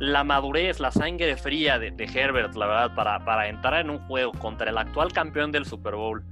la 0.00 0.24
madurez, 0.24 0.80
la 0.80 0.90
sangre 0.90 1.36
fría 1.36 1.78
de, 1.78 1.92
Herbert, 1.98 2.54
la 2.54 2.66
verdad, 2.66 2.94
para, 2.94 3.24
para, 3.24 3.48
entrar 3.48 3.80
en 3.80 3.90
un 3.90 3.98
juego 4.06 4.32
contra 4.32 4.70
el 4.70 4.78
actual 4.78 5.12
campeón 5.12 5.50
del 5.52 5.64
Super 5.64 5.94
Bowl 5.94 6.24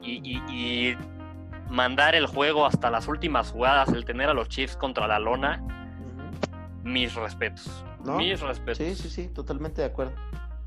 y, 0.00 0.94
mandar 1.70 2.14
el 2.14 2.26
juego 2.26 2.66
hasta 2.66 2.90
las 2.90 3.08
últimas 3.08 3.50
jugadas, 3.50 3.88
el 3.88 4.04
tener 4.04 4.28
a 4.28 4.34
los 4.34 4.48
Chiefs 4.48 4.76
contra 4.76 5.08
la 5.08 5.18
lona, 5.18 5.62
mis 6.82 7.14
respetos. 7.14 7.84
Mis 8.16 8.40
respetos. 8.40 8.78
Sí, 8.78 8.94
sí, 8.94 9.08
sí, 9.08 9.28
totalmente 9.28 9.80
de 9.80 9.88
acuerdo. 9.88 10.12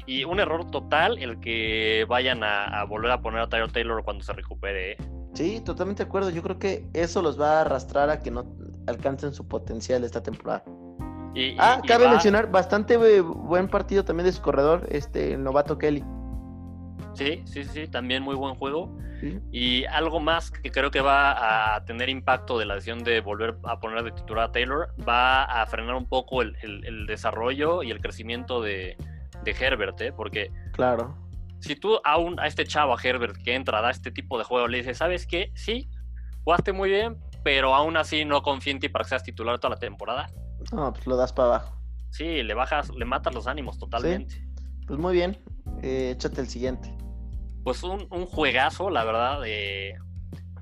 Y 0.06 0.24
un 0.24 0.40
error 0.40 0.70
total 0.72 1.18
el 1.20 1.40
que 1.40 2.06
vayan 2.10 2.44
a, 2.44 2.84
volver 2.86 3.12
a 3.12 3.22
poner 3.22 3.42
a 3.42 3.48
Tyler 3.48 3.72
Taylor 3.72 4.04
cuando 4.04 4.24
se 4.24 4.34
recupere. 4.34 4.94
¿eh? 4.94 4.98
Sí, 5.34 5.62
totalmente 5.62 6.04
de 6.04 6.08
acuerdo. 6.08 6.30
Yo 6.30 6.42
creo 6.42 6.58
que 6.58 6.88
eso 6.94 7.22
los 7.22 7.40
va 7.40 7.60
a 7.60 7.62
arrastrar 7.62 8.10
a 8.10 8.22
que 8.22 8.32
no 8.32 8.46
alcancen 8.88 9.34
su 9.34 9.48
potencial 9.48 10.04
esta 10.04 10.24
temporada 10.24 10.64
ah, 11.58 11.82
cabe 11.88 12.08
mencionar, 12.10 12.52
bastante 12.52 12.96
eh, 12.96 13.22
buen 13.22 13.68
partido 13.68 14.04
también 14.04 14.26
de 14.26 14.32
su 14.32 14.42
corredor, 14.42 14.88
este, 14.90 15.34
el 15.34 15.44
novato 15.44 15.78
Kelly. 15.78 16.04
Sí, 17.14 17.44
sí, 17.46 17.64
sí, 17.64 17.88
también 17.88 18.24
muy 18.24 18.36
buen 18.36 18.56
juego. 18.56 18.96
Y 19.52 19.86
algo 19.86 20.20
más 20.20 20.52
que 20.52 20.70
creo 20.70 20.92
que 20.92 21.02
va 21.02 21.76
a 21.76 21.84
tener 21.86 22.08
impacto 22.08 22.60
de 22.60 22.66
la 22.66 22.76
decisión 22.76 23.04
de 23.04 23.22
volver 23.22 23.58
a 23.64 23.80
poner 23.80 24.04
de 24.04 24.12
titular 24.12 24.50
a 24.50 24.52
Taylor, 24.52 24.94
va 25.08 25.44
a 25.44 25.66
frenar 25.66 25.96
un 25.96 26.08
poco 26.08 26.44
el, 26.44 27.06
desarrollo 27.08 27.82
y 27.82 27.90
el 27.90 28.00
crecimiento 28.00 28.62
de, 28.62 28.96
Herbert, 29.44 30.00
¿eh? 30.02 30.12
porque 30.12 30.52
claro. 30.74 31.16
Si 31.60 31.76
tú 31.76 32.00
a, 32.04 32.18
un, 32.18 32.40
a 32.40 32.46
este 32.46 32.66
chavo, 32.66 32.94
a 32.94 33.02
Herbert, 33.02 33.38
que 33.38 33.56
entra, 33.56 33.82
da 33.82 33.90
este 33.90 34.12
tipo 34.12 34.38
de 34.38 34.44
juego, 34.44 34.68
le 34.68 34.78
dices, 34.78 35.00
¿sabes 35.00 35.26
qué? 35.26 35.52
Sí, 35.56 35.90
jugaste 36.44 36.72
muy 36.72 36.90
bien, 36.90 37.18
pero 37.44 37.74
aún 37.74 37.98
así 37.98 38.26
no 38.26 38.44
confío 38.44 38.74
en 38.74 38.80
ti 38.80 38.90
para 38.90 39.04
que 39.04 39.10
seas 39.10 39.24
titular 39.24 39.58
toda 39.58 39.74
la 39.74 39.80
temporada. 39.80 40.28
No, 40.72 40.94
pues 40.94 41.08
lo 41.08 41.16
das 41.16 41.34
para 41.34 41.48
abajo. 41.48 41.78
Sí, 42.12 42.44
le 42.44 42.54
bajas, 42.54 42.90
le 42.90 43.06
matas 43.06 43.34
los 43.34 43.48
ánimos 43.48 43.78
totalmente. 43.78 44.44
Pues 44.88 45.00
muy 45.00 45.14
bien, 45.14 45.38
eh, 45.82 46.12
échate 46.16 46.42
el 46.42 46.48
siguiente. 46.48 46.96
Pues 47.64 47.84
un, 47.84 48.08
un 48.10 48.26
juegazo, 48.26 48.90
la 48.90 49.04
verdad, 49.04 49.42
de 49.42 49.96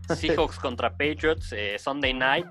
Seahawks 0.13 0.59
contra 0.59 0.91
Patriots, 0.91 1.53
eh, 1.53 1.77
Sunday 1.79 2.13
Night. 2.13 2.47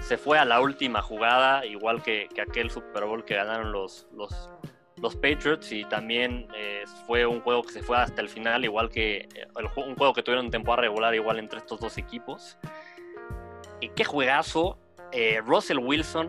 Se 0.00 0.16
fue 0.16 0.38
a 0.38 0.44
la 0.44 0.60
última 0.60 1.02
jugada, 1.02 1.66
igual 1.66 2.02
que, 2.02 2.28
que 2.34 2.40
aquel 2.40 2.70
Super 2.70 3.04
Bowl 3.04 3.24
que 3.24 3.34
ganaron 3.34 3.72
los, 3.72 4.06
los, 4.12 4.48
los 4.96 5.16
Patriots. 5.16 5.72
Y 5.72 5.84
también 5.84 6.46
eh, 6.56 6.84
fue 7.06 7.26
un 7.26 7.40
juego 7.40 7.62
que 7.62 7.72
se 7.72 7.82
fue 7.82 7.96
hasta 7.96 8.20
el 8.20 8.28
final, 8.28 8.64
igual 8.64 8.88
que 8.88 9.28
eh, 9.34 9.48
el, 9.56 9.66
un 9.84 9.96
juego 9.96 10.14
que 10.14 10.22
tuvieron 10.22 10.46
en 10.46 10.50
temporada 10.52 10.82
regular, 10.82 11.14
igual 11.14 11.38
entre 11.38 11.58
estos 11.58 11.80
dos 11.80 11.98
equipos. 11.98 12.56
Y 13.80 13.88
qué 13.90 14.04
juegazo. 14.04 14.78
Russell 15.46 15.78
Wilson 15.78 16.28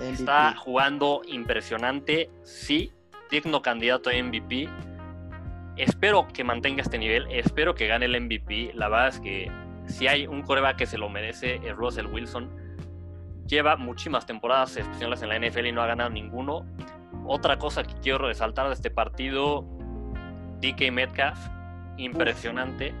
MVP. 0.00 0.22
está 0.22 0.54
jugando 0.56 1.22
impresionante. 1.26 2.30
Sí, 2.42 2.92
digno 3.30 3.62
candidato 3.62 4.10
a 4.10 4.12
MVP. 4.14 4.68
Espero 5.76 6.26
que 6.28 6.44
mantenga 6.44 6.82
este 6.82 6.98
nivel. 6.98 7.26
Espero 7.30 7.74
que 7.74 7.86
gane 7.86 8.06
el 8.06 8.20
MVP. 8.20 8.72
La 8.74 8.88
verdad 8.88 9.08
es 9.08 9.20
que 9.20 9.50
si 9.86 10.06
hay 10.06 10.26
un 10.26 10.42
coreback 10.42 10.76
que 10.76 10.86
se 10.86 10.98
lo 10.98 11.08
merece, 11.08 11.60
es 11.64 11.74
Russell 11.74 12.06
Wilson. 12.06 12.50
Lleva 13.46 13.76
muchísimas 13.76 14.26
temporadas 14.26 14.76
especiales 14.76 15.22
en 15.22 15.28
la 15.28 15.38
NFL 15.38 15.66
y 15.66 15.72
no 15.72 15.82
ha 15.82 15.86
ganado 15.86 16.10
ninguno. 16.10 16.64
Otra 17.26 17.58
cosa 17.58 17.82
que 17.82 17.94
quiero 17.94 18.18
resaltar 18.18 18.68
de 18.68 18.74
este 18.74 18.90
partido, 18.90 19.64
DK 20.60 20.92
Metcalf, 20.92 21.38
impresionante. 21.96 22.94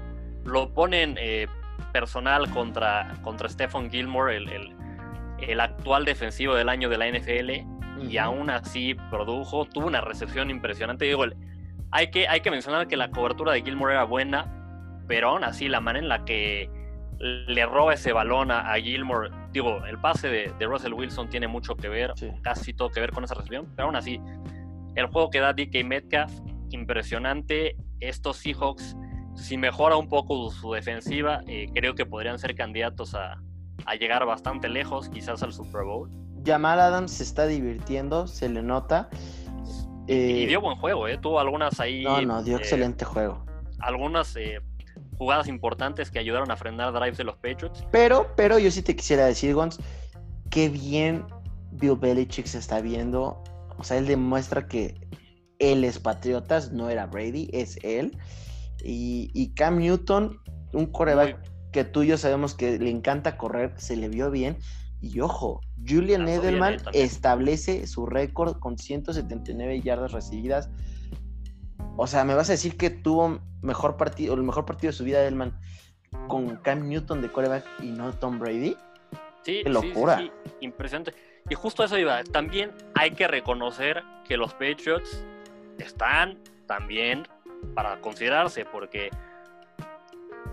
Lo 0.44 0.72
ponen 0.72 1.16
eh, 1.18 1.46
personal 1.92 2.50
contra, 2.50 3.14
contra 3.22 3.48
Stephen 3.48 3.90
Gilmore, 3.90 4.36
el, 4.36 4.48
el, 4.48 4.76
el, 5.48 5.60
actual 5.60 6.04
defensivo 6.04 6.54
del 6.54 6.68
año 6.68 6.88
de 6.88 6.98
la 6.98 7.08
NFL, 7.08 8.06
y 8.08 8.16
aún 8.18 8.50
así 8.50 8.94
produjo, 9.10 9.66
tuvo 9.66 9.86
una 9.86 10.00
recepción 10.00 10.50
impresionante. 10.50 11.04
Digo, 11.04 11.24
hay, 11.90 12.10
que, 12.10 12.28
hay 12.28 12.40
que 12.40 12.50
mencionar 12.50 12.88
que 12.88 12.96
la 12.96 13.10
cobertura 13.10 13.52
de 13.52 13.62
Gilmore 13.62 13.94
era 13.94 14.04
buena, 14.04 14.46
pero 15.06 15.30
aún 15.30 15.44
así 15.44 15.68
la 15.68 15.80
manera 15.80 16.02
en 16.02 16.08
la 16.08 16.24
que 16.24 16.70
le 17.18 17.66
roba 17.66 17.92
ese 17.94 18.12
balón 18.12 18.50
a, 18.50 18.72
a 18.72 18.80
Gilmore, 18.80 19.30
digo, 19.52 19.84
el 19.84 19.98
pase 19.98 20.28
de, 20.28 20.52
de 20.58 20.66
Russell 20.66 20.94
Wilson 20.94 21.28
tiene 21.28 21.48
mucho 21.48 21.76
que 21.76 21.88
ver, 21.88 22.12
Sí. 22.16 22.30
casi 22.42 22.72
todo 22.72 22.90
que 22.90 23.00
ver 23.00 23.10
con 23.12 23.24
esa 23.24 23.34
recepción, 23.34 23.66
pero 23.76 23.86
aún 23.86 23.96
así, 23.96 24.20
el 24.94 25.06
juego 25.06 25.30
que 25.30 25.40
da 25.40 25.52
DK 25.52 25.84
Metcalf, 25.84 26.32
impresionante. 26.70 27.76
Estos 28.00 28.38
Seahawks, 28.38 28.96
si 29.34 29.58
mejora 29.58 29.96
un 29.96 30.08
poco 30.08 30.50
su 30.50 30.72
defensiva, 30.72 31.42
eh, 31.46 31.66
creo 31.74 31.94
que 31.94 32.06
podrían 32.06 32.38
ser 32.38 32.54
candidatos 32.54 33.14
a, 33.14 33.40
a 33.86 33.94
llegar 33.94 34.24
bastante 34.26 34.68
lejos, 34.68 35.08
quizás 35.08 35.42
al 35.42 35.52
Super 35.52 35.84
Bowl. 35.84 36.10
Jamal 36.44 36.80
Adams 36.80 37.12
se 37.12 37.22
está 37.22 37.46
divirtiendo, 37.46 38.26
se 38.26 38.48
le 38.48 38.62
nota. 38.62 39.08
y 40.06 40.44
Eh, 40.44 40.46
dio 40.46 40.60
buen 40.60 40.76
juego, 40.76 41.06
¿eh? 41.08 41.18
tuvo 41.18 41.40
algunas 41.40 41.80
ahí. 41.80 42.02
no, 42.02 42.20
no, 42.22 42.42
dio 42.42 42.56
eh, 42.56 42.60
excelente 42.60 43.04
juego. 43.04 43.44
Algunas 43.80 44.34
eh, 44.36 44.60
jugadas 45.18 45.48
importantes 45.48 46.10
que 46.10 46.18
ayudaron 46.18 46.50
a 46.50 46.56
frenar 46.56 46.92
drives 46.92 47.18
de 47.18 47.24
los 47.24 47.36
Patriots. 47.36 47.84
Pero, 47.90 48.28
pero 48.36 48.58
yo 48.58 48.70
sí 48.70 48.82
te 48.82 48.96
quisiera 48.96 49.26
decir, 49.26 49.54
Gons, 49.54 49.78
qué 50.50 50.68
bien 50.68 51.26
Bill 51.72 51.96
Belichick 51.96 52.46
se 52.46 52.58
está 52.58 52.80
viendo. 52.80 53.42
O 53.78 53.84
sea, 53.84 53.98
él 53.98 54.06
demuestra 54.06 54.66
que 54.66 54.94
él 55.58 55.84
es 55.84 55.98
Patriotas, 55.98 56.72
no 56.72 56.88
era 56.88 57.06
Brady, 57.06 57.50
es 57.52 57.78
él. 57.82 58.16
Y, 58.82 59.30
y 59.34 59.52
Cam 59.54 59.78
Newton, 59.78 60.40
un 60.72 60.86
coreback 60.86 61.38
que 61.72 61.84
tú 61.84 62.02
y 62.02 62.08
yo 62.08 62.18
sabemos 62.18 62.54
que 62.54 62.78
le 62.78 62.90
encanta 62.90 63.36
correr, 63.36 63.74
se 63.76 63.96
le 63.96 64.08
vio 64.08 64.30
bien. 64.30 64.58
Y 65.00 65.20
ojo, 65.20 65.60
Julian 65.86 66.28
Edelman 66.28 66.76
también. 66.78 67.04
establece 67.04 67.86
su 67.86 68.06
récord 68.06 68.58
con 68.58 68.76
179 68.78 69.80
yardas 69.80 70.12
recibidas. 70.12 70.68
O 71.96 72.06
sea, 72.06 72.24
me 72.24 72.34
vas 72.34 72.48
a 72.50 72.52
decir 72.52 72.76
que 72.76 72.90
tuvo 72.90 73.40
mejor 73.62 73.96
partido, 73.96 74.34
el 74.34 74.42
mejor 74.42 74.66
partido 74.66 74.90
de 74.90 74.96
su 74.96 75.04
vida 75.04 75.20
Edelman 75.20 75.58
con 76.28 76.56
Cam 76.56 76.88
Newton 76.88 77.22
de 77.22 77.30
coreback 77.30 77.64
y 77.82 77.86
no 77.92 78.12
Tom 78.12 78.38
Brady. 78.38 78.76
Sí, 79.42 79.60
Qué 79.64 79.70
locura. 79.70 80.18
sí, 80.18 80.30
sí, 80.44 80.52
impresionante. 80.60 81.14
Y 81.48 81.54
justo 81.54 81.82
eso 81.82 81.96
iba. 81.98 82.22
También 82.24 82.72
hay 82.94 83.12
que 83.12 83.26
reconocer 83.26 84.02
que 84.28 84.36
los 84.36 84.52
Patriots 84.52 85.24
están 85.78 86.38
también 86.66 87.26
para 87.74 88.00
considerarse, 88.00 88.64
porque 88.66 89.10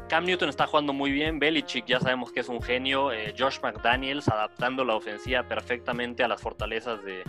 Cam 0.09 0.23
Newton 0.23 0.47
está 0.47 0.67
jugando 0.67 0.93
muy 0.93 1.11
bien, 1.11 1.37
Belichick 1.37 1.85
ya 1.85 1.99
sabemos 1.99 2.31
que 2.31 2.39
es 2.39 2.47
un 2.47 2.61
genio, 2.61 3.11
eh, 3.11 3.35
Josh 3.37 3.59
McDaniels 3.61 4.27
adaptando 4.29 4.85
la 4.85 4.95
ofensiva 4.95 5.43
perfectamente 5.43 6.23
a 6.23 6.29
las 6.29 6.41
fortalezas 6.41 7.03
de, 7.03 7.23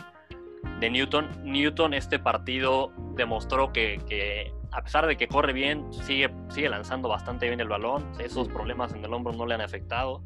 de 0.79 0.91
Newton. 0.91 1.29
Newton 1.43 1.93
este 1.93 2.21
partido 2.21 2.93
demostró 3.17 3.73
que, 3.73 4.01
que 4.09 4.53
a 4.71 4.83
pesar 4.83 5.07
de 5.07 5.17
que 5.17 5.27
corre 5.27 5.53
bien, 5.53 5.93
sigue, 5.93 6.31
sigue 6.51 6.69
lanzando 6.69 7.09
bastante 7.09 7.49
bien 7.49 7.61
el 7.61 7.69
balón, 7.69 8.09
esos 8.21 8.49
problemas 8.49 8.93
en 8.93 9.05
el 9.05 9.13
hombro 9.13 9.33
no 9.33 9.45
le 9.45 9.55
han 9.55 9.61
afectado. 9.61 10.23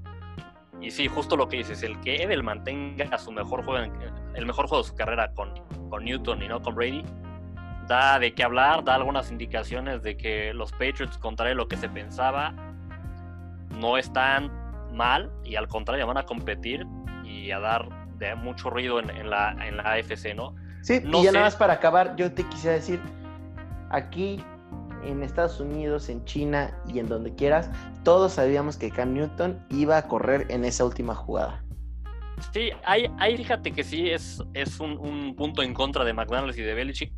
Y 0.80 0.90
sí, 0.90 1.08
justo 1.08 1.36
lo 1.36 1.48
que 1.48 1.58
dices, 1.58 1.82
el 1.82 1.98
que 2.00 2.22
Edelman 2.22 2.64
tenga 2.64 3.16
su 3.16 3.32
mejor 3.32 3.64
juego, 3.64 3.90
el 4.34 4.46
mejor 4.46 4.66
juego 4.66 4.82
de 4.82 4.88
su 4.90 4.94
carrera 4.94 5.32
con, 5.32 5.54
con 5.88 6.04
Newton 6.04 6.42
y 6.42 6.48
no 6.48 6.60
con 6.60 6.74
Brady, 6.74 7.04
da 7.88 8.18
de 8.18 8.34
qué 8.34 8.44
hablar, 8.44 8.84
da 8.84 8.94
algunas 8.94 9.30
indicaciones 9.30 10.02
de 10.02 10.16
que 10.16 10.54
los 10.54 10.72
Patriots, 10.72 11.18
contrario 11.18 11.52
a 11.54 11.56
lo 11.56 11.68
que 11.68 11.76
se 11.76 11.88
pensaba, 11.88 12.54
no 13.78 13.96
están 13.98 14.50
mal 14.94 15.30
y 15.44 15.56
al 15.56 15.68
contrario 15.68 16.06
van 16.06 16.18
a 16.18 16.24
competir 16.24 16.86
y 17.24 17.50
a 17.50 17.58
dar 17.60 17.88
de 18.18 18.34
mucho 18.34 18.70
ruido 18.70 19.00
en, 19.00 19.10
en 19.10 19.30
la, 19.30 19.56
en 19.66 19.76
la 19.78 19.92
AFC, 19.92 20.34
¿no? 20.34 20.54
Sí, 20.82 21.00
No 21.04 21.20
y 21.20 21.24
ya 21.24 21.30
sé. 21.30 21.34
nada 21.34 21.46
más 21.46 21.56
para 21.56 21.74
acabar, 21.74 22.14
yo 22.16 22.32
te 22.32 22.44
quisiera 22.48 22.74
decir, 22.76 23.00
aquí 23.90 24.44
en 25.04 25.22
Estados 25.22 25.58
Unidos, 25.60 26.08
en 26.08 26.24
China 26.24 26.76
y 26.86 26.98
en 26.98 27.08
donde 27.08 27.34
quieras, 27.34 27.70
todos 28.04 28.34
sabíamos 28.34 28.76
que 28.76 28.90
Cam 28.90 29.14
Newton 29.14 29.64
iba 29.70 29.96
a 29.96 30.06
correr 30.06 30.46
en 30.50 30.64
esa 30.64 30.84
última 30.84 31.14
jugada. 31.14 31.64
Sí, 32.52 32.70
ahí, 32.84 33.06
ahí 33.18 33.36
fíjate 33.36 33.72
que 33.72 33.84
sí 33.84 34.10
es, 34.10 34.42
es 34.54 34.80
un, 34.80 34.98
un 34.98 35.34
punto 35.36 35.62
en 35.62 35.74
contra 35.74 36.04
de 36.04 36.12
McDonald's 36.12 36.58
y 36.58 36.62
de 36.62 36.74
Belichick. 36.74 37.12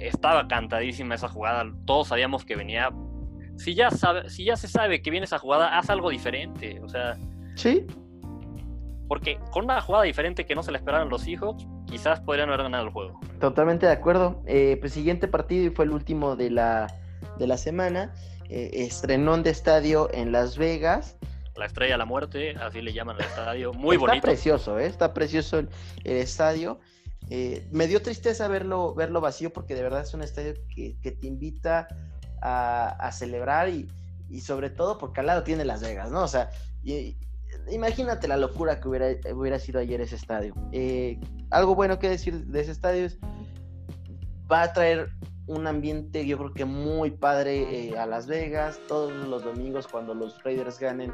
Estaba 0.00 0.48
cantadísima 0.48 1.14
esa 1.14 1.28
jugada, 1.28 1.64
todos 1.84 2.08
sabíamos 2.08 2.44
que 2.44 2.56
venía. 2.56 2.90
Si 3.56 3.74
ya, 3.74 3.90
sabe, 3.90 4.28
si 4.30 4.44
ya 4.44 4.56
se 4.56 4.68
sabe 4.68 5.02
que 5.02 5.10
viene 5.10 5.24
esa 5.26 5.38
jugada, 5.38 5.78
haz 5.78 5.90
algo 5.90 6.10
diferente. 6.10 6.80
O 6.82 6.88
sea, 6.88 7.18
Sí, 7.56 7.86
porque 9.08 9.38
con 9.50 9.64
una 9.64 9.80
jugada 9.80 10.04
diferente 10.04 10.46
que 10.46 10.54
no 10.54 10.62
se 10.62 10.70
le 10.70 10.78
esperaban 10.78 11.08
los 11.08 11.22
Seahawks, 11.22 11.66
quizás 11.86 12.20
podrían 12.20 12.48
haber 12.48 12.62
ganado 12.62 12.84
el 12.84 12.90
juego. 12.90 13.20
totalmente 13.40 13.86
de 13.86 13.92
acuerdo. 13.92 14.42
Eh, 14.46 14.76
pues 14.80 14.92
siguiente 14.92 15.26
partido 15.28 15.66
y 15.66 15.70
fue 15.70 15.84
el 15.84 15.90
último 15.90 16.36
de 16.36 16.50
la, 16.50 16.86
de 17.38 17.46
la 17.46 17.56
semana. 17.56 18.14
Eh, 18.48 18.70
estrenón 18.86 19.42
de 19.42 19.50
estadio 19.50 20.08
en 20.14 20.32
Las 20.32 20.56
Vegas. 20.56 21.18
La 21.56 21.66
estrella 21.66 21.94
de 21.94 21.98
la 21.98 22.04
muerte, 22.06 22.54
así 22.56 22.80
le 22.80 22.92
llaman 22.92 23.16
al 23.16 23.22
estadio. 23.22 23.72
Muy 23.74 23.96
está 23.96 24.06
bonito. 24.06 24.22
precioso, 24.26 24.78
¿eh? 24.78 24.86
está 24.86 25.12
precioso 25.12 25.58
el, 25.58 25.68
el 26.04 26.16
estadio. 26.16 26.78
Eh, 27.28 27.68
me 27.70 27.86
dio 27.86 28.02
tristeza 28.02 28.48
verlo, 28.48 28.94
verlo 28.94 29.20
vacío 29.20 29.52
porque 29.52 29.74
de 29.74 29.82
verdad 29.82 30.02
es 30.02 30.14
un 30.14 30.22
estadio 30.22 30.54
que, 30.74 30.96
te 31.02 31.26
invita 31.26 31.86
a, 32.42 33.10
celebrar 33.12 33.68
y, 33.68 33.88
sobre 34.40 34.70
todo 34.70 34.98
porque 34.98 35.20
al 35.20 35.26
lado 35.26 35.42
tiene 35.42 35.64
Las 35.64 35.82
Vegas, 35.82 36.10
¿no? 36.10 36.22
O 36.22 36.28
sea, 36.28 36.50
imagínate 37.70 38.28
la 38.28 38.36
locura 38.36 38.80
que 38.80 38.88
hubiera, 38.88 39.08
hubiera 39.34 39.58
sido 39.58 39.80
ayer 39.80 40.00
ese 40.00 40.16
estadio. 40.16 40.54
Eh, 40.72 41.20
algo 41.50 41.74
bueno 41.74 41.98
que 41.98 42.08
decir 42.08 42.46
de 42.46 42.60
ese 42.60 42.72
estadio 42.72 43.06
es 43.06 43.18
va 44.50 44.62
a 44.62 44.72
traer 44.72 45.10
un 45.46 45.66
ambiente 45.66 46.26
yo 46.26 46.38
creo 46.38 46.52
que 46.52 46.64
muy 46.64 47.10
padre 47.10 47.88
eh, 47.88 47.98
a 47.98 48.06
Las 48.06 48.26
Vegas 48.26 48.80
todos 48.86 49.12
los 49.12 49.42
domingos 49.42 49.88
cuando 49.88 50.14
los 50.14 50.42
Raiders 50.44 50.78
ganen 50.78 51.12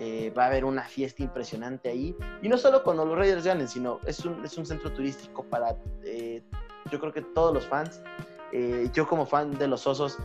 eh, 0.00 0.32
va 0.36 0.44
a 0.44 0.46
haber 0.46 0.64
una 0.64 0.82
fiesta 0.82 1.22
impresionante 1.22 1.90
ahí. 1.90 2.16
Y 2.42 2.48
no 2.48 2.56
solo 2.56 2.82
cuando 2.82 3.04
los 3.04 3.16
Raiders 3.18 3.44
ganen, 3.44 3.68
sino 3.68 4.00
es 4.06 4.24
un, 4.24 4.42
es 4.44 4.56
un 4.56 4.64
centro 4.64 4.90
turístico 4.92 5.44
para, 5.44 5.76
eh, 6.04 6.42
yo 6.90 6.98
creo 6.98 7.12
que 7.12 7.20
todos 7.22 7.52
los 7.54 7.66
fans. 7.66 8.02
Eh, 8.52 8.88
yo 8.92 9.06
como 9.06 9.26
fan 9.26 9.52
de 9.58 9.68
los 9.68 9.86
Osos, 9.86 10.18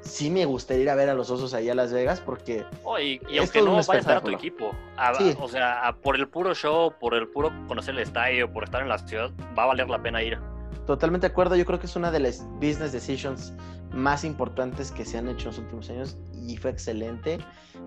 sí 0.00 0.30
me 0.30 0.44
gustaría 0.46 0.82
ir 0.84 0.90
a 0.90 0.94
ver 0.94 1.10
a 1.10 1.14
los 1.14 1.30
Osos 1.30 1.52
allá 1.54 1.72
a 1.72 1.74
Las 1.74 1.92
Vegas 1.92 2.20
porque 2.20 2.64
Oh, 2.82 2.98
y, 2.98 3.20
y 3.28 3.34
Es 3.34 3.40
aunque 3.40 3.60
no 3.62 3.72
vayas 3.86 4.06
a 4.06 4.08
ver 4.08 4.16
a 4.16 4.20
tu 4.22 4.30
equipo, 4.30 4.72
a- 4.96 5.14
Sí. 5.14 5.36
o 5.38 5.46
sea, 5.46 5.86
a- 5.86 5.94
por 5.94 6.16
el 6.16 6.26
puro 6.26 6.54
show, 6.54 6.92
por 6.98 7.14
el 7.14 7.28
puro 7.28 7.52
conocer 7.68 7.94
el 7.94 8.00
estadio, 8.00 8.50
por 8.50 8.64
estar 8.64 8.80
en 8.82 8.88
la 8.88 8.98
ciudad, 8.98 9.30
va 9.56 9.64
a 9.64 9.66
valer 9.66 9.88
la 9.90 10.00
pena 10.02 10.22
ir. 10.22 10.38
Totalmente 10.86 11.26
de 11.26 11.32
acuerdo, 11.32 11.56
yo 11.56 11.64
creo 11.64 11.78
que 11.78 11.86
es 11.86 11.96
una 11.96 12.10
de 12.10 12.20
las 12.20 12.44
business 12.54 12.92
decisions 12.92 13.52
más 13.92 14.24
importantes 14.24 14.90
que 14.92 15.04
se 15.04 15.18
han 15.18 15.28
hecho 15.28 15.48
en 15.48 15.54
los 15.54 15.58
últimos 15.58 15.90
años 15.90 16.16
y 16.32 16.56
fue 16.56 16.70
excelente. 16.70 17.38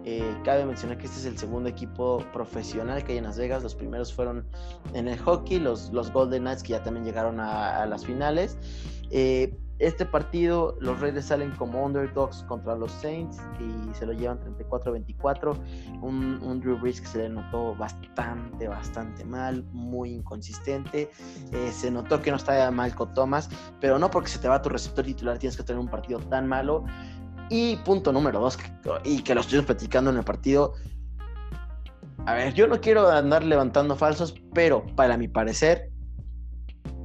Eh, 0.06 0.36
cabe 0.44 0.66
mencionar 0.66 0.98
que 0.98 1.06
este 1.06 1.20
es 1.20 1.26
el 1.26 1.38
segundo 1.38 1.70
equipo 1.70 2.26
profesional 2.34 3.04
que 3.04 3.14
hay 3.14 3.18
en 3.20 3.24
Las 3.24 3.38
Vegas. 3.38 3.64
Los 3.64 3.76
primeros 3.76 4.14
fueron 4.14 4.46
en 4.94 5.08
el 5.08 5.18
hockey, 5.20 5.60
los, 5.60 5.92
los 5.92 6.12
Golden 6.12 6.44
Knights 6.44 6.64
que 6.64 6.70
ya 6.70 6.84
también 6.84 7.06
llegaron 7.06 7.40
a, 7.40 7.84
a 7.84 7.86
las 7.86 8.06
finales. 8.06 8.58
Eh, 9.12 9.58
este 9.80 10.06
partido 10.06 10.78
los 10.80 11.00
Raiders 11.00 11.26
salen 11.26 11.52
como 11.52 11.84
underdogs 11.84 12.44
contra 12.44 12.76
los 12.76 12.92
Saints 12.92 13.38
y 13.60 13.94
se 13.96 14.06
lo 14.06 14.14
llevan 14.14 14.40
34-24. 14.40 15.58
Un, 16.02 16.40
un, 16.42 16.60
Drew 16.60 16.78
Brees 16.78 17.02
que 17.02 17.08
se 17.08 17.18
le 17.20 17.30
notó 17.30 17.76
bastante, 17.76 18.68
bastante 18.68 19.26
mal, 19.26 19.64
muy 19.72 20.12
inconsistente. 20.12 21.12
Eh, 21.52 21.72
se 21.72 21.92
notó 21.92 22.22
que 22.22 22.32
no 22.32 22.38
estaba 22.38 22.70
Malco 22.72 23.08
Thomas, 23.10 23.50
pero 23.80 24.00
no 24.00 24.10
porque 24.10 24.30
se 24.30 24.40
te 24.40 24.48
va 24.48 24.62
tu 24.62 24.70
receptor 24.70 25.06
titular 25.06 25.38
tienes 25.38 25.58
que 25.58 25.64
tener 25.64 25.80
un 25.80 25.90
partido 25.90 26.20
tan 26.20 26.48
malo. 26.48 26.86
Y 27.50 27.76
punto 27.78 28.12
número 28.12 28.40
dos, 28.40 28.58
y 29.04 29.22
que 29.22 29.36
lo 29.36 29.42
estuvimos 29.42 29.66
platicando 29.66 30.10
en 30.10 30.18
el 30.18 30.24
partido. 30.24 30.74
A 32.26 32.34
ver, 32.36 32.54
yo 32.54 32.68
no 32.68 32.80
quiero 32.80 33.10
andar 33.10 33.44
levantando 33.44 33.96
falsos, 33.96 34.34
pero 34.54 34.86
para 34.96 35.18
mi 35.18 35.28
parecer, 35.28 35.93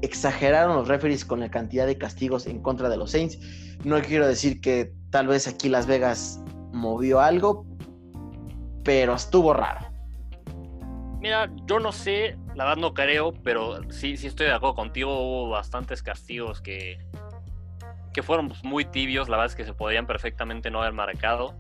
exageraron 0.02 0.76
los 0.76 0.88
referees 0.88 1.24
con 1.24 1.40
la 1.40 1.50
cantidad 1.50 1.86
de 1.86 1.98
castigos 1.98 2.46
en 2.46 2.62
contra 2.62 2.88
de 2.88 2.96
los 2.96 3.10
Saints. 3.10 3.38
No 3.84 4.00
quiero 4.00 4.26
decir 4.26 4.60
que 4.60 4.92
tal 5.10 5.26
vez 5.26 5.46
aquí 5.48 5.68
Las 5.68 5.86
Vegas 5.86 6.40
movió 6.72 7.20
algo, 7.20 7.66
pero 8.84 9.14
estuvo 9.14 9.52
raro. 9.52 9.86
Mira, 11.20 11.50
yo 11.66 11.80
no 11.80 11.90
sé, 11.90 12.36
la 12.54 12.64
verdad 12.64 12.80
no 12.80 12.94
creo, 12.94 13.32
pero 13.32 13.80
sí, 13.90 14.16
sí 14.16 14.28
estoy 14.28 14.46
de 14.46 14.52
acuerdo 14.52 14.76
contigo. 14.76 15.20
Hubo 15.20 15.50
bastantes 15.50 16.02
castigos 16.02 16.60
que, 16.60 16.98
que 18.12 18.22
fueron 18.22 18.48
pues, 18.48 18.62
muy 18.62 18.84
tibios. 18.84 19.28
La 19.28 19.36
verdad 19.36 19.52
es 19.52 19.56
que 19.56 19.64
se 19.64 19.74
podrían 19.74 20.06
perfectamente 20.06 20.70
no 20.70 20.80
haber 20.80 20.92
marcado. 20.92 21.56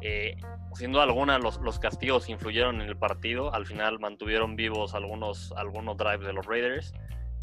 Eh, 0.00 0.36
sin 0.76 0.92
duda 0.92 1.04
alguna, 1.04 1.38
los, 1.38 1.58
los, 1.60 1.78
castigos 1.78 2.28
influyeron 2.28 2.80
en 2.80 2.88
el 2.88 2.96
partido. 2.96 3.54
Al 3.54 3.66
final 3.66 3.98
mantuvieron 3.98 4.56
vivos 4.56 4.94
algunos, 4.94 5.52
algunos 5.56 5.96
drives 5.96 6.26
de 6.26 6.32
los 6.32 6.44
Raiders 6.44 6.92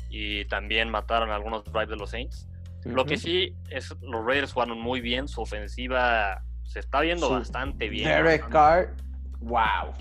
y 0.10 0.46
también 0.46 0.90
mataron 0.90 1.32
algunos 1.32 1.64
drives 1.66 1.90
de 1.90 1.96
los 1.96 2.12
Saints. 2.12 2.48
Lo 2.86 3.06
que 3.06 3.18
sí 3.18 3.56
es, 3.70 3.96
los 4.02 4.26
Raiders 4.26 4.54
jugaron 4.54 4.80
muy 4.80 5.02
bien, 5.02 5.28
su 5.28 5.42
ofensiva 5.42 6.44
se 6.64 6.80
está 6.80 7.02
viendo 7.02 7.30
bastante 7.30 7.90
bien. 7.90 8.08
Derek 8.08 8.50
Carr, 8.50 8.96
wow. 9.40 9.94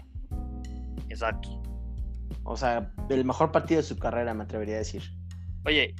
Exacto. 1.08 1.62
O 2.44 2.56
sea, 2.56 2.92
el 3.08 3.24
mejor 3.24 3.52
partido 3.52 3.80
de 3.80 3.86
su 3.86 3.98
carrera, 3.98 4.34
me 4.34 4.44
atrevería 4.44 4.74
a 4.74 4.78
decir. 4.78 5.02
Oye, 5.64 5.94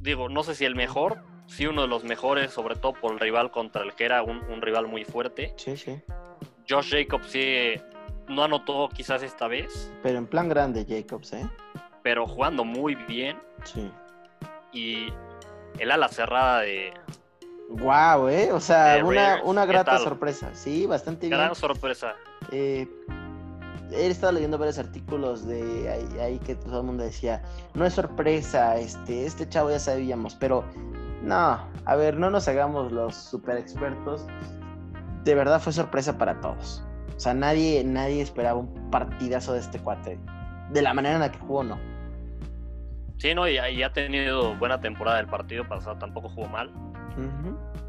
digo, 0.00 0.28
no 0.28 0.42
sé 0.42 0.54
si 0.54 0.64
el 0.64 0.74
mejor, 0.74 1.22
sí 1.46 1.66
uno 1.66 1.82
de 1.82 1.88
los 1.88 2.04
mejores, 2.04 2.52
sobre 2.52 2.74
todo 2.74 2.92
por 2.94 3.12
el 3.12 3.20
rival 3.20 3.50
contra 3.52 3.82
el 3.82 3.94
que 3.94 4.04
era 4.04 4.22
un, 4.22 4.38
un 4.50 4.60
rival 4.60 4.88
muy 4.88 5.04
fuerte. 5.04 5.54
Sí, 5.56 5.76
sí. 5.76 6.02
Josh 6.68 6.90
Jacobs 6.90 7.26
sí 7.28 7.74
no 8.28 8.44
anotó 8.44 8.88
quizás 8.88 9.22
esta 9.22 9.48
vez. 9.48 9.92
Pero 10.02 10.18
en 10.18 10.26
plan 10.26 10.48
grande 10.48 10.84
Jacobs, 10.88 11.32
¿eh? 11.32 11.48
pero 12.06 12.24
jugando 12.24 12.64
muy 12.64 12.94
bien. 12.94 13.36
Sí. 13.64 13.90
Y 14.72 15.08
el 15.80 15.90
ala 15.90 16.06
cerrada 16.06 16.60
de. 16.60 16.94
Wow, 17.68 18.28
¿eh? 18.28 18.52
O 18.52 18.60
sea, 18.60 19.04
una, 19.04 19.42
una, 19.42 19.66
grata 19.66 19.98
sorpresa. 19.98 20.54
Sí, 20.54 20.86
bastante 20.86 21.26
bien. 21.26 21.36
Gran 21.36 21.56
sorpresa. 21.56 22.14
Eh, 22.52 22.88
he 23.90 24.06
estado 24.06 24.34
leyendo 24.34 24.56
varios 24.56 24.78
artículos 24.78 25.48
de 25.48 25.90
ahí, 26.20 26.38
que 26.38 26.54
todo 26.54 26.78
el 26.78 26.86
mundo 26.86 27.02
decía, 27.02 27.42
no 27.74 27.84
es 27.84 27.94
sorpresa, 27.94 28.76
este, 28.76 29.26
este 29.26 29.48
chavo 29.48 29.70
ya 29.70 29.80
sabíamos, 29.80 30.36
pero 30.36 30.64
no, 31.22 31.58
a 31.84 31.96
ver, 31.96 32.16
no 32.16 32.30
nos 32.30 32.46
hagamos 32.46 32.92
los 32.92 33.16
super 33.16 33.56
expertos. 33.56 34.26
De 35.26 35.34
verdad 35.34 35.60
fue 35.60 35.72
sorpresa 35.72 36.16
para 36.18 36.40
todos. 36.40 36.84
O 37.16 37.18
sea, 37.18 37.34
nadie, 37.34 37.82
nadie 37.82 38.22
esperaba 38.22 38.60
un 38.60 38.90
partidazo 38.92 39.54
de 39.54 39.58
este 39.58 39.80
cuate. 39.80 40.20
De 40.70 40.82
la 40.82 40.94
manera 40.94 41.16
en 41.16 41.20
la 41.20 41.32
que 41.32 41.38
jugó, 41.40 41.64
no. 41.64 41.80
Sí, 43.18 43.34
no, 43.34 43.48
y, 43.48 43.58
ha 43.58 43.92
tenido 43.92 44.54
buena 44.54 44.80
temporada 44.80 45.18
el 45.18 45.26
partido 45.26 45.66
pasado, 45.66 45.98
tampoco 45.98 46.28
jugó 46.28 46.46
mal. 46.46 46.70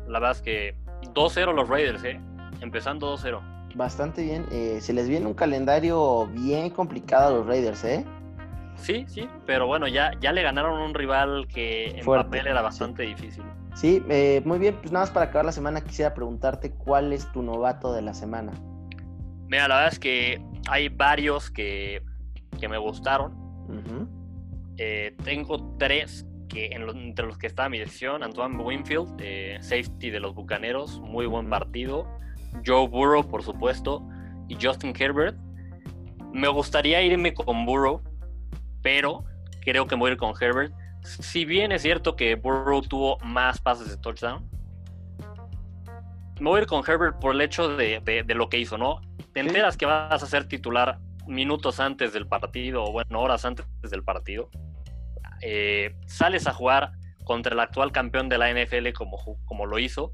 La 0.08 0.20
verdad 0.20 0.32
es 0.32 0.42
que 0.42 0.76
2-0 1.14 1.54
los 1.54 1.70
Raiders, 1.70 2.04
¿eh? 2.06 2.20
Empezando 2.60 3.16
2-0. 3.16 3.40
Bastante 3.76 4.24
bien. 4.24 4.48
Eh, 4.52 4.80
se 4.82 4.94
les 4.94 5.08
viene 5.08 5.28
un 5.28 5.36
calendario 5.36 6.26
bien 6.26 6.72
complicado 6.72 7.28
a 7.28 7.38
los 7.38 7.46
Raiders, 7.46 7.84
¿eh? 7.84 8.04
Sí, 8.78 9.06
sí, 9.08 9.30
pero 9.46 9.68
bueno, 9.68 9.88
ya, 9.88 10.10
ya 10.20 10.32
le 10.32 10.42
ganaron 10.42 10.82
un 10.82 10.96
rival 10.96 11.48
que 11.48 12.00
en 12.00 12.04
papel 12.04 12.48
era 12.48 12.64
bastante 12.64 13.04
difícil. 13.04 13.44
Sí, 13.78 14.04
eh, 14.10 14.42
muy 14.44 14.58
bien, 14.58 14.76
pues 14.82 14.92
nada 14.92 15.06
más 15.06 15.12
para 15.12 15.28
acabar 15.28 15.46
la 15.46 15.52
semana 15.52 15.82
quisiera 15.82 16.16
preguntarte 16.16 16.72
cuál 16.72 17.14
es 17.14 17.32
tu 17.32 17.44
novato 17.44 17.94
de 17.94 18.02
la 18.02 18.16
semana. 18.16 18.52
Mira, 19.48 19.68
la 19.68 19.76
verdad 19.76 19.94
es 19.94 20.00
que 20.00 20.42
hay 20.68 20.90
varios 20.90 21.52
que, 21.52 22.02
que 22.60 22.68
me 22.68 22.80
gustaron. 22.80 23.38
Eh, 24.78 25.16
tengo 25.24 25.76
tres 25.78 26.26
que 26.50 26.72
entre 26.72 27.28
los 27.28 27.38
que 27.38 27.46
está 27.46 27.70
mi 27.70 27.78
decisión. 27.78 28.24
Antoine 28.24 28.58
Winfield, 28.58 29.22
safety 29.62 30.10
de 30.10 30.22
los 30.22 30.34
Bucaneros, 30.34 31.00
muy 31.02 31.28
buen 31.28 31.48
partido. 31.48 32.08
Joe 32.66 32.88
Burrow, 32.88 33.28
por 33.28 33.44
supuesto, 33.44 34.02
y 34.48 34.58
Justin 34.60 34.92
Herbert. 34.98 35.38
Me 36.34 36.48
gustaría 36.48 37.04
irme 37.04 37.32
con 37.36 37.64
Burrow, 37.64 38.02
pero 38.82 39.24
creo 39.62 39.86
que 39.86 39.94
voy 39.94 40.10
a 40.10 40.14
ir 40.14 40.18
con 40.18 40.34
Herbert. 40.42 40.74
Si 41.08 41.45
bien 41.45 41.72
es 41.72 41.84
cierto 41.84 42.16
que 42.16 42.36
Burrow 42.36 42.82
tuvo 42.82 43.18
más 43.20 43.62
pases 43.62 43.89
de 43.89 43.97
touchdown, 43.97 44.49
me 46.39 46.49
voy 46.49 46.60
a 46.60 46.62
ir 46.64 46.68
con 46.68 46.84
Herbert 46.86 47.20
por 47.20 47.34
el 47.34 47.41
hecho 47.41 47.76
de, 47.78 48.26
lo 48.28 48.49
que 48.49 48.60
hizo, 48.60 48.78
¿no? 48.78 49.01
Te 49.34 49.39
enteras 49.39 49.78
que 49.78 49.86
vas 49.86 50.22
a 50.22 50.28
ser 50.28 50.47
titular 50.47 50.99
minutos 51.26 51.80
antes 51.80 52.14
del 52.14 52.28
partido, 52.28 52.84
o 52.84 52.91
bueno, 52.91 53.22
horas 53.22 53.45
antes 53.45 53.66
del 53.89 54.03
partido. 54.03 54.49
Eh, 55.41 55.95
sales 56.08 56.45
a 56.45 56.53
jugar 56.53 56.91
contra 57.24 57.53
el 57.53 57.60
actual 57.60 57.91
campeón 57.91 58.30
de 58.30 58.38
la 58.38 58.51
NFL 58.51 58.91
como, 58.93 59.18
como 59.45 59.66
lo 59.66 59.80
hizo. 59.80 60.14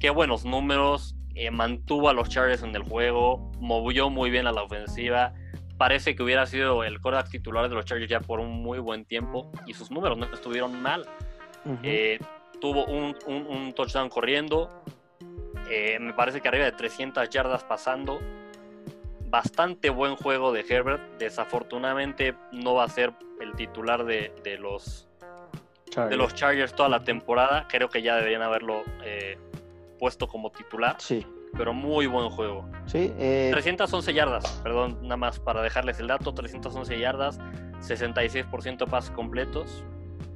Qué 0.00 0.10
buenos 0.10 0.44
números, 0.44 1.16
eh, 1.34 1.50
mantuvo 1.50 2.08
a 2.08 2.14
los 2.14 2.28
Chargers 2.28 2.62
en 2.62 2.74
el 2.74 2.82
juego, 2.82 3.52
movió 3.60 4.10
muy 4.10 4.30
bien 4.30 4.46
a 4.46 4.52
la 4.52 4.62
ofensiva. 4.62 5.34
Parece 5.78 6.16
que 6.16 6.22
hubiera 6.22 6.44
sido 6.46 6.84
el 6.84 7.00
quarterback 7.00 7.30
titular 7.30 7.68
de 7.68 7.74
los 7.74 7.84
Chargers 7.84 8.10
ya 8.10 8.20
por 8.20 8.40
un 8.40 8.50
muy 8.50 8.78
buen 8.80 9.04
tiempo 9.04 9.50
y 9.66 9.74
sus 9.74 9.90
números 9.90 10.18
no 10.18 10.26
estuvieron 10.26 10.82
mal. 10.82 11.06
Eh, 11.82 12.18
tuvo 12.60 12.84
un, 12.86 13.16
un, 13.26 13.72
touchdown 13.74 14.08
corriendo, 14.08 14.82
me 16.00 16.12
parece 16.14 16.40
que 16.40 16.48
arriba 16.48 16.64
de 16.64 16.72
300 16.72 17.28
yardas 17.30 17.62
pasando 17.64 18.18
bastante 19.30 19.90
buen 19.90 20.16
juego 20.16 20.52
de 20.52 20.64
Herbert. 20.68 21.18
Desafortunadamente 21.18 22.34
no 22.52 22.74
va 22.74 22.84
a 22.84 22.88
ser 22.88 23.12
el 23.40 23.54
titular 23.54 24.04
de, 24.04 24.32
los, 24.58 25.08
Chargers. 25.90 26.10
de 26.10 26.16
los 26.16 26.34
Chargers 26.34 26.74
toda 26.74 26.88
la 26.88 27.04
temporada. 27.04 27.66
Creo 27.68 27.88
que 27.88 28.02
ya 28.02 28.16
deberían 28.16 28.42
haberlo 28.42 28.82
eh, 29.04 29.38
puesto 29.98 30.26
como 30.26 30.50
titular. 30.50 30.96
Sí. 30.98 31.26
Pero 31.56 31.72
muy 31.72 32.06
buen 32.06 32.30
juego. 32.30 32.68
Sí. 32.86 33.12
311 33.50 34.10
eh, 34.10 34.14
yardas, 34.14 34.60
perdón, 34.62 34.98
nada 35.02 35.16
más 35.16 35.38
para 35.38 35.62
dejarles 35.62 35.98
el 35.98 36.08
dato. 36.08 36.32
311 36.32 36.98
yardas, 36.98 37.38
66% 37.80 38.88
pases 38.88 39.10
completos. 39.10 39.84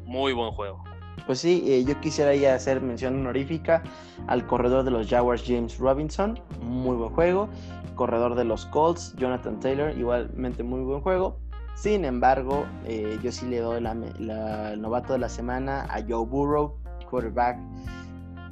Muy 0.04 0.32
buen 0.32 0.50
juego. 0.52 0.82
Pues 1.26 1.38
sí, 1.38 1.62
eh, 1.66 1.84
yo 1.84 2.00
quisiera 2.00 2.34
ya 2.34 2.54
hacer 2.54 2.80
mención 2.80 3.20
honorífica 3.20 3.82
al 4.26 4.46
corredor 4.46 4.84
de 4.84 4.90
los 4.90 5.08
Jaguars, 5.08 5.44
James 5.46 5.78
Robinson. 5.78 6.40
Muy 6.62 6.96
buen 6.96 7.10
juego 7.10 7.48
corredor 7.94 8.34
de 8.34 8.44
los 8.44 8.66
Colts, 8.66 9.14
Jonathan 9.16 9.60
Taylor, 9.60 9.96
igualmente 9.96 10.62
muy 10.62 10.80
buen 10.80 11.00
juego. 11.00 11.38
Sin 11.74 12.04
embargo, 12.04 12.66
eh, 12.84 13.18
yo 13.22 13.32
sí 13.32 13.46
le 13.46 13.60
doy 13.60 13.80
la, 13.80 13.92
el 13.92 14.80
novato 14.80 15.14
de 15.14 15.18
la 15.18 15.28
semana 15.28 15.86
a 15.88 16.02
Joe 16.06 16.26
Burrow, 16.26 16.78
quarterback. 17.08 17.58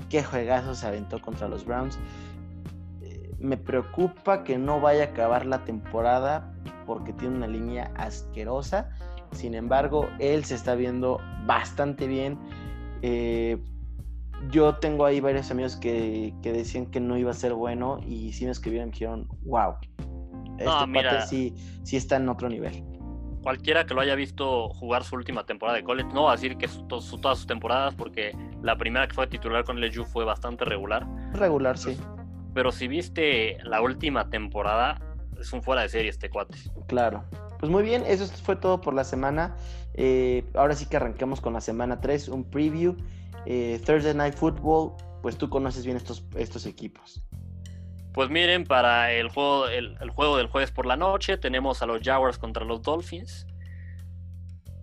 Qué 0.08 0.22
juegazo 0.22 0.74
se 0.74 0.86
aventó 0.86 1.20
contra 1.20 1.48
los 1.48 1.64
Browns. 1.64 1.98
Me 3.41 3.57
preocupa 3.57 4.45
que 4.45 4.59
no 4.59 4.80
vaya 4.80 5.05
a 5.05 5.07
acabar 5.07 5.47
la 5.47 5.64
temporada 5.64 6.53
porque 6.86 7.12
tiene 7.12 7.36
una 7.36 7.47
línea 7.47 7.91
asquerosa. 7.97 8.91
Sin 9.32 9.55
embargo, 9.55 10.09
él 10.18 10.45
se 10.45 10.55
está 10.55 10.74
viendo 10.74 11.20
bastante 11.47 12.07
bien. 12.07 12.38
Eh, 13.03 13.59
yo 14.51 14.76
tengo 14.76 15.05
ahí 15.05 15.20
varios 15.20 15.51
amigos 15.51 15.76
que, 15.76 16.34
decían 16.43 16.86
que 16.86 17.01
no 17.01 17.16
iba 17.16 17.30
a 17.30 17.34
ser 17.34 17.53
bueno 17.55 17.99
y 18.07 18.32
sí 18.32 18.45
me 18.45 18.51
escribieron 18.51 18.88
y 18.88 18.93
dijeron, 18.93 19.28
wow, 19.45 19.74
este 20.59 20.86
no, 20.86 21.26
sí, 21.26 21.55
sí 21.82 21.97
está 21.97 22.16
en 22.16 22.28
otro 22.28 22.49
nivel. 22.49 22.82
Cualquiera 23.43 23.86
que 23.86 23.95
lo 23.95 24.03
haya 24.03 24.14
visto 24.14 24.68
jugar 24.68 25.03
su 25.03 25.16
última 25.16 25.45
temporada 25.45 25.78
de 25.78 25.84
college, 25.84 26.11
no 26.12 26.24
va 26.24 26.32
a 26.32 26.34
decir 26.36 26.57
que 26.59 26.68
su, 26.68 26.86
todas 26.86 27.38
sus 27.38 27.47
temporadas, 27.47 27.95
porque 27.95 28.36
la 28.62 28.76
primera 28.76 29.09
que 29.09 29.14
fue 29.14 29.26
titular 29.26 29.64
con 29.64 29.80
LSU 29.80 30.05
fue 30.05 30.24
bastante 30.24 30.64
regular. 30.64 31.07
Regular, 31.32 31.78
sí. 31.78 31.97
Pero 32.55 32.72
si 32.72 32.88
viste 32.88 33.59
la 33.62 33.80
última 33.80 34.28
temporada, 34.30 35.01
es 35.40 35.53
un 35.53 35.62
fuera 35.62 35.82
de 35.82 35.88
serie 35.88 36.11
este 36.11 36.30
cuate. 36.30 36.59
Claro. 36.86 37.24
Pues 37.59 37.70
muy 37.70 37.82
bien, 37.82 38.05
eso 38.07 38.26
fue 38.26 38.57
todo 38.57 38.80
por 38.80 38.94
la 38.94 39.05
semana. 39.05 39.57
Eh, 39.94 40.44
ahora 40.55 40.74
sí 40.74 40.86
que 40.86 40.96
arranquemos 40.96 41.40
con 41.40 41.53
la 41.53 41.61
semana 41.61 42.01
3, 42.01 42.28
un 42.28 42.44
preview. 42.44 42.96
Eh, 43.46 43.80
Thursday 43.84 44.14
Night 44.14 44.34
Football, 44.34 44.92
pues 45.22 45.36
tú 45.36 45.48
conoces 45.48 45.84
bien 45.84 45.96
estos, 45.96 46.24
estos 46.36 46.66
equipos. 46.66 47.22
Pues 48.12 48.28
miren, 48.28 48.64
para 48.64 49.12
el 49.12 49.28
juego, 49.28 49.68
el, 49.68 49.96
juego 50.11 50.36
del 50.36 50.48
jueves 50.48 50.72
por 50.72 50.84
la 50.84 50.96
noche 50.96 51.38
tenemos 51.38 51.80
a 51.82 51.86
los 51.86 52.01
Jaguars 52.03 52.38
contra 52.38 52.64
los 52.64 52.82
Dolphins. 52.82 53.46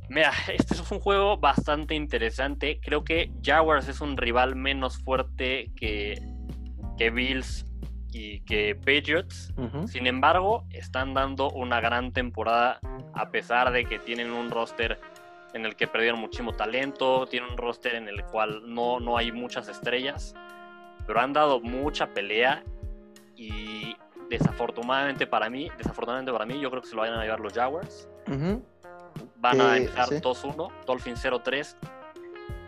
Mira, 0.09 0.31
este 0.53 0.73
es 0.73 0.91
un 0.91 0.99
juego 0.99 1.37
bastante 1.37 1.93
interesante. 1.93 2.79
Creo 2.81 3.03
que 3.03 3.31
Jaguars 3.43 3.87
es 3.89 4.01
un 4.01 4.15
rival 4.17 4.55
menos 4.55 4.97
fuerte 4.97 5.71
que, 5.75 6.21
que 6.97 7.09
Bills 7.09 7.65
y 8.11 8.41
que 8.41 8.75
Patriots. 8.75 9.53
Sin 9.87 10.07
embargo, 10.07 10.65
están 10.71 11.13
dando 11.13 11.49
una 11.51 11.79
gran 11.79 12.11
temporada 12.11 12.79
a 13.13 13.29
pesar 13.29 13.71
de 13.71 13.85
que 13.85 13.99
tienen 13.99 14.31
un 14.31 14.49
roster 14.49 14.99
en 15.53 15.65
el 15.65 15.75
que 15.75 15.87
perdieron 15.87 16.19
muchísimo 16.19 16.53
talento, 16.53 17.25
tienen 17.27 17.51
un 17.51 17.57
roster 17.57 17.95
en 17.95 18.07
el 18.07 18.23
cual 18.25 18.61
no, 18.65 18.99
no 18.99 19.17
hay 19.17 19.31
muchas 19.31 19.67
estrellas, 19.67 20.35
pero 21.05 21.19
han 21.19 21.33
dado 21.33 21.59
mucha 21.61 22.07
pelea 22.07 22.63
y 23.35 23.95
desafortunadamente 24.29 25.25
para 25.25 25.49
mí, 25.49 25.71
desafortunadamente 25.77 26.31
para 26.31 26.45
mí, 26.45 26.59
yo 26.59 26.69
creo 26.69 26.81
que 26.81 26.89
se 26.89 26.95
lo 26.95 27.01
vayan 27.01 27.17
a 27.19 27.23
llevar 27.23 27.39
los 27.39 27.53
Jaguars. 27.53 28.09
Van 29.37 29.61
a 29.61 29.77
empezar 29.77 30.09
2-1, 30.09 30.71
Dolphins 30.85 31.25
0-3. 31.25 31.75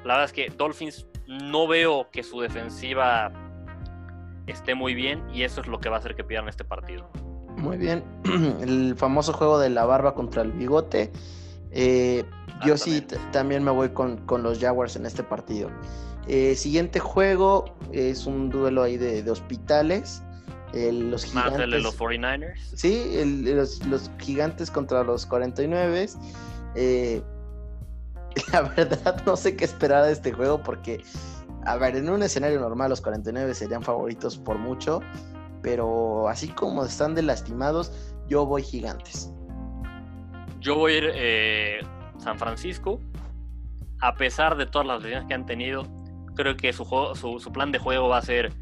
La 0.04 0.14
verdad 0.14 0.24
es 0.26 0.34
que 0.34 0.50
Dolphins 0.50 1.06
no 1.28 1.68
veo 1.68 2.10
que 2.12 2.24
su 2.24 2.40
defensiva 2.40 3.32
esté 4.52 4.76
muy 4.76 4.94
bien 4.94 5.24
y 5.34 5.44
eso 5.44 5.62
es 5.62 5.68
lo 5.68 5.80
que 5.80 5.90
va 5.90 5.98
a 5.98 6.00
hacer 6.00 6.16
que 6.16 6.24
pierdan 6.24 6.50
este 6.50 6.64
partido. 6.64 7.10
Muy 7.58 7.78
bien, 7.78 8.04
el 8.62 8.96
famoso 8.96 9.34
juego 9.34 9.60
de 9.60 9.70
la 9.70 9.86
barba 9.86 10.16
contra 10.16 10.42
el 10.42 10.52
bigote. 10.52 11.12
Eh, 11.72 12.24
yo 12.66 12.78
sí 12.78 13.06
también 13.32 13.64
me 13.64 13.72
voy 13.72 13.90
con, 13.90 14.26
los 14.44 14.60
Jaguars 14.60 14.96
en 14.96 15.06
este 15.06 15.24
partido. 15.24 15.70
Eh, 16.28 16.56
siguiente 16.56 17.00
juego 17.00 17.66
es 17.92 18.26
un 18.26 18.50
duelo 18.50 18.84
ahí 18.84 18.98
de, 18.98 19.30
hospitales. 19.30 20.22
los 20.74 21.26
gigantes, 21.26 21.54
Más 21.54 21.62
el 21.62 21.72
de 21.72 21.80
los 21.80 21.98
49ers. 21.98 22.58
Sí, 22.76 23.52
los, 23.56 24.12
gigantes 24.20 24.72
contra 24.72 25.04
los 25.04 25.26
49. 25.26 26.10
Eh, 26.76 27.22
la 28.54 28.62
verdad 28.62 29.24
no 29.26 29.36
sé 29.36 29.56
qué 29.56 29.66
esperar 29.66 30.06
de 30.06 30.12
este 30.12 30.32
juego 30.32 30.62
porque, 30.62 31.02
a 31.66 31.78
ver, 31.78 31.96
en 31.96 32.10
un 32.10 32.24
escenario 32.24 32.60
normal 32.60 32.90
los 32.90 33.02
49 33.02 33.54
serían 33.54 33.84
favoritos 33.84 34.38
por 34.38 34.58
mucho, 34.58 35.02
pero 35.62 36.28
así 36.28 36.48
como 36.50 36.86
están 36.86 37.16
de 37.16 37.22
lastimados, 37.22 38.14
yo 38.28 38.46
voy 38.46 38.64
gigantes. 38.64 39.34
Yo 40.60 40.76
voy 40.76 40.94
a 40.94 40.98
ir 40.98 41.12
eh, 41.16 41.80
San 42.18 42.38
Francisco. 42.38 43.00
A 44.02 44.16
pesar 44.16 44.56
de 44.56 44.66
todas 44.66 44.88
las 44.88 45.02
lesiones 45.02 45.28
que 45.28 45.34
han 45.34 45.46
tenido, 45.46 45.84
creo 46.36 46.56
que 46.56 46.72
su, 46.72 46.86
plan 47.54 47.72
de 47.72 47.80
juego 47.80 48.08
va 48.10 48.18
a 48.18 48.22
ser 48.22 48.54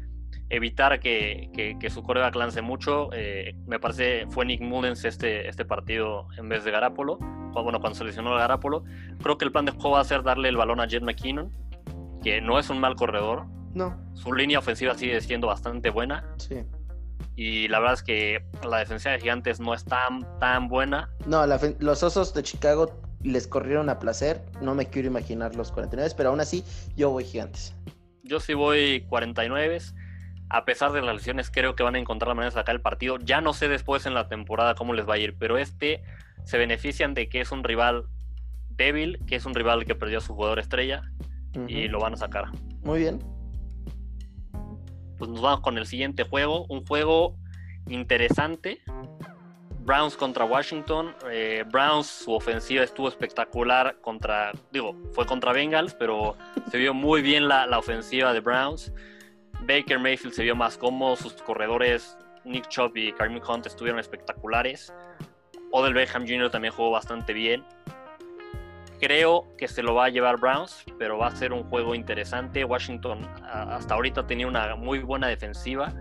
evitar 0.50 0.98
que, 0.98 1.76
que, 1.78 1.90
su 1.90 2.02
coreback 2.02 2.34
lance 2.34 2.62
mucho. 2.62 3.10
Eh, 3.12 3.54
me 3.66 3.78
parece 3.78 4.26
fue 4.30 4.44
Nick 4.46 4.60
Mullens 4.60 5.04
este, 5.04 5.48
este 5.48 5.64
partido 5.64 6.26
en 6.36 6.48
vez 6.48 6.64
de 6.64 6.70
Garapolo. 6.72 7.18
Bueno, 7.52 7.80
cuando 7.80 7.98
se 7.98 8.04
lesionó 8.04 8.34
a 8.34 8.38
Garapolo. 8.38 8.84
Creo 9.22 9.38
que 9.38 9.44
el 9.44 9.52
plan 9.52 9.64
de 9.64 9.72
juego 9.72 9.92
va 9.92 10.00
a 10.00 10.04
ser 10.04 10.22
darle 10.22 10.48
el 10.48 10.56
balón 10.56 10.80
a 10.80 10.86
Jet 10.86 11.02
McKinnon, 11.02 11.52
que 12.28 12.42
no 12.42 12.58
es 12.58 12.68
un 12.68 12.78
mal 12.78 12.94
corredor. 12.94 13.46
No. 13.72 13.96
Su 14.12 14.34
línea 14.34 14.58
ofensiva 14.58 14.94
sigue 14.94 15.18
siendo 15.22 15.46
bastante 15.46 15.88
buena. 15.88 16.24
Sí. 16.36 16.62
Y 17.36 17.68
la 17.68 17.78
verdad 17.78 17.94
es 17.94 18.02
que 18.02 18.44
la 18.68 18.78
defensa 18.78 19.10
de 19.10 19.18
Gigantes 19.18 19.60
no 19.60 19.72
es 19.72 19.82
tan, 19.86 20.26
tan 20.38 20.68
buena. 20.68 21.08
No, 21.26 21.46
los 21.46 22.02
Osos 22.02 22.34
de 22.34 22.42
Chicago 22.42 23.00
les 23.22 23.46
corrieron 23.46 23.88
a 23.88 23.98
placer. 23.98 24.44
No 24.60 24.74
me 24.74 24.84
quiero 24.86 25.08
imaginar 25.08 25.56
los 25.56 25.72
49, 25.72 26.12
pero 26.18 26.28
aún 26.28 26.40
así 26.40 26.64
yo 26.96 27.10
voy 27.10 27.24
gigantes. 27.24 27.74
Yo 28.24 28.40
sí 28.40 28.52
voy 28.52 29.06
49. 29.08 29.78
A 30.50 30.66
pesar 30.66 30.92
de 30.92 31.00
las 31.00 31.14
lesiones, 31.14 31.50
creo 31.50 31.76
que 31.76 31.82
van 31.82 31.94
a 31.94 31.98
encontrar 31.98 32.28
la 32.28 32.34
manera 32.34 32.50
de 32.50 32.60
sacar 32.60 32.74
el 32.74 32.82
partido. 32.82 33.18
Ya 33.20 33.40
no 33.40 33.54
sé 33.54 33.68
después 33.68 34.04
en 34.04 34.12
la 34.12 34.28
temporada 34.28 34.74
cómo 34.74 34.92
les 34.92 35.08
va 35.08 35.14
a 35.14 35.18
ir, 35.18 35.34
pero 35.38 35.56
este 35.56 36.02
se 36.44 36.58
benefician 36.58 37.14
de 37.14 37.30
que 37.30 37.40
es 37.40 37.52
un 37.52 37.64
rival 37.64 38.04
débil, 38.68 39.18
que 39.26 39.36
es 39.36 39.46
un 39.46 39.54
rival 39.54 39.86
que 39.86 39.94
perdió 39.94 40.18
a 40.18 40.20
su 40.20 40.34
jugador 40.34 40.58
estrella 40.58 41.10
y 41.66 41.88
lo 41.88 42.00
van 42.00 42.14
a 42.14 42.16
sacar. 42.16 42.46
Muy 42.82 43.00
bien. 43.00 43.18
Pues 45.18 45.30
nos 45.30 45.40
vamos 45.40 45.60
con 45.60 45.78
el 45.78 45.86
siguiente 45.86 46.24
juego, 46.24 46.66
un 46.68 46.86
juego 46.86 47.36
interesante, 47.88 48.80
Browns 49.88 50.18
contra 50.18 50.44
Washington. 50.44 51.14
Eh, 51.30 51.64
Browns, 51.66 52.06
su 52.06 52.34
ofensiva 52.34 52.84
estuvo 52.84 53.08
espectacular 53.08 53.98
contra, 54.02 54.52
digo, 54.70 54.94
fue 55.12 55.24
contra 55.24 55.54
Bengals, 55.54 55.94
pero 55.94 56.36
se 56.70 56.76
vio 56.76 56.92
muy 56.92 57.22
bien 57.22 57.48
la, 57.48 57.66
ofensiva 57.78 58.34
de 58.34 58.40
Browns. 58.40 58.92
Baker 59.62 59.98
Mayfield 59.98 60.34
se 60.34 60.42
vio 60.42 60.54
más 60.54 60.76
cómodo, 60.76 61.16
sus 61.16 61.32
corredores 61.32 62.18
Nick 62.44 62.68
Chubb 62.68 62.94
y 62.96 63.12
Kareem 63.12 63.40
Hunt 63.48 63.66
estuvieron 63.66 63.98
espectaculares. 63.98 64.92
Odell 65.72 65.94
Beckham 65.94 66.26
Jr. 66.26 66.50
también 66.50 66.74
jugó 66.74 66.90
bastante 66.90 67.32
bien. 67.32 67.64
Creo 69.00 69.46
que 69.56 69.68
se 69.68 69.82
lo 69.82 69.94
va 69.94 70.06
a 70.06 70.08
llevar 70.08 70.38
Browns, 70.38 70.84
pero 70.98 71.18
va 71.18 71.28
a 71.28 71.36
ser 71.36 71.52
un 71.52 71.64
juego 71.64 71.94
interesante. 71.94 72.64
Washington 72.64 73.28
hasta 73.44 73.94
ahorita 73.94 74.26
tenía 74.26 74.46
una 74.46 74.74
muy 74.76 75.00
buena 75.00 75.28
defensiva. 75.28 75.92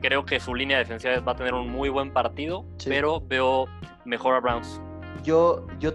Creo 0.00 0.24
que 0.24 0.40
su 0.40 0.54
línea 0.54 0.78
defensiva 0.78 1.18
va 1.20 1.32
a 1.32 1.36
tener 1.36 1.54
un 1.54 1.70
muy 1.70 1.88
buen 1.88 2.12
partido, 2.12 2.64
pero 2.84 3.20
veo 3.20 3.66
mejor 4.04 4.34
a 4.34 4.40
Browns. 4.40 4.80
Yo, 5.22 5.66
yo 5.78 5.92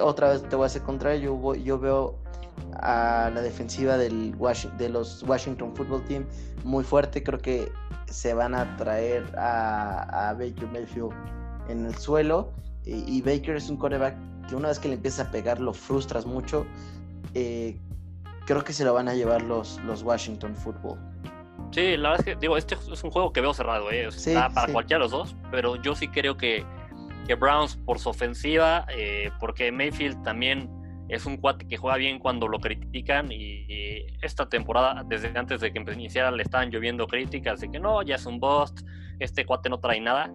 otra 0.00 0.30
vez 0.30 0.48
te 0.48 0.54
voy 0.54 0.64
a 0.64 0.66
hacer 0.66 0.82
contrario, 0.82 1.40
yo, 1.42 1.54
yo 1.56 1.78
veo 1.78 2.22
a 2.74 3.30
la 3.34 3.42
defensiva 3.42 3.96
del 3.96 4.36
de 4.78 4.88
los 4.88 5.22
Washington 5.24 5.74
Football 5.74 6.04
Team 6.04 6.26
muy 6.64 6.84
fuerte, 6.84 7.22
creo 7.22 7.38
que 7.38 7.72
se 8.06 8.34
van 8.34 8.54
a 8.54 8.76
traer 8.76 9.24
a, 9.36 10.34
Baker 10.38 10.68
Mayfield 10.72 11.12
en 11.68 11.86
el 11.86 11.94
suelo. 11.96 12.50
Y, 12.84 13.22
Baker 13.22 13.56
es 13.56 13.70
un 13.70 13.76
coreback 13.76 14.16
que 14.48 14.54
una 14.54 14.68
vez 14.68 14.78
que 14.78 14.88
le 14.88 14.94
empieza 14.94 15.22
a 15.24 15.30
pegar 15.30 15.60
lo 15.60 15.72
frustras 15.72 16.26
mucho. 16.26 16.66
Eh, 17.34 17.78
creo 18.46 18.64
que 18.64 18.72
se 18.72 18.84
lo 18.84 18.94
van 18.94 19.08
a 19.08 19.14
llevar 19.14 19.42
los, 19.42 19.78
los 19.84 20.02
Washington 20.02 20.54
Football. 20.56 20.98
Sí, 21.70 21.96
la 21.96 22.10
verdad 22.10 22.26
es 22.28 22.34
que, 22.34 22.40
digo, 22.40 22.56
este 22.56 22.74
es 22.74 23.02
un 23.02 23.10
juego 23.10 23.32
que 23.32 23.40
veo 23.40 23.54
cerrado, 23.54 23.90
¿eh? 23.90 24.08
para 24.54 24.72
cualquiera 24.72 24.98
de 24.98 25.04
los 25.04 25.10
dos, 25.10 25.36
pero 25.50 25.80
yo 25.80 25.94
sí 25.94 26.08
creo 26.08 26.36
que, 26.36 26.64
que 27.26 27.34
Browns 27.34 27.76
por 27.76 27.98
su 27.98 28.10
ofensiva, 28.10 28.86
eh, 28.90 29.30
porque 29.40 29.72
Mayfield 29.72 30.22
también 30.22 30.68
es 31.08 31.24
un 31.24 31.36
cuate 31.38 31.66
que 31.66 31.76
juega 31.76 31.96
bien 31.96 32.18
cuando 32.18 32.48
lo 32.48 32.58
critican 32.58 33.30
y, 33.30 33.66
esta 34.22 34.48
temporada, 34.48 35.02
desde 35.06 35.36
antes 35.36 35.60
de 35.60 35.72
que 35.72 35.80
iniciara, 35.92 36.30
le 36.30 36.42
estaban 36.42 36.70
lloviendo 36.70 37.06
críticas 37.06 37.60
de 37.60 37.70
que 37.70 37.80
no, 37.80 38.02
ya 38.02 38.16
es 38.16 38.26
un 38.26 38.38
bust, 38.38 38.80
este 39.18 39.44
cuate 39.44 39.68
no 39.68 39.80
trae 39.80 40.00
nada. 40.00 40.32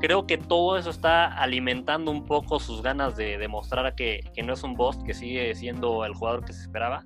Creo 0.00 0.26
que 0.26 0.38
todo 0.38 0.78
eso 0.78 0.90
está 0.90 1.26
alimentando 1.26 2.10
un 2.10 2.24
poco 2.24 2.60
sus 2.60 2.82
ganas 2.82 3.16
de 3.16 3.36
demostrar 3.38 3.94
que, 3.94 4.20
que 4.34 4.42
no 4.42 4.52
es 4.52 4.62
un 4.62 4.74
bust, 4.74 5.02
que 5.02 5.14
sigue 5.14 5.54
siendo 5.54 6.04
el 6.04 6.14
jugador 6.14 6.44
que 6.44 6.52
se 6.52 6.62
esperaba 6.62 7.02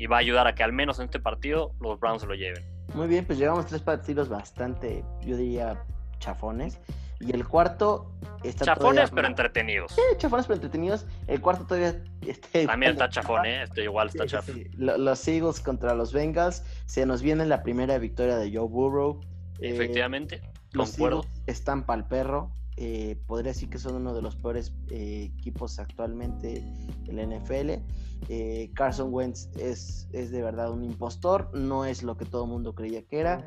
y 0.00 0.06
va 0.06 0.16
a 0.16 0.20
ayudar 0.20 0.46
a 0.46 0.54
que 0.54 0.62
al 0.62 0.72
menos 0.72 0.98
en 0.98 1.04
este 1.04 1.20
partido 1.20 1.74
los 1.80 2.00
Browns 2.00 2.24
lo 2.24 2.34
lleven. 2.34 2.64
Muy 2.94 3.06
bien, 3.06 3.24
pues 3.26 3.38
llevamos 3.38 3.66
tres 3.66 3.82
partidos 3.82 4.30
bastante, 4.30 5.04
yo 5.22 5.36
diría, 5.36 5.84
chafones. 6.18 6.80
Y 7.20 7.34
el 7.34 7.46
cuarto 7.46 8.10
está 8.42 8.64
Chafones 8.64 9.10
pero 9.10 9.28
entretenidos. 9.28 9.92
Sí, 9.92 10.00
chafones 10.16 10.46
pero 10.46 10.54
entretenidos. 10.54 11.06
El 11.26 11.42
cuarto 11.42 11.66
todavía 11.66 12.02
está 12.26 12.66
También 12.66 12.92
está 12.92 13.10
chafón, 13.10 13.44
¿eh? 13.44 13.64
Este 13.64 13.84
igual 13.84 14.08
está 14.08 14.24
chafón. 14.24 14.64
Los 14.78 15.28
Eagles 15.28 15.60
contra 15.60 15.94
los 15.94 16.14
Bengals. 16.14 16.64
Se 16.86 17.04
nos 17.04 17.20
viene 17.20 17.44
la 17.44 17.62
primera 17.62 17.98
victoria 17.98 18.36
de 18.36 18.50
Joe 18.50 18.66
Burrow. 18.66 19.20
Eh, 19.60 19.74
Efectivamente, 19.74 20.40
concuerdo. 20.74 21.26
Están 21.50 21.84
para 21.84 22.00
el 22.00 22.06
perro. 22.06 22.50
Eh, 22.76 23.18
podría 23.26 23.52
decir 23.52 23.68
que 23.68 23.78
son 23.78 23.96
uno 23.96 24.14
de 24.14 24.22
los 24.22 24.36
peores 24.36 24.72
eh, 24.88 25.30
equipos 25.36 25.78
actualmente 25.78 26.64
en 27.06 27.16
la 27.16 27.24
NFL. 27.24 27.82
Eh, 28.28 28.70
Carson 28.74 29.12
Wentz 29.12 29.48
es, 29.58 30.08
es, 30.12 30.30
de 30.30 30.42
verdad 30.42 30.70
un 30.70 30.84
impostor, 30.84 31.50
no 31.52 31.84
es 31.84 32.02
lo 32.02 32.16
que 32.16 32.24
todo 32.24 32.44
el 32.44 32.50
mundo 32.50 32.74
creía 32.74 33.02
que 33.02 33.20
era. 33.20 33.44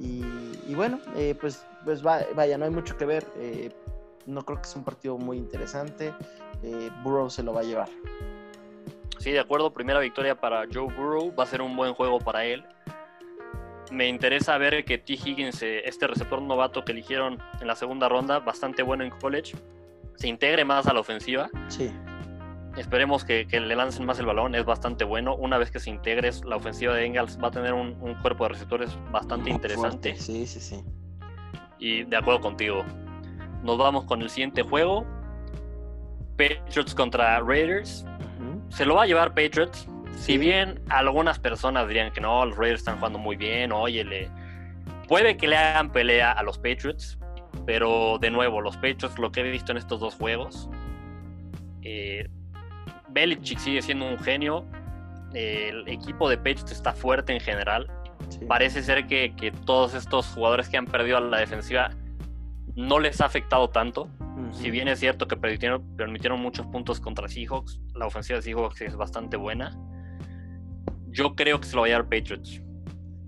Y, 0.00 0.22
bueno, 0.76 1.00
pues, 1.40 1.66
pues 1.84 2.02
vaya, 2.02 2.56
no 2.56 2.64
hay 2.64 2.70
mucho 2.70 2.96
que 2.96 3.04
ver. 3.04 3.26
no 4.26 4.44
creo 4.44 4.62
que 4.62 4.68
sea 4.68 4.78
un 4.78 4.84
partido 4.84 5.18
muy 5.18 5.38
interesante. 5.38 6.14
Burrow 7.02 7.28
se 7.30 7.42
lo 7.42 7.52
va 7.52 7.62
a 7.62 7.64
llevar. 7.64 7.88
Sí, 9.18 9.32
de 9.32 9.40
acuerdo. 9.40 9.72
Primera 9.72 9.98
victoria 9.98 10.40
para 10.40 10.66
Joe 10.72 10.84
Burrow. 10.94 11.34
Va 11.34 11.42
a 11.42 11.46
ser 11.48 11.62
un 11.62 11.76
buen 11.76 11.94
juego 11.94 12.20
para 12.20 12.44
él 12.44 12.64
me 13.90 14.08
interesa 14.08 14.58
ver 14.58 14.84
que 14.84 14.98
T. 14.98 15.14
Higgins, 15.14 15.62
eh, 15.62 15.82
este 15.84 16.06
receptor 16.06 16.40
novato 16.42 16.84
que 16.84 16.92
eligieron 16.92 17.38
en 17.60 17.66
la 17.66 17.74
segunda 17.74 18.08
ronda, 18.08 18.40
bastante 18.40 18.82
bueno 18.82 19.04
en 19.04 19.10
college, 19.10 19.56
se 20.16 20.28
integre 20.28 20.64
más 20.64 20.86
a 20.86 20.92
la 20.92 21.00
ofensiva. 21.00 21.48
Sí. 21.68 21.90
Esperemos 22.76 23.24
que, 23.24 23.44
le 23.44 23.74
lancen 23.74 24.06
más 24.06 24.18
el 24.18 24.26
balón, 24.26 24.54
es 24.54 24.64
bastante 24.64 25.04
bueno. 25.04 25.34
Una 25.34 25.58
vez 25.58 25.70
que 25.70 25.80
se 25.80 25.90
integre, 25.90 26.30
la 26.44 26.56
ofensiva 26.56 26.94
de 26.94 27.06
Engels 27.06 27.38
va 27.42 27.48
a 27.48 27.50
tener 27.50 27.72
un, 27.72 27.94
cuerpo 28.22 28.44
de 28.44 28.50
receptores 28.50 28.96
bastante 29.10 29.50
interesante. 29.50 30.16
Sí, 30.16 30.46
sí, 30.46 30.60
sí. 30.60 30.82
Y 31.78 32.04
de 32.04 32.16
acuerdo 32.16 32.40
contigo. 32.40 32.84
Nos 33.62 33.78
vamos 33.78 34.04
con 34.04 34.22
el 34.22 34.30
siguiente 34.30 34.62
juego. 34.62 35.04
Patriots 36.36 36.94
contra 36.94 37.40
Raiders. 37.40 38.04
Se 38.68 38.84
lo 38.84 38.94
va 38.94 39.04
a 39.04 39.06
llevar 39.06 39.34
Patriots 39.34 39.88
si 40.20 40.38
bien 40.38 40.80
algunas 40.88 41.38
personas 41.38 41.88
dirían 41.88 42.12
que 42.12 42.20
no, 42.20 42.44
los 42.44 42.56
Raiders 42.56 42.80
están 42.80 42.96
jugando 42.96 43.18
muy 43.18 43.36
bien, 43.36 43.72
óyele, 43.72 44.30
puede 45.08 45.36
que 45.36 45.48
le 45.48 45.56
hagan 45.56 45.90
pelea 45.90 46.32
a 46.32 46.42
los 46.42 46.58
Patriots, 46.58 47.18
pero 47.64 48.18
de 48.20 48.30
nuevo, 48.30 48.60
los 48.60 48.76
Patriots, 48.76 49.18
lo 49.18 49.30
que 49.30 49.40
he 49.40 49.50
visto 49.50 49.72
en 49.72 49.78
estos 49.78 50.00
dos 50.00 50.14
juegos, 50.14 50.68
Eh, 51.82 52.28
Belichick 53.08 53.58
sigue 53.58 53.80
siendo 53.80 54.06
un 54.06 54.18
genio. 54.18 54.66
El 55.32 55.88
equipo 55.88 56.28
de 56.28 56.36
Patriots 56.36 56.72
está 56.72 56.92
fuerte 56.92 57.32
en 57.32 57.40
general. 57.40 57.86
Sí. 58.28 58.40
Parece 58.46 58.82
ser 58.82 59.06
que, 59.06 59.34
que 59.36 59.52
todos 59.52 59.94
estos 59.94 60.26
jugadores 60.26 60.68
que 60.68 60.76
han 60.76 60.86
perdido 60.86 61.16
a 61.16 61.20
la 61.20 61.38
defensiva 61.38 61.90
no 62.74 62.98
les 62.98 63.20
ha 63.20 63.26
afectado 63.26 63.70
tanto. 63.70 64.08
Si 64.52 64.70
bien 64.70 64.88
es 64.88 65.00
cierto 65.00 65.26
que 65.26 65.36
permitieron, 65.36 65.82
permitieron 65.96 66.40
muchos 66.40 66.66
puntos 66.66 67.00
contra 67.00 67.26
Seahawks, 67.26 67.80
la 67.94 68.06
ofensiva 68.06 68.36
de 68.36 68.42
Seahawks 68.42 68.80
es 68.82 68.96
bastante 68.96 69.36
buena. 69.36 69.76
Yo 71.10 71.34
creo 71.34 71.60
que 71.60 71.66
se 71.66 71.74
lo 71.74 71.82
va 71.82 71.86
a 71.86 71.90
llevar 71.90 72.04
Patriots. 72.04 72.60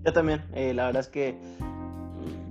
Yo 0.03 0.13
también, 0.13 0.43
eh, 0.53 0.73
la 0.73 0.87
verdad 0.87 1.01
es 1.01 1.07
que 1.07 1.37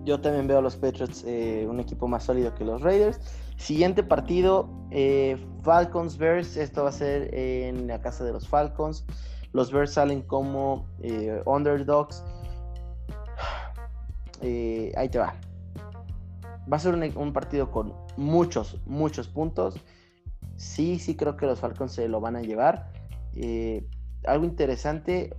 yo 0.05 0.21
también 0.21 0.47
veo 0.47 0.59
a 0.59 0.63
los 0.63 0.77
Patriots 0.77 1.25
eh, 1.27 1.67
un 1.69 1.81
equipo 1.81 2.09
más 2.09 2.25
sólido 2.25 2.55
que 2.55 2.65
los 2.65 2.83
Raiders. 2.83 3.21
Siguiente 3.57 4.03
partido, 4.03 4.69
eh, 4.91 5.37
Falcons 5.63 6.17
Bears, 6.17 6.57
esto 6.57 6.85
va 6.85 6.91
a 6.91 6.93
ser 6.93 7.35
en 7.35 7.87
la 7.87 8.01
casa 8.01 8.25
de 8.25 8.33
los 8.33 8.49
Falcons. 8.49 9.05
Los 9.53 9.73
Bears 9.73 9.93
salen 9.93 10.23
como 10.23 10.87
underdogs. 11.45 12.25
Ahí 14.97 15.09
te 15.09 15.19
va. 15.19 15.35
Va 16.73 16.77
a 16.77 16.81
ser 16.81 16.95
un, 16.95 17.03
un 17.17 17.33
partido 17.33 17.71
con 17.71 17.93
muchos, 18.17 18.81
muchos 18.87 19.29
puntos. 19.29 19.75
Sí, 20.57 20.99
sí 20.99 21.17
creo 21.17 21.37
que 21.37 21.47
los 21.47 21.59
Falcons 21.59 21.93
se 21.93 22.07
lo 22.09 22.21
van 22.21 22.37
a 22.37 22.43
llevar. 22.43 22.93
Eh, 23.35 23.89
algo 24.27 24.45
interesante, 24.45 25.37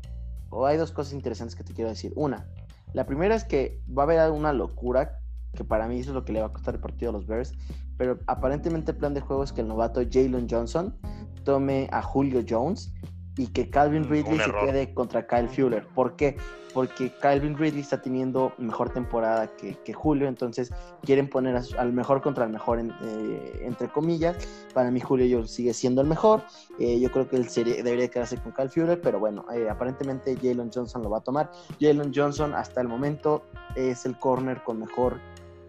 o 0.50 0.66
hay 0.66 0.78
dos 0.78 0.92
cosas 0.92 1.14
interesantes 1.14 1.56
que 1.56 1.64
te 1.64 1.74
quiero 1.74 1.90
decir. 1.90 2.12
Una, 2.16 2.48
la 2.94 3.06
primera 3.06 3.36
es 3.36 3.44
que 3.44 3.82
va 3.88 4.04
a 4.04 4.06
haber 4.06 4.32
una 4.32 4.54
locura, 4.54 5.20
que 5.54 5.64
para 5.64 5.88
mí 5.88 6.00
eso 6.00 6.12
es 6.12 6.16
lo 6.16 6.26
que 6.26 6.34
le 6.34 6.42
va 6.42 6.48
a 6.48 6.54
costar 6.54 6.76
el 6.76 6.82
partido 6.82 7.10
a 7.10 7.14
los 7.14 7.28
Bears, 7.28 7.54
pero 7.98 8.20
aparentemente 8.28 8.92
el 8.92 8.98
plan 8.98 9.14
de 9.14 9.22
juego 9.22 9.44
es 9.44 9.52
que 9.52 9.62
el 9.62 9.68
novato 9.68 10.02
Jalen 10.10 10.48
Johnson 10.50 10.98
tome 11.44 11.88
a 11.92 12.02
Julio 12.02 12.44
Jones 12.48 12.94
y 13.38 13.48
que 13.48 13.70
Calvin 13.70 14.04
Mm, 14.04 14.10
Ridley 14.12 14.40
se 14.40 14.52
quede 14.66 14.94
contra 14.94 15.26
Kyle 15.26 15.48
Fuller. 15.48 15.86
¿Por 15.96 16.16
qué? 16.16 16.36
Porque 16.74 17.12
Calvin 17.20 17.58
Ridley 17.58 17.82
está 17.82 18.02
teniendo 18.02 18.54
mejor 18.58 18.90
temporada 18.92 19.48
que, 19.58 19.76
que 19.84 19.94
Julio, 19.94 20.28
entonces 20.28 20.72
quieren 21.04 21.30
poner 21.30 21.56
a 21.58 21.62
al 21.78 21.92
mejor 21.94 22.22
contra 22.22 22.46
el 22.46 22.52
mejor, 22.52 22.80
en- 22.80 22.92
eh, 23.04 23.62
entre 23.64 23.88
comillas. 23.90 24.38
Para 24.74 24.90
mí 24.92 25.00
Julio 25.00 25.46
sigue 25.48 25.74
siendo 25.74 26.02
el 26.02 26.08
mejor. 26.08 26.44
Eh, 26.80 27.00
yo 27.00 27.12
creo 27.12 27.28
que 27.30 27.36
él 27.38 27.50
sería- 27.50 27.76
debería 27.84 28.10
quedarse 28.10 28.38
con 28.38 28.52
Kyle 28.54 28.70
Fuller, 28.70 29.02
pero 29.02 29.20
bueno, 29.20 29.46
eh, 29.54 29.70
aparentemente 29.70 30.36
Jalen 30.36 30.72
Johnson 30.74 31.02
lo 31.04 31.10
va 31.10 31.18
a 31.20 31.22
tomar. 31.22 31.52
Jalen 31.80 32.12
Johnson 32.16 32.54
hasta 32.54 32.80
el 32.82 32.88
momento 32.88 33.44
es 33.76 34.06
el 34.06 34.18
corner 34.18 34.62
con 34.64 34.80
mejor, 34.80 35.18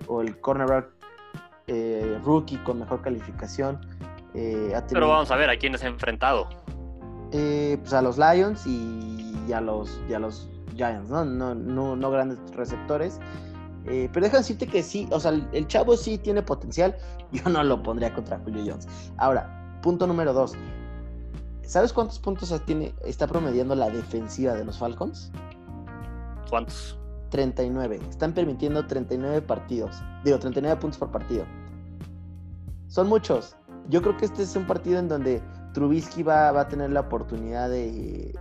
o 0.08 0.20
el 0.20 0.38
cornerback 0.40 0.88
eh, 1.68 2.18
rookie 2.24 2.58
con 2.58 2.78
mejor 2.80 3.02
calificación. 3.02 3.80
Eh, 4.34 4.72
ha 4.74 4.84
Pero 4.86 5.08
vamos 5.08 5.30
a 5.30 5.36
ver 5.36 5.48
a 5.50 5.56
quién 5.56 5.74
ha 5.76 5.86
enfrentado. 5.86 6.48
Eh, 7.32 7.78
pues 7.80 7.92
a 7.92 8.02
los 8.02 8.18
Lions 8.18 8.66
y 8.66 9.52
a 9.52 9.60
los, 9.60 10.00
y 10.08 10.14
a 10.14 10.18
los 10.18 10.48
Giants, 10.76 11.10
¿no? 11.10 11.24
No, 11.24 11.54
no, 11.54 11.96
no 11.96 12.10
grandes 12.10 12.38
receptores. 12.54 13.18
Eh, 13.86 14.08
pero 14.12 14.24
deja 14.24 14.38
decirte 14.38 14.66
que 14.66 14.82
sí, 14.82 15.08
o 15.10 15.18
sea, 15.18 15.32
el, 15.32 15.46
el 15.52 15.66
chavo 15.66 15.96
sí 15.96 16.18
tiene 16.18 16.42
potencial. 16.42 16.96
Yo 17.32 17.48
no 17.48 17.62
lo 17.64 17.82
pondría 17.82 18.14
contra 18.14 18.38
Julio 18.38 18.62
Jones. 18.66 18.86
Ahora, 19.16 19.80
punto 19.82 20.06
número 20.06 20.32
dos. 20.32 20.54
¿Sabes 21.62 21.92
cuántos 21.92 22.18
puntos 22.18 22.54
tiene, 22.66 22.94
está 23.04 23.26
promediando 23.26 23.74
la 23.74 23.88
defensiva 23.88 24.54
de 24.54 24.64
los 24.64 24.78
Falcons? 24.78 25.30
¿Cuántos? 26.50 26.98
39. 27.30 27.98
Están 28.10 28.34
permitiendo 28.34 28.86
39 28.86 29.40
partidos. 29.42 30.02
Digo, 30.22 30.38
39 30.38 30.78
puntos 30.80 30.98
por 30.98 31.10
partido. 31.10 31.46
Son 32.88 33.08
muchos. 33.08 33.56
Yo 33.88 34.02
creo 34.02 34.16
que 34.18 34.26
este 34.26 34.42
es 34.42 34.54
un 34.54 34.66
partido 34.66 34.98
en 34.98 35.08
donde 35.08 35.42
Trubisky 35.72 36.22
va, 36.22 36.52
va 36.52 36.62
a 36.62 36.68
tener 36.68 36.90
la 36.90 37.00
oportunidad 37.00 37.70
de, 37.70 38.34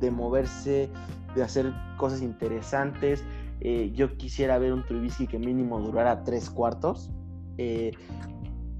de 0.00 0.10
moverse, 0.10 0.88
de 1.34 1.42
hacer 1.42 1.72
cosas 1.96 2.22
interesantes. 2.22 3.22
Eh, 3.60 3.92
yo 3.94 4.16
quisiera 4.16 4.58
ver 4.58 4.72
un 4.72 4.84
Trubisky 4.86 5.26
que 5.26 5.38
mínimo 5.38 5.78
durara 5.80 6.24
tres 6.24 6.48
cuartos. 6.48 7.10
Eh, 7.58 7.92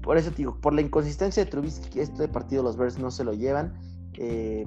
por 0.01 0.17
eso 0.17 0.31
te 0.31 0.37
digo, 0.37 0.57
por 0.59 0.73
la 0.73 0.81
inconsistencia 0.81 1.45
de 1.45 1.51
Trubisky, 1.51 1.99
este 1.99 2.27
partido 2.27 2.63
los 2.63 2.75
Bears 2.77 2.97
no 2.97 3.11
se 3.11 3.23
lo 3.23 3.33
llevan. 3.33 3.73
Eh, 4.13 4.65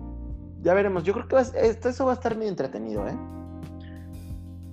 ya 0.62 0.72
veremos. 0.74 1.02
Yo 1.02 1.12
creo 1.12 1.26
que 1.26 1.34
va 1.34 1.42
a- 1.42 1.60
esto, 1.60 1.88
eso 1.88 2.04
va 2.06 2.12
a 2.12 2.14
estar 2.14 2.36
muy 2.36 2.46
entretenido, 2.46 3.06
¿eh? 3.08 3.16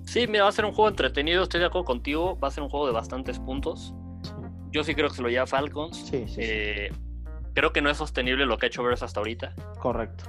Sí, 0.04 0.26
mira, 0.28 0.44
va 0.44 0.50
a 0.50 0.52
ser 0.52 0.64
un 0.64 0.72
juego 0.72 0.88
entretenido, 0.88 1.42
estoy 1.42 1.60
de 1.60 1.66
acuerdo 1.66 1.86
contigo. 1.86 2.38
Va 2.38 2.48
a 2.48 2.50
ser 2.50 2.62
un 2.62 2.70
juego 2.70 2.86
de 2.86 2.92
bastantes 2.92 3.38
puntos. 3.38 3.94
Yo 4.70 4.84
sí 4.84 4.94
creo 4.94 5.08
que 5.08 5.16
se 5.16 5.22
lo 5.22 5.28
lleva 5.28 5.46
Falcons. 5.46 5.96
Sí, 6.08 6.24
sí, 6.28 6.42
sí. 6.42 7.11
Creo 7.54 7.72
que 7.72 7.82
no 7.82 7.90
es 7.90 7.96
sostenible 7.98 8.46
lo 8.46 8.58
que 8.58 8.66
ha 8.66 8.68
hecho 8.68 8.82
Bears 8.82 9.02
hasta 9.02 9.20
ahorita. 9.20 9.54
Correcto, 9.78 10.24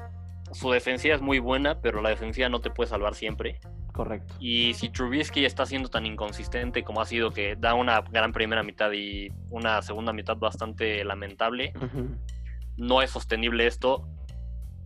Su 0.51 0.71
defensiva 0.71 1.15
es 1.15 1.21
muy 1.21 1.39
buena, 1.39 1.79
pero 1.81 2.01
la 2.01 2.09
defensiva 2.09 2.49
no 2.49 2.59
te 2.61 2.69
puede 2.69 2.89
salvar 2.89 3.15
siempre. 3.15 3.59
correcto. 3.91 4.35
Y 4.39 4.73
si 4.73 4.89
Trubisky 4.89 5.45
está 5.45 5.65
siendo 5.65 5.89
tan 5.89 6.05
inconsistente 6.05 6.83
como 6.83 7.01
ha 7.01 7.05
sido, 7.05 7.31
que 7.31 7.55
da 7.55 7.73
una 7.75 8.01
gran 8.01 8.31
primera 8.33 8.63
mitad 8.63 8.91
y 8.91 9.31
una 9.49 9.81
segunda 9.81 10.13
mitad 10.13 10.37
bastante 10.37 11.03
lamentable, 11.05 11.73
no 12.77 13.01
es 13.01 13.11
sostenible 13.11 13.67
esto. 13.67 14.07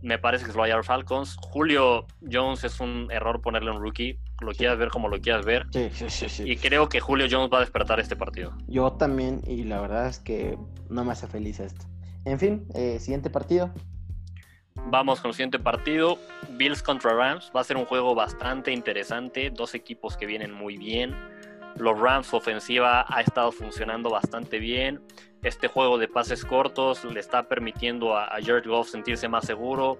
Me 0.03 0.19
parece 0.19 0.45
que 0.45 0.51
se 0.51 0.57
lo 0.57 0.63
va 0.67 0.79
a 0.79 0.83
Falcons. 0.83 1.37
Julio 1.41 2.05
Jones 2.31 2.63
es 2.63 2.79
un 2.79 3.07
error 3.11 3.41
ponerle 3.41 3.71
un 3.71 3.81
rookie. 3.81 4.19
Lo 4.41 4.51
quieras 4.51 4.77
ver 4.77 4.89
como 4.89 5.09
lo 5.09 5.19
quieras 5.19 5.43
ver. 5.43 5.65
Sí, 5.71 5.89
sí, 5.91 6.09
sí, 6.09 6.29
sí. 6.29 6.43
Y 6.45 6.57
creo 6.57 6.87
que 6.87 6.99
Julio 6.99 7.25
Jones 7.29 7.49
va 7.51 7.57
a 7.57 7.61
despertar 7.61 7.99
este 7.99 8.15
partido. 8.15 8.53
Yo 8.67 8.91
también, 8.93 9.41
y 9.47 9.63
la 9.63 9.81
verdad 9.81 10.07
es 10.07 10.19
que 10.19 10.55
no 10.89 11.03
me 11.03 11.13
hace 11.13 11.27
feliz 11.27 11.59
esto. 11.59 11.87
En 12.27 12.37
fin, 12.39 12.67
eh, 12.75 12.99
siguiente 12.99 13.29
partido. 13.29 13.71
Vamos 14.87 15.21
con 15.21 15.29
el 15.29 15.33
siguiente 15.33 15.59
partido. 15.59 16.19
Bills 16.57 16.83
contra 16.83 17.13
Rams. 17.13 17.49
Va 17.55 17.61
a 17.61 17.63
ser 17.63 17.77
un 17.77 17.85
juego 17.85 18.13
bastante 18.15 18.73
interesante. 18.73 19.49
Dos 19.49 19.73
equipos 19.73 20.17
que 20.17 20.25
vienen 20.25 20.51
muy 20.51 20.75
bien. 20.75 21.15
Los 21.77 21.97
Rams, 21.97 22.33
ofensiva 22.33 23.05
ha 23.07 23.21
estado 23.21 23.53
funcionando 23.53 24.09
bastante 24.09 24.59
bien. 24.59 25.01
Este 25.41 25.69
juego 25.69 25.97
de 25.97 26.09
pases 26.09 26.43
cortos 26.43 27.05
le 27.05 27.21
está 27.21 27.47
permitiendo 27.47 28.17
a, 28.17 28.25
a 28.25 28.41
Jared 28.41 28.67
Goff 28.67 28.89
sentirse 28.89 29.29
más 29.29 29.45
seguro. 29.45 29.97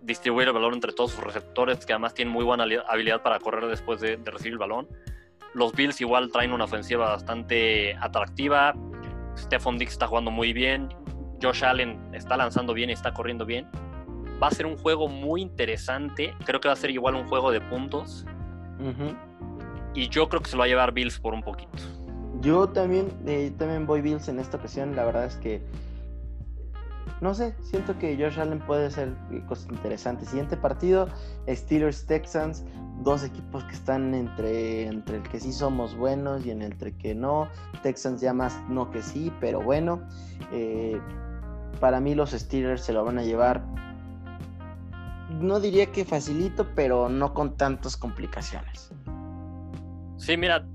Distribuir 0.00 0.46
el 0.46 0.54
balón 0.54 0.74
entre 0.74 0.92
todos 0.92 1.10
sus 1.10 1.24
receptores, 1.24 1.84
que 1.84 1.92
además 1.92 2.14
tienen 2.14 2.32
muy 2.32 2.44
buena 2.44 2.66
habilidad 2.88 3.20
para 3.24 3.40
correr 3.40 3.66
después 3.66 4.00
de, 4.00 4.16
recibir 4.24 4.52
el 4.52 4.58
balón. 4.58 4.86
Los 5.54 5.72
Bills 5.72 6.00
igual 6.00 6.30
traen 6.30 6.52
una 6.52 6.66
ofensiva 6.66 7.08
bastante 7.08 7.96
atractiva. 7.96 8.76
Stephon 9.36 9.76
Diggs 9.76 9.92
está 9.92 10.06
jugando 10.06 10.30
muy 10.30 10.52
bien. 10.52 10.88
Josh 11.42 11.64
Allen 11.64 11.98
está 12.12 12.36
lanzando 12.36 12.74
bien 12.74 12.90
y 12.90 12.92
está 12.92 13.12
corriendo 13.12 13.46
bien. 13.46 13.66
Va 14.42 14.48
a 14.48 14.50
ser 14.50 14.66
un 14.66 14.76
juego 14.76 15.08
muy 15.08 15.42
interesante. 15.42 16.34
Creo 16.44 16.60
que 16.60 16.68
va 16.68 16.74
a 16.74 16.76
ser 16.76 16.90
igual 16.90 17.14
un 17.14 17.26
juego 17.26 17.50
de 17.50 17.60
puntos. 17.60 18.24
Ujú. 18.78 19.16
Y 19.94 20.08
yo 20.08 20.28
creo 20.28 20.42
que 20.42 20.50
se 20.50 20.56
lo 20.56 20.60
va 20.60 20.66
a 20.66 20.68
llevar 20.68 20.92
Bills 20.92 21.18
por 21.18 21.34
un 21.34 21.42
poquito. 21.42 21.82
Yo 22.40 22.68
también, 22.68 23.12
eh, 23.26 23.52
también 23.58 23.86
voy 23.86 24.00
Bills 24.00 24.28
en 24.28 24.38
esta 24.38 24.58
ocasión. 24.58 24.94
La 24.94 25.04
verdad 25.04 25.24
es 25.24 25.36
que, 25.36 25.60
no 27.20 27.34
sé, 27.34 27.56
siento 27.62 27.98
que 27.98 28.16
Josh 28.16 28.38
Allen 28.38 28.60
puede 28.60 28.86
hacer 28.86 29.12
eh, 29.32 29.42
cosas 29.48 29.68
interesantes. 29.70 30.28
Siguiente 30.28 30.56
partido, 30.56 31.08
Steelers 31.48 32.06
Texans, 32.06 32.64
dos 33.02 33.24
equipos 33.24 33.64
que 33.64 33.74
están 33.74 34.14
entre, 34.14 34.86
entre 34.86 35.16
el 35.16 35.22
que 35.24 35.40
sí 35.40 35.52
somos 35.52 35.96
buenos 35.96 36.46
y 36.46 36.52
en 36.52 36.62
el 36.62 36.72
entre 36.72 36.96
que 36.96 37.14
no. 37.14 37.48
Texans 37.82 38.20
ya 38.20 38.32
más 38.32 38.56
no 38.68 38.92
que 38.92 39.02
sí, 39.02 39.32
pero 39.40 39.60
bueno. 39.60 40.00
Eh, 40.52 41.00
para 41.78 42.00
mí 42.00 42.14
los 42.14 42.30
Steelers 42.30 42.82
se 42.82 42.92
lo 42.92 43.04
van 43.04 43.18
a 43.18 43.22
llevar. 43.22 43.62
No 45.30 45.60
diría 45.60 45.86
que 45.92 46.04
facilito, 46.04 46.66
pero 46.74 47.08
no 47.08 47.34
con 47.34 47.56
tantas 47.56 47.96
complicaciones. 47.96 48.92
Sí, 50.16 50.36
mira, 50.36 50.66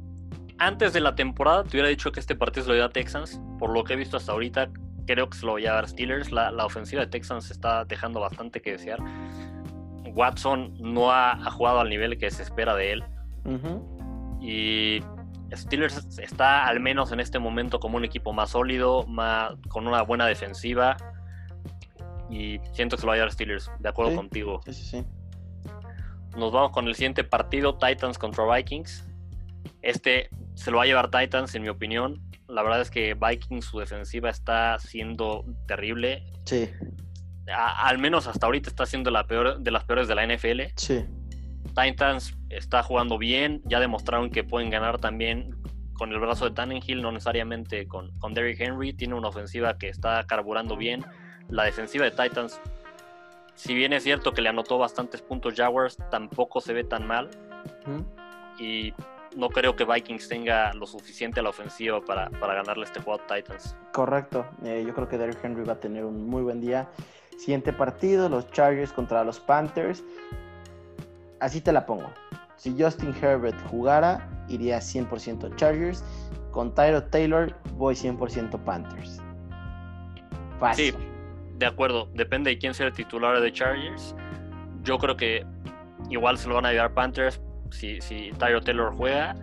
antes 0.58 0.94
de 0.94 1.02
la 1.02 1.16
temporada 1.16 1.64
te 1.64 1.70
hubiera 1.72 1.90
dicho 1.90 2.12
que 2.12 2.20
este 2.20 2.36
partido 2.36 2.64
se 2.64 2.70
lo 2.70 2.76
iba 2.76 2.86
a 2.86 2.90
Texans. 2.90 3.42
Por 3.60 3.72
lo 3.72 3.84
que 3.84 3.94
he 3.94 3.96
visto 3.96 4.18
hasta 4.18 4.32
ahorita, 4.32 4.70
creo 5.06 5.30
que 5.30 5.38
se 5.38 5.46
lo 5.46 5.54
voy 5.54 5.66
a 5.66 5.74
dar 5.74 5.88
Steelers. 5.88 6.32
La, 6.32 6.52
la 6.52 6.66
ofensiva 6.66 7.02
de 7.02 7.08
Texans 7.08 7.52
está 7.52 7.86
dejando 7.86 8.20
bastante 8.20 8.62
que 8.62 8.72
desear. 8.72 9.00
Watson 10.14 10.76
no 10.80 11.12
ha, 11.12 11.32
ha 11.32 11.52
jugado 11.52 11.80
al 11.80 11.90
nivel 11.90 12.18
que 12.18 12.30
se 12.32 12.44
espera 12.44 12.76
de 12.76 12.94
él. 12.94 13.04
Y 14.40 15.00
Steelers 15.56 16.20
está 16.20 16.66
al 16.66 16.80
menos 16.80 17.12
en 17.12 17.20
este 17.20 17.40
momento 17.40 17.80
como 17.80 17.98
un 17.98 18.06
equipo 18.06 18.34
más 18.34 18.52
sólido, 18.52 19.06
más, 19.08 19.54
con 19.70 19.88
una 19.88 20.02
buena 20.02 20.26
defensiva. 20.26 20.98
Y 22.30 22.60
siento 22.74 22.96
que 22.96 23.02
se 23.02 23.06
lo 23.06 23.10
va 23.10 23.14
a 23.14 23.18
llevar 23.18 23.32
Steelers, 23.32 23.70
de 23.80 23.90
acuerdo 23.90 24.12
Sí. 24.12 24.18
contigo. 24.18 24.62
Sí, 24.66 24.74
sí, 24.74 24.84
sí. 24.86 25.06
Nos 26.38 26.52
vamos 26.52 26.72
con 26.72 26.88
el 26.88 26.96
siguiente 26.96 27.24
partido, 27.24 27.78
Titans 27.78 28.18
contra 28.18 28.44
Vikings. 28.56 29.08
Este 29.82 30.30
se 30.56 30.72
lo 30.72 30.78
va 30.78 30.84
a 30.84 30.86
llevar 30.88 31.12
Titans, 31.12 31.54
en 31.56 31.62
mi 31.64 31.70
opinión. 31.70 32.22
La 32.48 32.64
verdad 32.64 32.82
es 32.82 32.90
que 32.90 33.14
Vikings, 33.16 33.66
su 33.66 33.80
defensiva 33.80 34.30
está 34.30 34.78
siendo 34.80 35.46
terrible. 35.68 36.26
Sí, 36.46 36.70
A- 37.54 37.88
al 37.88 37.98
menos 37.98 38.26
hasta 38.28 38.46
ahorita 38.46 38.70
está 38.70 38.86
siendo 38.86 39.12
la 39.12 39.28
peor, 39.28 39.60
de 39.60 39.70
las 39.72 39.84
peores 39.84 40.08
de 40.08 40.16
la 40.16 40.24
NFL. 40.24 40.72
sí. 40.76 41.06
Titans 41.76 42.38
está 42.58 42.84
jugando 42.84 43.18
bien, 43.18 43.62
ya 43.66 43.80
demostraron 43.80 44.30
que 44.30 44.44
pueden 44.44 44.70
ganar 44.70 45.00
también 45.00 45.56
con 45.94 46.12
el 46.12 46.20
brazo 46.20 46.46
de 46.46 46.52
Tannenhill, 46.52 47.02
no 47.02 47.12
necesariamente 47.12 47.88
con, 47.88 48.12
con 48.20 48.34
Derrick 48.34 48.60
Henry. 48.60 48.94
Tiene 48.94 49.16
una 49.16 49.30
ofensiva 49.30 49.78
que 49.78 49.90
está 49.90 50.26
carburando 50.26 50.76
bien. 50.76 51.06
La 51.50 51.64
defensiva 51.64 52.06
de 52.06 52.12
Titans, 52.12 52.60
si 53.56 53.74
bien 53.74 53.94
es 53.94 54.04
cierto 54.04 54.34
que 54.34 54.42
le 54.42 54.50
anotó 54.50 54.78
bastantes 54.78 55.22
puntos 55.22 55.54
Jaguars, 55.56 55.98
tampoco 56.10 56.62
se 56.62 56.74
ve 56.74 56.84
tan 56.84 57.06
mal. 57.06 57.30
Y 58.60 58.94
no 59.36 59.50
creo 59.50 59.76
que 59.76 59.86
Vikings 59.86 60.28
tenga 60.28 60.74
lo 60.74 60.86
suficiente 60.86 61.40
a 61.40 61.44
la 61.44 61.50
ofensiva 61.50 62.02
para, 62.02 62.30
para 62.30 62.56
ganarle 62.56 62.86
este 62.86 63.00
juego 63.00 63.22
a 63.22 63.36
Titans. 63.36 63.76
Correcto. 63.92 64.46
Eh, 64.64 64.84
yo 64.86 64.94
creo 64.94 65.08
que 65.08 65.18
Derrick 65.18 65.44
Henry 65.44 65.64
va 65.64 65.74
a 65.74 65.80
tener 65.80 66.06
un 66.06 66.28
muy 66.28 66.42
buen 66.42 66.62
día. 66.62 66.90
Siguiente 67.38 67.74
partido, 67.74 68.30
los 68.30 68.50
Chargers 68.52 68.94
contra 68.94 69.24
los 69.24 69.40
Panthers. 69.40 70.04
Así 71.40 71.62
te 71.62 71.72
la 71.72 71.86
pongo. 71.86 72.10
Si 72.64 72.74
Justin 72.82 73.14
Herbert 73.22 73.62
jugara, 73.68 74.26
iría 74.48 74.78
100% 74.78 75.54
Chargers. 75.58 76.02
Con 76.52 76.74
Tyro 76.74 77.04
Taylor, 77.04 77.54
voy 77.76 77.94
100% 77.94 78.58
Panthers. 78.64 79.22
Fácil. 80.62 80.94
Sí, 80.94 81.00
de 81.58 81.66
acuerdo. 81.66 82.08
Depende 82.14 82.52
de 82.52 82.58
quién 82.58 82.74
sea 82.74 82.88
el 82.88 82.94
titular 82.94 83.42
de 83.42 83.52
Chargers. 83.52 84.16
Yo 84.84 84.98
creo 84.98 85.18
que 85.18 85.46
igual 86.10 86.38
se 86.38 86.48
lo 86.48 86.56
van 86.56 86.66
a 86.66 86.72
llevar 86.72 86.94
Panthers 86.94 87.42
si, 87.72 88.00
si 88.00 88.32
Tyro 88.40 88.62
Taylor 88.62 88.96
juega. 88.96 89.36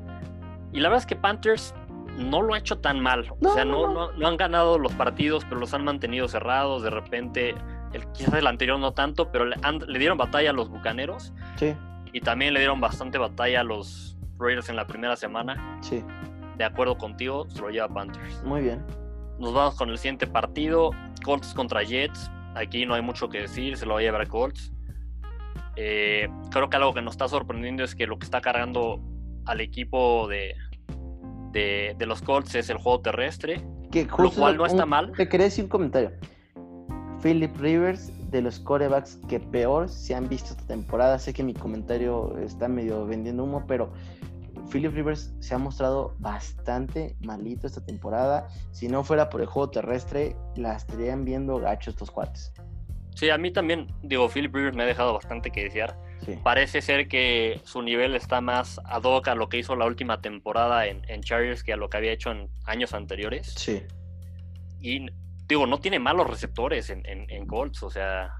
Y 0.72 0.80
la 0.80 0.88
verdad 0.88 1.02
es 1.02 1.06
que 1.06 1.16
Panthers 1.16 1.74
no 2.16 2.40
lo 2.40 2.54
ha 2.54 2.58
hecho 2.58 2.78
tan 2.78 3.00
mal. 3.00 3.30
o 3.38 3.52
sea, 3.52 3.66
no, 3.66 4.12
no, 4.12 4.26
han 4.26 4.36
ganado 4.38 4.78
los 4.78 4.94
partidos, 4.94 5.44
pero 5.44 5.60
los 5.60 5.74
han 5.74 5.84
mantenido 5.84 6.26
cerrados. 6.26 6.82
De 6.82 6.88
repente, 6.88 7.54
el, 7.92 8.10
quizás 8.12 8.32
el 8.32 8.46
anterior 8.46 8.78
no 8.78 8.92
tanto, 8.92 9.30
pero 9.30 9.44
le, 9.44 9.56
le 9.88 9.98
dieron 9.98 10.16
batalla 10.16 10.48
a 10.48 10.52
los 10.54 10.70
Bucaneros. 10.70 11.34
Sí. 11.56 11.76
Y 12.12 12.20
también 12.20 12.54
le 12.54 12.61
dieron 12.61 12.80
bastante 12.80 13.18
batalla 13.18 13.61
a 13.61 13.64
los 13.64 14.16
Raiders 14.38 14.68
en 14.68 14.76
la 14.76 14.86
primera 14.86 15.16
semana. 15.16 15.78
Sí. 15.82 16.02
De 16.56 16.64
acuerdo 16.64 16.98
contigo, 16.98 17.48
se 17.48 17.61
lo 17.61 17.70
lleva 17.70 17.88
Panthers. 17.88 18.42
Muy 18.44 18.62
bien. 18.62 18.84
Nos 19.38 19.54
vamos 19.54 19.76
con 19.76 19.90
el 19.90 19.98
siguiente 19.98 20.26
partido. 20.26 20.90
Colts 21.24 21.54
contra 21.54 21.82
Jets. 21.82 22.30
Aquí 22.54 22.84
no 22.84 22.94
hay 22.94 23.02
mucho 23.02 23.28
que 23.28 23.42
decir, 23.42 23.76
se 23.76 23.86
lo 23.86 23.94
va 23.94 24.00
a 24.00 24.02
llevar 24.02 24.26
Colts. 24.28 24.72
Eh, 25.76 26.28
creo 26.50 26.68
que 26.68 26.76
algo 26.76 26.92
que 26.92 27.00
nos 27.00 27.14
está 27.14 27.28
sorprendiendo 27.28 27.84
es 27.84 27.94
que 27.94 28.06
lo 28.06 28.18
que 28.18 28.24
está 28.24 28.40
cargando 28.40 29.00
al 29.46 29.61
equipo 29.61 30.28
de, 30.28 30.54
de, 31.52 32.06
los 32.06 32.22
Colts 32.22 32.54
es 32.54 32.68
el 32.70 32.78
juego 32.78 33.00
terrestre, 33.00 33.64
que 33.90 34.06
lo 34.18 34.30
cual 34.30 34.56
no 34.56 34.66
está 34.66 34.84
mal. 34.84 35.12
Te 35.16 35.28
quería 35.28 35.44
decir 35.46 35.64
un 35.64 35.70
comentario. 35.70 36.12
Philip 37.22 37.56
Rivers 37.56 38.12
de 38.31 38.43
los 38.43 38.61
corebacks 38.61 39.18
que 39.28 39.41
peor 39.41 39.89
se 39.89 40.14
han 40.14 40.28
visto 40.28 40.51
esta 40.51 40.66
temporada. 40.66 41.18
Sé 41.18 41.33
que 41.33 41.43
mi 41.43 41.55
comentario 41.55 42.37
está 42.39 42.68
medio 42.68 43.07
vendiendo 43.07 43.45
humo, 43.45 43.64
pero 43.66 43.93
Philip 44.70 44.95
Rivers 44.95 45.35
se 45.41 45.55
ha 45.55 45.59
mostrado 45.59 46.14
bastante 46.18 47.16
malito 47.20 47.66
esta 47.66 47.85
temporada. 47.85 48.49
Si 48.70 48.89
no 48.89 49.03
fuera 49.03 49.28
por 49.28 49.41
el 49.41 49.47
juego 49.47 49.70
terrestre, 49.70 50.37
la 50.57 50.76
estarían 50.76 51.24
viendo 51.24 51.59
gacho 51.59 51.91
estos 51.91 52.11
cuates. 52.11 52.53
Sí, 53.14 53.28
a 53.28 53.39
mí 53.39 53.51
también, 53.51 53.89
digo, 54.03 54.28
Philip 54.28 54.55
Rivers 54.55 54.76
me 54.76 54.85
ha 54.85 54.87
dejado 54.87 55.12
bastante 55.12 55.51
que 55.51 55.64
desear. 55.64 55.99
Parece 56.45 56.81
ser 56.81 57.09
que 57.09 57.61
su 57.64 57.83
nivel 57.83 58.14
está 58.14 58.41
más 58.41 58.78
ad 58.85 59.03
hoc 59.03 59.26
a 59.28 59.35
lo 59.35 59.49
que 59.49 59.59
hizo 59.59 59.74
la 59.74 59.87
última 59.87 60.20
temporada 60.20 60.87
en, 60.87 61.03
en 61.09 61.22
Chargers 61.22 61.64
que 61.64 61.72
a 61.72 61.76
lo 61.76 61.89
que 61.89 61.97
había 61.97 62.12
hecho 62.12 62.31
en 62.31 62.49
años 62.66 62.93
anteriores. 62.93 63.53
Sí. 63.57 63.83
Y 64.81 65.07
digo, 65.51 65.66
no 65.66 65.80
tiene 65.80 65.98
malos 65.98 66.28
receptores 66.28 66.90
en, 66.90 67.03
en, 67.07 67.46
Colts, 67.46 67.82
o 67.82 67.90
sea, 67.90 68.34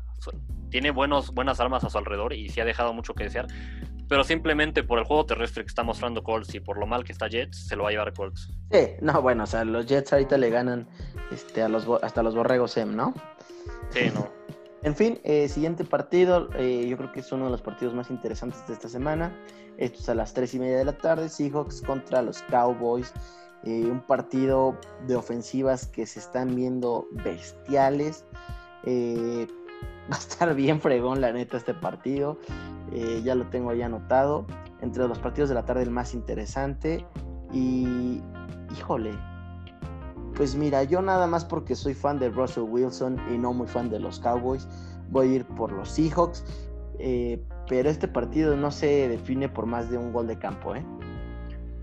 tiene 0.71 0.91
buenos, 0.91 1.33
buenas 1.35 1.61
armas 1.61 1.85
a 1.85 1.91
su 1.91 1.99
alrededor 1.99 2.33
y 2.33 2.49
sí 2.49 2.61
ha 2.61 2.65
dejado 2.65 2.93
mucho 2.93 3.15
que 3.15 3.25
desear. 3.25 3.47
Pero 4.09 4.25
simplemente 4.25 4.83
por 4.83 4.99
el 4.99 5.05
juego 5.05 5.25
terrestre 5.27 5.63
que 5.63 5.69
está 5.69 5.83
mostrando 5.83 6.23
Colts 6.23 6.55
y 6.55 6.61
por 6.61 6.79
lo 6.79 6.87
mal 6.87 7.05
que 7.05 7.13
está 7.13 7.29
Jets, 7.29 7.69
se 7.69 7.77
lo 7.77 7.85
va 7.85 7.91
a 7.91 7.93
llevar 7.93 8.13
Colts. 8.13 8.51
Sí, 8.73 8.89
no, 9.01 9.23
bueno, 9.23 9.45
o 9.45 9.47
sea, 9.47 9.65
los 9.65 9.87
Jets 9.87 10.13
ahorita 10.13 10.37
le 10.37 10.51
ganan 10.51 10.89
este, 11.31 11.63
a 11.63 11.69
los, 11.69 11.87
hasta 12.03 12.23
los 12.23 12.35
borregos 12.35 12.77
M, 12.77 12.93
¿no? 12.93 13.15
Sí, 13.91 14.11
no. 14.13 14.29
En 14.83 14.97
fin, 14.97 15.21
eh, 15.25 15.49
siguiente 15.49 15.85
partido, 15.85 16.49
eh, 16.57 16.87
yo 16.89 16.97
creo 16.97 17.13
que 17.13 17.21
es 17.21 17.31
uno 17.33 17.45
de 17.45 17.51
los 17.51 17.61
partidos 17.61 17.95
más 17.95 18.11
interesantes 18.11 18.67
de 18.67 18.75
esta 18.75 18.89
semana. 18.89 19.37
Esto 19.77 19.99
es 20.01 20.09
a 20.09 20.15
las 20.15 20.33
3 20.33 20.55
y 20.55 20.59
media 20.59 20.79
de 20.79 20.85
la 20.87 20.97
tarde, 20.97 21.29
Seahawks 21.29 21.83
contra 21.83 22.23
los 22.23 22.43
Cowboys. 22.43 23.13
Eh, 23.65 23.87
un 23.91 24.01
partido 24.01 24.77
de 25.07 25.17
ofensivas 25.17 25.87
que 25.87 26.07
se 26.07 26.21
están 26.21 26.55
viendo 26.55 27.07
bestiales. 27.13 28.25
va 28.87 30.17
a 30.17 30.19
estar 30.19 30.55
bien 30.55 30.81
fregón, 30.81 31.21
la 31.21 31.33
neta, 31.33 31.57
este 31.57 31.75
partido. 31.75 32.39
ya 33.23 33.35
lo 33.35 33.47
tengo 33.49 33.73
ya 33.75 33.87
anotado. 33.87 34.47
Entre 34.81 35.07
los 35.07 35.19
partidos 35.19 35.51
de 35.51 35.55
la 35.55 35.65
tarde, 35.65 35.83
el 35.83 35.91
más 35.91 36.15
interesante. 36.15 37.05
Y, 37.53 38.23
híjole, 38.73 39.13
pues 40.41 40.55
mira, 40.55 40.85
yo 40.85 41.03
nada 41.03 41.27
más 41.27 41.45
porque 41.45 41.75
soy 41.75 41.93
fan 41.93 42.19
de 42.19 42.31
Russell 42.31 42.63
Wilson 42.63 43.21
y 43.31 43.37
no 43.37 43.53
muy 43.53 43.67
fan 43.67 43.91
de 43.91 44.01
los 44.01 44.19
Cowboys, 44.21 44.67
voy 45.11 45.29
a 45.29 45.35
ir 45.35 45.45
por 45.45 45.71
los 45.73 45.91
Seahawks. 45.91 46.45
Eh, 46.99 47.43
pero 47.69 47.89
este 47.89 48.09
partido 48.09 48.57
no 48.57 48.71
se 48.71 49.09
define 49.09 49.49
por 49.49 49.67
más 49.67 49.91
de 49.91 49.99
un 49.99 50.13
gol 50.13 50.27
de 50.27 50.39
campo, 50.39 50.75
¿eh? 50.75 50.85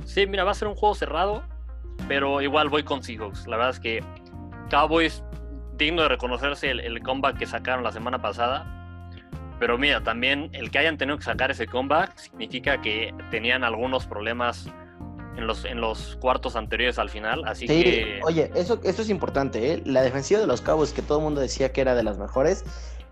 Sí, 0.05 0.25
mira, 0.27 0.43
va 0.43 0.51
a 0.51 0.53
ser 0.53 0.67
un 0.67 0.75
juego 0.75 0.95
cerrado, 0.95 1.43
pero 2.07 2.41
igual 2.41 2.69
voy 2.69 2.83
con 2.83 3.03
Seahawks. 3.03 3.47
La 3.47 3.57
verdad 3.57 3.71
es 3.71 3.79
que 3.79 4.03
Cowboys, 4.69 5.23
digno 5.77 6.03
de 6.03 6.09
reconocerse 6.09 6.71
el, 6.71 6.79
el 6.79 7.01
comeback 7.01 7.37
que 7.37 7.45
sacaron 7.45 7.83
la 7.83 7.91
semana 7.91 8.21
pasada. 8.21 8.73
Pero 9.59 9.77
mira, 9.77 10.03
también 10.03 10.49
el 10.53 10.69
que 10.69 10.79
hayan 10.79 10.97
tenido 10.97 11.17
que 11.17 11.23
sacar 11.23 11.49
ese 11.49 11.65
comeback 11.65 12.15
significa 12.17 12.79
que 12.81 13.13
tenían 13.31 13.63
algunos 13.63 14.05
problemas 14.05 14.69
en 15.37 15.47
los, 15.47 15.65
en 15.65 15.79
los 15.79 16.17
cuartos 16.19 16.55
anteriores 16.55 16.99
al 16.99 17.09
final, 17.09 17.43
así 17.45 17.67
que... 17.67 18.19
Oye, 18.23 18.51
eso, 18.55 18.79
eso 18.83 19.01
es 19.01 19.09
importante, 19.09 19.73
¿eh? 19.73 19.83
La 19.85 20.01
defensiva 20.01 20.39
de 20.39 20.47
los 20.47 20.61
Cabos, 20.61 20.93
que 20.93 21.01
todo 21.01 21.19
el 21.19 21.23
mundo 21.23 21.41
decía 21.41 21.71
que 21.71 21.81
era 21.81 21.95
de 21.95 22.03
las 22.03 22.17
mejores, 22.17 22.65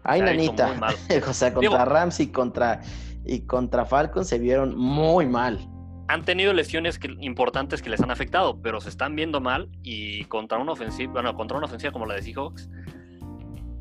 ay, 0.03 0.21
nanita, 0.21 0.73
o 1.27 1.33
sea, 1.33 1.53
contra 1.53 1.85
Rams 1.85 2.19
y 2.19 2.31
contra, 2.31 2.81
y 3.25 3.41
contra 3.41 3.85
Falcon 3.85 4.25
se 4.25 4.39
vieron 4.39 4.75
muy 4.75 5.27
mal. 5.27 5.69
Han 6.07 6.23
tenido 6.23 6.53
lesiones 6.53 6.99
importantes 7.21 7.81
que 7.81 7.89
les 7.89 8.01
han 8.01 8.11
afectado, 8.11 8.61
pero 8.61 8.79
se 8.79 8.89
están 8.89 9.15
viendo 9.15 9.41
mal 9.41 9.69
y 9.81 10.25
contra 10.25 10.57
una 10.59 10.73
ofensiva, 10.73 11.13
bueno, 11.13 11.35
contra 11.35 11.57
una 11.57 11.65
ofensiva 11.65 11.91
como 11.91 12.05
la 12.05 12.13
de 12.15 12.21
Seahawks, 12.21 12.69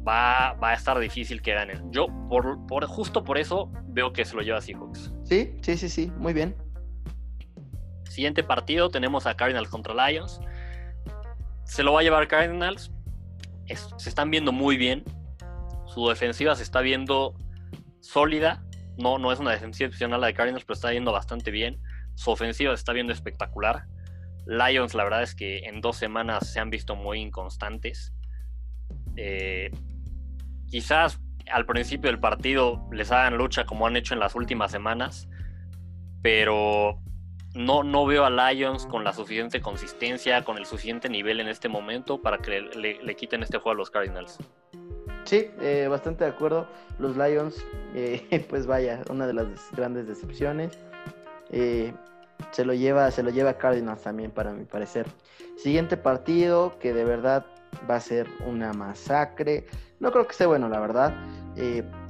va, 0.07 0.55
va 0.55 0.71
a 0.71 0.75
estar 0.75 0.99
difícil 0.99 1.43
que 1.43 1.53
ganen. 1.53 1.91
Yo, 1.91 2.07
por, 2.29 2.67
por, 2.67 2.87
justo 2.87 3.25
por 3.25 3.39
eso, 3.39 3.71
veo 3.89 4.13
que 4.13 4.25
se 4.25 4.37
lo 4.37 4.43
lleva 4.43 4.61
Seahawks. 4.61 5.13
Sí, 5.25 5.55
sí, 5.63 5.77
sí, 5.77 5.89
sí, 5.89 6.13
muy 6.17 6.33
bien. 6.33 6.55
Siguiente 8.09 8.45
partido 8.45 8.91
tenemos 8.91 9.27
a 9.27 9.37
Cardinals 9.37 9.69
contra 9.69 10.09
Lions. 10.09 10.41
Se 11.65 11.83
lo 11.83 11.95
va 11.95 12.01
a 12.01 12.03
llevar 12.03 12.29
Cardinals. 12.29 12.93
se 13.97 14.09
están 14.09 14.31
viendo 14.31 14.53
muy 14.53 14.77
bien. 14.77 15.03
Su 15.87 16.09
defensiva 16.09 16.55
se 16.55 16.63
está 16.63 16.81
viendo 16.81 17.35
sólida. 18.01 18.65
No, 18.99 19.19
no 19.19 19.33
es 19.33 19.41
una 19.41 19.51
defensiva 19.51 19.89
excepcional 19.89 20.21
la 20.21 20.29
de 20.29 20.35
Cardinals, 20.35 20.65
pero 20.65 20.75
está 20.75 20.91
viendo 20.91 21.11
bastante 21.11 21.51
bien. 21.51 21.81
Su 22.15 22.31
ofensiva 22.31 22.73
está 22.75 22.93
viendo 22.93 23.13
espectacular. 23.13 23.87
Lions, 24.47 24.95
la 24.95 25.05
verdad 25.05 25.23
es 25.23 25.35
que 25.35 25.59
en 25.61 25.81
dos 25.81 25.97
semanas 25.97 26.53
se 26.53 26.61
han 26.61 26.71
visto 26.71 26.97
muy 26.97 27.21
inconstantes. 27.21 28.13
Eh, 29.17 29.71
quizás 30.69 31.21
al 31.51 31.67
principio 31.67 32.11
del 32.11 32.21
partido 32.21 32.87
les 32.93 33.11
hagan 33.11 33.37
lucha 33.37 33.65
como 33.65 33.87
han 33.87 33.97
hecho 33.97 34.15
en 34.15 34.21
las 34.21 34.35
últimas 34.35 34.71
semanas, 34.71 35.29
pero 36.23 37.01
no, 37.55 37.85
no 37.85 38.07
veo 38.07 38.25
a 38.25 38.31
Lions 38.31 38.87
con 38.87 39.05
la 39.05 39.13
suficiente 39.13 39.61
consistencia, 39.61 40.43
con 40.43 40.59
el 40.59 40.67
suficiente 40.67 41.09
nivel 41.09 41.41
en 41.41 41.49
este 41.49 41.69
momento 41.69 42.21
para 42.21 42.39
que 42.39 42.61
le, 42.61 43.17
quiten 43.17 43.43
este 43.43 43.59
juego 43.59 43.73
a 43.73 43.75
los 43.75 43.91
Cardinals. 43.91 44.39
Sí, 45.25 45.51
eh, 45.61 45.87
bastante 45.89 46.25
de 46.25 46.31
acuerdo. 46.31 46.67
Los 46.99 47.17
Lions, 47.17 47.65
eh, 47.95 48.47
pues 48.51 48.67
vaya, 48.67 49.03
una 49.09 49.27
de 49.27 49.35
las 49.35 49.47
grandes 49.73 50.07
decepciones. 50.07 50.79
Eh, 51.57 51.95
se 52.51 52.65
lo 52.65 52.75
lleva, 52.75 53.11
se 53.13 53.23
lo 53.23 53.31
lleva 53.31 53.59
Cardinals 53.59 54.03
también, 54.03 54.33
para 54.33 54.53
mi 54.53 54.65
parecer. 54.65 55.07
Siguiente 55.57 55.97
partido, 55.97 56.79
que 56.81 56.93
de 56.93 57.05
verdad 57.05 57.47
va 57.89 57.97
a 57.97 58.01
ser 58.01 58.27
una 58.45 58.73
masacre. 58.73 59.67
No 60.01 60.11
creo 60.11 60.27
que 60.27 60.35
sea 60.35 60.49
bueno, 60.49 60.69
la 60.69 60.81
verdad. 60.81 61.15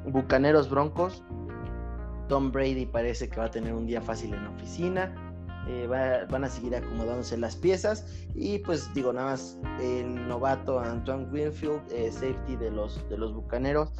Bucaneros 0.07 0.71
Broncos. 0.71 1.23
Tom 2.29 2.51
Brady 2.51 2.87
parece 2.87 3.29
que 3.29 3.37
va 3.37 3.47
a 3.47 3.51
tener 3.51 3.75
un 3.75 3.87
día 3.87 4.01
fácil 4.01 4.33
en 4.33 4.45
la 4.45 4.51
oficina. 4.51 5.15
Eh, 5.67 5.87
van 5.87 6.45
a 6.45 6.49
seguir 6.51 6.77
acomodándose 6.77 7.39
las 7.39 7.57
piezas 7.57 8.27
y 8.35 8.59
pues 8.59 8.93
digo 8.93 9.15
nada 9.15 9.31
más 9.31 9.59
el 9.81 10.29
novato 10.29 10.79
Antoine 10.79 11.31
eh, 11.91 12.13
safety 12.13 12.57
de 12.57 12.71
los 12.71 13.09
de 13.09 13.17
los 13.17 13.33
bucaneros 13.33 13.91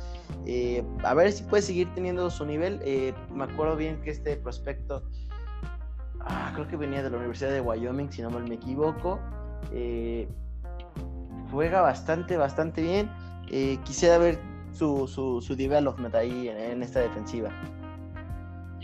eh, 0.45 0.85
a 1.05 1.15
ver 1.15 1.33
si 1.33 1.43
puede 1.45 1.63
seguir 1.63 1.89
teniendo 1.95 2.29
su 2.29 2.45
nivel 2.45 2.81
me 3.33 3.45
acuerdo 3.45 3.77
bien 3.77 3.99
que 4.03 4.11
este 4.11 4.37
prospecto 4.37 5.05
creo 6.55 6.67
que 6.69 6.77
venía 6.77 7.03
de 7.03 7.11
la 7.11 7.17
Universidad 7.19 7.51
de 7.51 7.61
Wyoming 7.61 8.11
si 8.11 8.23
no 8.23 8.31
mal 8.31 8.45
me 8.49 8.55
equivoco 8.55 9.21
juega 11.51 11.83
bastante 11.83 12.37
bastante 12.37 12.81
bien 12.83 13.11
quisiera 13.85 14.19
ver 14.19 14.39
su, 14.73 15.07
su, 15.07 15.41
su 15.41 15.55
development 15.55 16.15
ahí 16.15 16.49
en 16.49 16.83
esta 16.83 17.01
defensiva 17.01 17.51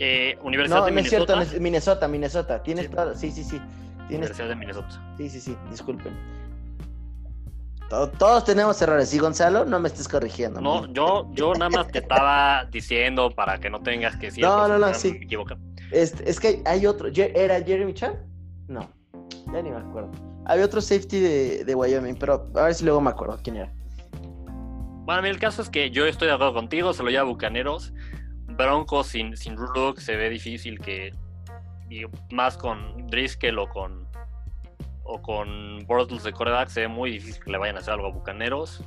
eh, 0.03 0.37
Universidad 0.41 0.85
de 0.85 0.91
Minnesota. 0.91 1.35
Minnesota, 1.59 2.07
Minnesota. 2.07 2.63
Tienes 2.63 2.89
sí. 3.15 3.31
sí, 3.31 3.43
sí, 3.43 3.43
sí. 3.43 3.61
Tienes- 4.07 4.29
Universidad 4.31 4.47
de 4.47 4.55
Minnesota. 4.55 5.13
Sí, 5.17 5.29
sí, 5.29 5.39
sí, 5.39 5.55
disculpen. 5.69 6.13
To- 7.87 8.09
Todos 8.09 8.43
tenemos 8.45 8.81
errores. 8.81 9.09
¿Sí, 9.09 9.19
Gonzalo? 9.19 9.63
No 9.63 9.79
me 9.79 9.89
estés 9.89 10.07
corrigiendo. 10.07 10.59
No, 10.59 10.87
yo, 10.91 11.29
yo 11.33 11.53
nada 11.53 11.69
más 11.69 11.87
te 11.89 11.99
estaba 11.99 12.65
diciendo 12.71 13.29
para 13.29 13.59
que 13.59 13.69
no 13.69 13.79
tengas 13.81 14.15
que 14.15 14.27
decir. 14.27 14.43
No, 14.43 14.67
no, 14.67 14.79
no, 14.79 14.87
me 14.87 14.93
sí. 14.95 15.09
equivoco. 15.21 15.53
Este, 15.91 16.29
es 16.29 16.39
que 16.39 16.61
hay 16.65 16.85
otro. 16.85 17.09
¿Era 17.13 17.61
Jeremy 17.61 17.93
Chan? 17.93 18.13
No, 18.67 18.89
ya 19.53 19.61
ni 19.61 19.69
me 19.69 19.77
acuerdo. 19.77 20.11
Había 20.45 20.65
otro 20.65 20.81
safety 20.81 21.19
de, 21.19 21.65
de 21.65 21.75
Wyoming, 21.75 22.15
pero 22.15 22.49
a 22.55 22.63
ver 22.63 22.73
si 22.73 22.83
luego 22.83 23.01
me 23.01 23.09
acuerdo 23.11 23.39
quién 23.43 23.57
era. 23.57 23.73
Bueno, 25.05 25.27
el 25.27 25.39
caso 25.39 25.61
es 25.61 25.69
que 25.69 25.91
yo 25.91 26.05
estoy 26.05 26.27
de 26.27 26.33
acuerdo 26.35 26.53
contigo, 26.53 26.93
se 26.93 27.03
lo 27.03 27.09
lleva 27.09 27.23
Bucaneros. 27.23 27.93
Broncos 28.47 29.07
sin, 29.07 29.35
sin 29.35 29.55
Lock 29.55 29.99
se 29.99 30.15
ve 30.15 30.29
difícil 30.29 30.79
que. 30.79 31.13
y 31.89 32.03
más 32.33 32.57
con 32.57 33.07
Driscoll 33.07 33.59
o 33.59 33.67
con. 33.67 34.07
o 35.03 35.21
con 35.21 35.85
Bortles 35.85 36.23
de 36.23 36.31
coreback, 36.31 36.69
se 36.69 36.81
ve 36.81 36.87
muy 36.87 37.11
difícil 37.11 37.43
que 37.43 37.51
le 37.51 37.57
vayan 37.57 37.75
a 37.77 37.79
hacer 37.79 37.93
algo 37.93 38.07
a 38.07 38.11
Bucaneros. 38.11 38.83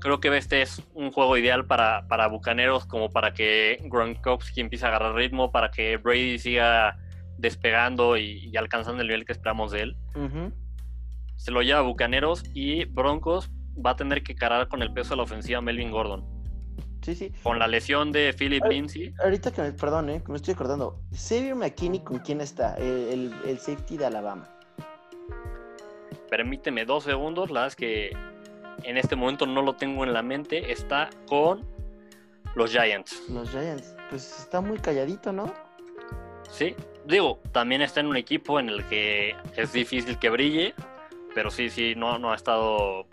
Creo 0.00 0.20
que 0.20 0.36
este 0.36 0.62
es 0.62 0.82
un 0.94 1.10
juego 1.10 1.36
ideal 1.36 1.66
para, 1.66 2.06
para 2.06 2.28
Bucaneros, 2.28 2.86
como 2.86 3.10
para 3.10 3.32
que 3.32 3.78
Gronkowski 3.84 4.60
empiece 4.60 4.84
a 4.84 4.88
agarrar 4.88 5.14
ritmo, 5.14 5.50
para 5.50 5.70
que 5.70 5.96
Brady 5.96 6.38
siga 6.38 6.98
despegando 7.38 8.16
y, 8.16 8.48
y 8.52 8.56
alcanzando 8.56 9.02
el 9.02 9.08
nivel 9.08 9.24
que 9.24 9.32
esperamos 9.32 9.72
de 9.72 9.82
él. 9.82 9.96
Se 11.36 11.50
lo 11.50 11.62
lleva 11.62 11.80
Bucaneros 11.82 12.44
y 12.54 12.84
Broncos 12.86 13.50
va 13.84 13.90
a 13.90 13.96
tener 13.96 14.22
que 14.22 14.34
cargar 14.34 14.68
con 14.68 14.82
el 14.82 14.92
peso 14.92 15.10
de 15.10 15.16
la 15.16 15.22
ofensiva 15.24 15.60
Melvin 15.60 15.90
Gordon. 15.90 16.24
Sí, 17.02 17.14
sí. 17.14 17.32
Con 17.42 17.58
la 17.58 17.66
lesión 17.68 18.10
de 18.10 18.34
Philip 18.36 18.62
Ay. 18.64 18.70
Lindsay, 18.70 19.14
Ahorita 19.22 19.52
que 19.52 19.62
me, 19.62 19.72
perdón, 19.72 20.08
eh, 20.10 20.22
que 20.24 20.32
me 20.32 20.36
estoy 20.36 20.54
acordando. 20.54 21.00
Xavier 21.12 21.54
McKinney, 21.54 22.00
¿con 22.00 22.18
quién 22.20 22.40
está? 22.40 22.74
El, 22.76 22.84
el- 22.86 23.34
el 23.46 23.58
safety 23.58 23.96
de 23.96 24.06
Alabama. 24.06 24.48
permíteme 26.30 26.84
dos 26.84 27.04
segundos, 27.04 27.50
la 27.50 27.60
verdad 27.60 27.66
es 27.68 27.76
que 27.76 28.10
en 28.82 28.96
este 28.96 29.16
momento 29.16 29.46
no 29.46 29.62
lo 29.62 29.74
tengo 29.74 30.04
en 30.04 30.12
la 30.12 30.22
mente, 30.22 30.72
está 30.72 31.10
con 31.28 31.64
los 32.54 32.70
Giants. 32.70 33.22
Los 33.30 33.50
Giants. 33.50 33.94
Pues 34.10 34.40
está 34.40 34.60
muy 34.60 34.78
calladito, 34.78 35.32
¿no? 35.32 35.52
Sí, 36.50 36.74
digo, 37.06 37.40
también 37.52 37.82
está 37.82 38.00
en 38.00 38.06
un 38.06 38.16
equipo 38.16 38.60
en 38.60 38.68
el 38.68 38.84
que 38.84 39.34
es 39.56 39.72
difícil 39.72 40.18
que 40.18 40.30
brille, 40.30 40.74
pero 41.34 41.50
sí, 41.50 41.68
sí, 41.70 41.94
no, 41.96 42.18
no 42.18 42.32
ha 42.32 42.36
estado 42.36 43.06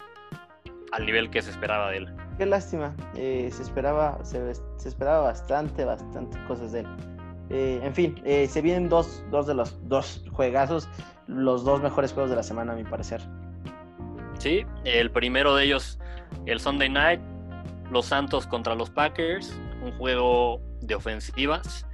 al 0.91 1.05
nivel 1.05 1.29
que 1.29 1.41
se 1.41 1.49
esperaba 1.49 1.89
de 1.91 1.97
él. 1.97 2.15
Qué 2.37 2.45
lástima. 2.45 2.95
eh, 3.15 3.49
se 3.51 3.63
esperaba, 3.63 4.23
se, 4.23 4.53
se 4.53 4.87
esperaba 4.89 5.21
bastante, 5.21 5.83
bastante 5.85 6.37
cosas 6.47 6.71
de 6.71 6.81
él. 6.81 6.87
Eh, 7.49 7.79
en 7.83 7.93
fin, 7.93 8.21
eh, 8.23 8.47
se 8.47 8.61
vienen 8.61 8.89
dos, 8.89 9.23
dos 9.29 9.45
de 9.45 9.53
los 9.53 9.87
dos 9.87 10.23
juegazos, 10.31 10.87
los 11.27 11.63
dos 11.63 11.81
mejores 11.81 12.13
juegos 12.13 12.29
de 12.29 12.35
la 12.37 12.43
semana, 12.43 12.73
a 12.73 12.75
mi 12.75 12.83
parecer. 12.83 13.21
Sí, 14.39 14.65
el 14.83 15.09
primero 15.11 15.55
de 15.55 15.65
ellos, 15.65 15.99
el 16.45 16.59
Sunday 16.59 16.89
Night, 16.89 17.21
los 17.91 18.05
Santos 18.07 18.45
contra 18.47 18.75
los 18.75 18.89
Packers, 18.89 19.57
un 19.81 19.91
juego 19.97 20.61
de 20.81 20.95
ofensivas, 20.95 21.87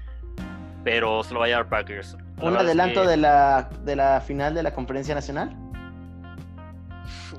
pero 0.84 1.24
se 1.24 1.34
lo 1.34 1.40
va 1.42 1.46
a 1.46 1.50
llevar 1.50 1.70
Packers. 1.70 2.18
La 2.38 2.46
Un 2.46 2.54
es 2.56 2.60
adelanto 2.62 3.02
que- 3.04 3.08
de, 3.10 3.18
la, 3.18 3.70
de 3.84 3.96
la 3.96 4.22
final 4.22 4.54
de 4.54 4.64
la 4.64 4.74
conferencia 4.74 5.14
nacional. 5.14 5.56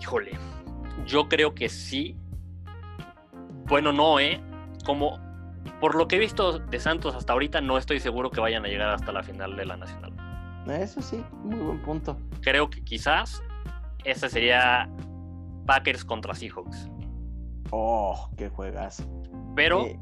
Híjole, 0.00 0.32
yo 1.06 1.28
creo 1.28 1.54
que 1.54 1.68
sí. 1.68 2.16
Bueno, 3.66 3.92
no, 3.92 4.18
¿eh? 4.18 4.40
Como, 4.84 5.18
por 5.80 5.94
lo 5.94 6.08
que 6.08 6.16
he 6.16 6.18
visto 6.18 6.58
de 6.58 6.80
Santos 6.80 7.14
hasta 7.14 7.32
ahorita, 7.32 7.60
no 7.60 7.78
estoy 7.78 8.00
seguro 8.00 8.30
que 8.30 8.40
vayan 8.40 8.64
a 8.64 8.68
llegar 8.68 8.90
hasta 8.90 9.12
la 9.12 9.22
final 9.22 9.56
de 9.56 9.64
la 9.66 9.76
Nacional. 9.76 10.12
Eso 10.68 11.00
sí, 11.02 11.24
muy 11.44 11.58
buen 11.58 11.82
punto. 11.82 12.18
Creo 12.42 12.68
que 12.70 12.82
quizás 12.84 13.42
ese 14.04 14.28
sería 14.28 14.88
Packers 15.66 16.04
contra 16.04 16.34
Seahawks. 16.34 16.88
Oh, 17.70 18.30
qué 18.36 18.48
juegazo. 18.48 19.04
Pero 19.54 19.86
Eh, 19.86 19.98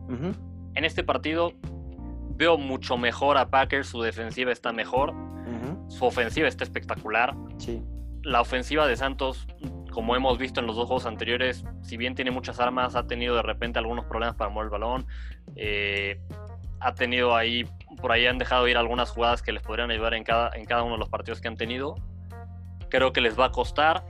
en 0.74 0.84
este 0.84 1.02
partido 1.04 1.52
veo 2.36 2.56
mucho 2.56 2.96
mejor 2.96 3.36
a 3.36 3.48
Packers, 3.50 3.88
su 3.88 4.00
defensiva 4.00 4.52
está 4.52 4.72
mejor, 4.72 5.12
su 5.88 6.04
ofensiva 6.04 6.46
está 6.48 6.64
espectacular. 6.64 7.34
sí. 7.58 7.82
La 8.24 8.40
ofensiva 8.42 8.86
de 8.86 8.96
Santos, 8.96 9.46
como 9.92 10.14
hemos 10.16 10.38
visto 10.38 10.60
en 10.60 10.66
los 10.66 10.74
dos 10.76 10.86
juegos 10.86 11.06
anteriores, 11.06 11.64
si 11.82 11.96
bien 11.96 12.14
tiene 12.16 12.30
muchas 12.32 12.58
armas, 12.60 12.94
ha 12.96 13.06
tenido 13.06 13.36
de 13.36 13.42
repente 13.42 13.78
algunos 13.78 14.04
problemas 14.06 14.34
para 14.36 14.50
mover 14.50 14.64
el 14.66 14.70
balón. 14.70 15.06
eh, 15.56 16.20
ha 16.80 16.94
tenido 16.94 17.34
ahí, 17.34 17.64
por 18.00 18.12
ahí 18.12 18.26
han 18.26 18.36
dejado 18.38 18.68
ir 18.68 18.76
algunas 18.76 19.10
jugadas 19.10 19.40
que 19.42 19.50
les 19.52 19.62
podrían 19.62 19.90
ayudar 19.90 20.14
en 20.14 20.24
cada, 20.24 20.50
en 20.54 20.64
cada 20.64 20.82
uno 20.82 20.92
de 20.94 20.98
los 20.98 21.08
partidos 21.08 21.40
que 21.40 21.48
han 21.48 21.56
tenido. 21.56 21.94
Creo 22.90 23.12
que 23.12 23.20
les 23.20 23.38
va 23.38 23.46
a 23.46 23.52
costar. 23.52 24.04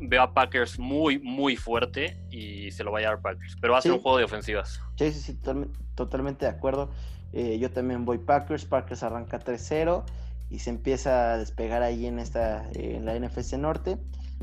Veo 0.00 0.22
a 0.22 0.34
Packers 0.34 0.78
muy, 0.78 1.18
muy 1.20 1.56
fuerte 1.56 2.18
y 2.30 2.70
se 2.72 2.82
lo 2.82 2.90
va 2.92 2.98
a 2.98 3.02
llevar 3.02 3.20
Packers. 3.22 3.56
Pero 3.60 3.72
va 3.74 3.78
a 3.78 3.82
ser 3.82 3.92
Sí. 3.92 3.96
un 3.98 4.02
juego 4.02 4.18
de 4.18 4.24
ofensivas. 4.24 4.80
Sí, 4.96 5.12
sí, 5.12 5.20
sí, 5.20 5.34
totalme- 5.34 5.68
totalmente 5.94 6.44
de 6.46 6.50
acuerdo. 6.50 6.90
Eh, 7.32 7.58
yo 7.58 7.70
también 7.70 8.04
voy 8.04 8.18
Packers. 8.18 8.64
Packers 8.64 9.02
arranca 9.04 9.38
3-0 9.38 10.04
y 10.50 10.58
se 10.58 10.70
empieza 10.70 11.32
a 11.34 11.38
despegar 11.38 11.82
ahí 11.82 12.06
en 12.06 12.18
esta 12.18 12.68
eh, 12.72 12.96
en 12.96 13.04
la 13.04 13.14
NFC 13.14 13.54
Norte. 13.58 13.96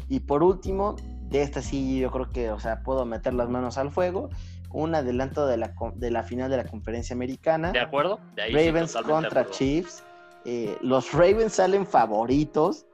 Y 0.08 0.22
por 0.22 0.44
último, 0.44 0.96
de 1.30 1.42
esta 1.42 1.62
sí 1.62 2.00
yo 2.00 2.10
creo 2.10 2.32
que, 2.32 2.52
o 2.52 2.60
sea, 2.60 2.82
puedo 2.84 3.06
meter 3.06 3.34
las 3.34 3.50
manos 3.50 3.78
al 3.78 3.92
fuego. 3.92 4.30
Un 4.72 4.96
adelanto 4.96 5.46
de 5.46 5.58
la, 5.58 5.74
de 5.96 6.12
la 6.12 6.24
final 6.24 6.50
de 6.50 6.58
la 6.58 6.64
conferencia 6.64 7.14
americana. 7.16 7.72
¿De 7.74 7.80
acuerdo? 7.82 8.20
De 8.36 8.44
ahí 8.44 8.54
Ravens 8.54 8.94
de 8.94 9.02
contra. 9.04 9.50
Chiefs. 9.50 10.04
Eh, 10.46 10.78
los 10.82 11.12
Ravens 11.12 11.54
salen 11.54 11.86
favoritos. 11.86 12.86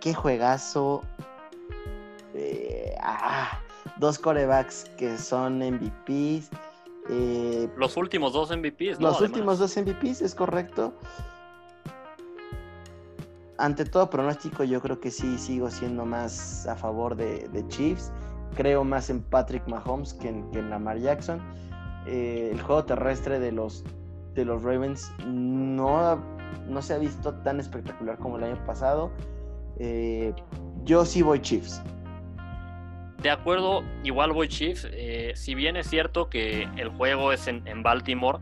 Qué 0.00 0.14
juegazo. 0.14 1.02
Eh, 2.34 2.94
ah, 3.02 3.60
dos 3.98 4.18
corebacks 4.18 4.84
que 4.96 5.18
son 5.18 5.58
MVPs. 5.58 6.50
Eh, 7.08 7.68
Los 7.76 7.96
últimos 7.96 8.32
dos 8.32 8.50
MVPs, 8.56 9.00
¿no? 9.00 9.08
los 9.08 9.16
Además. 9.16 9.20
últimos 9.22 9.58
dos 9.58 9.76
MVPs, 9.76 10.22
es 10.22 10.34
correcto. 10.34 10.92
Ante 13.58 13.84
todo 13.84 14.08
pronóstico, 14.08 14.64
yo 14.64 14.80
creo 14.80 15.00
que 15.00 15.10
sí 15.10 15.36
sigo 15.38 15.70
siendo 15.70 16.06
más 16.06 16.66
a 16.66 16.76
favor 16.76 17.14
de, 17.14 17.46
de 17.48 17.66
Chiefs. 17.68 18.10
Creo 18.56 18.84
más 18.84 19.10
en 19.10 19.22
Patrick 19.22 19.66
Mahomes 19.68 20.14
que 20.14 20.28
en, 20.28 20.50
que 20.50 20.60
en 20.60 20.70
Lamar 20.70 20.98
Jackson. 20.98 21.40
Eh, 22.06 22.50
el 22.52 22.62
juego 22.62 22.84
terrestre 22.84 23.38
de 23.38 23.52
los, 23.52 23.84
de 24.34 24.44
los 24.46 24.62
Ravens 24.62 25.12
no, 25.26 26.16
no 26.66 26.80
se 26.82 26.94
ha 26.94 26.98
visto 26.98 27.34
tan 27.42 27.60
espectacular 27.60 28.16
como 28.18 28.38
el 28.38 28.44
año 28.44 28.64
pasado. 28.64 29.10
Eh, 29.82 30.34
yo 30.84 31.04
sí 31.06 31.22
voy 31.22 31.40
Chiefs. 31.40 31.82
De 33.22 33.30
acuerdo, 33.30 33.82
igual 34.04 34.32
voy 34.32 34.48
Chiefs. 34.48 34.86
eh, 34.92 35.32
si 35.34 35.54
bien 35.54 35.76
es 35.76 35.88
cierto 35.88 36.28
que 36.28 36.68
el 36.76 36.88
juego 36.90 37.32
es 37.32 37.48
en, 37.48 37.66
en 37.66 37.82
Baltimore, 37.82 38.38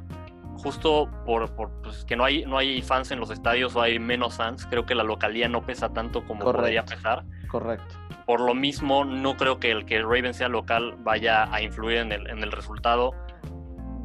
justo 0.57 1.09
por, 1.25 1.55
por, 1.55 1.71
pues, 1.83 2.05
que 2.05 2.17
no 2.17 2.25
hay, 2.25 2.45
no 2.45 2.59
hay 2.59 2.83
fans 2.83 3.13
en 3.13 3.21
los 3.21 3.31
estadios 3.31 3.77
o 3.77 3.83
hay 3.83 3.99
menos 4.01 4.37
fans, 4.37 4.67
creo 4.67 4.85
que 4.85 4.95
la 4.97 5.05
localía 5.05 5.49
no 5.49 5.65
pesa 5.65 5.93
tanto 5.93 6.25
como 6.27 6.41
Correcto. 6.41 6.63
podría 6.63 6.85
pesar. 6.85 7.25
Correcto. 7.49 7.95
Por 8.27 8.41
lo 8.41 8.55
mismo, 8.55 9.05
no 9.05 9.37
creo 9.37 9.59
que 9.61 9.71
el 9.71 9.85
que 9.87 10.03
Ravens 10.03 10.37
sea 10.37 10.49
local 10.49 10.97
vaya 10.99 11.53
a 11.55 11.63
influir 11.63 11.99
en 11.99 12.13
el, 12.13 12.29
en 12.29 12.43
el 12.43 12.51
resultado. 12.51 13.13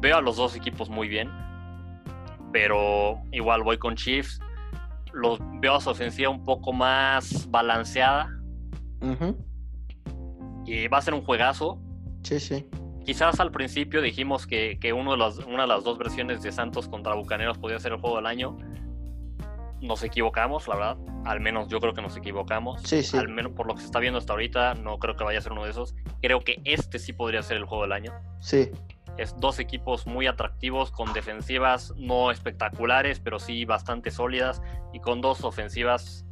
Veo 0.00 0.16
a 0.16 0.20
los 0.20 0.36
dos 0.36 0.54
equipos 0.54 0.88
muy 0.88 1.08
bien, 1.08 1.30
pero 2.52 3.18
igual 3.32 3.62
voy 3.62 3.78
con 3.78 3.96
Chiefs. 3.96 4.40
Los 5.14 5.38
veo 5.60 5.76
a 5.76 5.80
su 5.80 5.90
ofensiva 5.90 6.28
un 6.30 6.44
poco 6.44 6.72
más 6.72 7.48
balanceada 7.50 8.28
Ujú. 9.00 9.36
y 10.66 10.88
va 10.88 10.98
a 10.98 11.02
ser 11.02 11.14
un 11.14 11.22
juegazo. 11.24 11.80
Sí, 12.22 12.40
sí. 12.40 12.66
Quizás 13.04 13.38
al 13.38 13.50
principio 13.52 14.00
dijimos 14.00 14.46
que, 14.46 14.78
que 14.80 14.92
uno 14.92 15.12
de 15.12 15.18
los- 15.18 15.38
una 15.40 15.62
de 15.62 15.68
las 15.68 15.84
dos 15.84 15.98
versiones 15.98 16.42
de 16.42 16.50
Santos 16.52 16.88
contra 16.88 17.14
Bucaneros 17.14 17.58
podía 17.58 17.78
ser 17.78 17.92
el 17.92 18.00
juego 18.00 18.16
del 18.16 18.26
año. 18.26 18.56
Nos 19.80 20.02
equivocamos, 20.02 20.66
la 20.66 20.76
verdad. 20.76 20.96
Al 21.26 21.40
menos 21.40 21.68
yo 21.68 21.78
creo 21.80 21.92
que 21.92 22.00
nos 22.00 22.16
equivocamos. 22.16 22.80
Sí, 22.82 23.02
sí. 23.02 23.18
Al 23.18 23.28
menos 23.28 23.52
por 23.52 23.66
lo 23.66 23.74
que 23.74 23.80
se 23.80 23.86
está 23.86 23.98
viendo 23.98 24.18
hasta 24.18 24.32
ahorita, 24.32 24.74
no 24.76 24.98
creo 24.98 25.14
que 25.16 25.24
vaya 25.24 25.38
a 25.38 25.42
ser 25.42 25.52
uno 25.52 25.64
de 25.64 25.70
esos. 25.70 25.94
Creo 26.22 26.40
que 26.40 26.62
este 26.64 26.98
sí 26.98 27.12
podría 27.12 27.42
ser 27.42 27.58
el 27.58 27.66
juego 27.66 27.82
del 27.82 27.92
año. 27.92 28.12
Sí. 28.40 28.70
Es 29.16 29.34
dos 29.38 29.58
equipos 29.58 30.06
muy 30.06 30.26
atractivos, 30.26 30.90
con 30.90 31.12
defensivas 31.12 31.92
no 31.96 32.30
espectaculares, 32.30 33.20
pero 33.20 33.38
sí 33.38 33.64
bastante 33.64 34.10
sólidas, 34.10 34.60
y 34.92 35.00
con 35.00 35.20
dos 35.20 35.44
ofensivas 35.44 36.24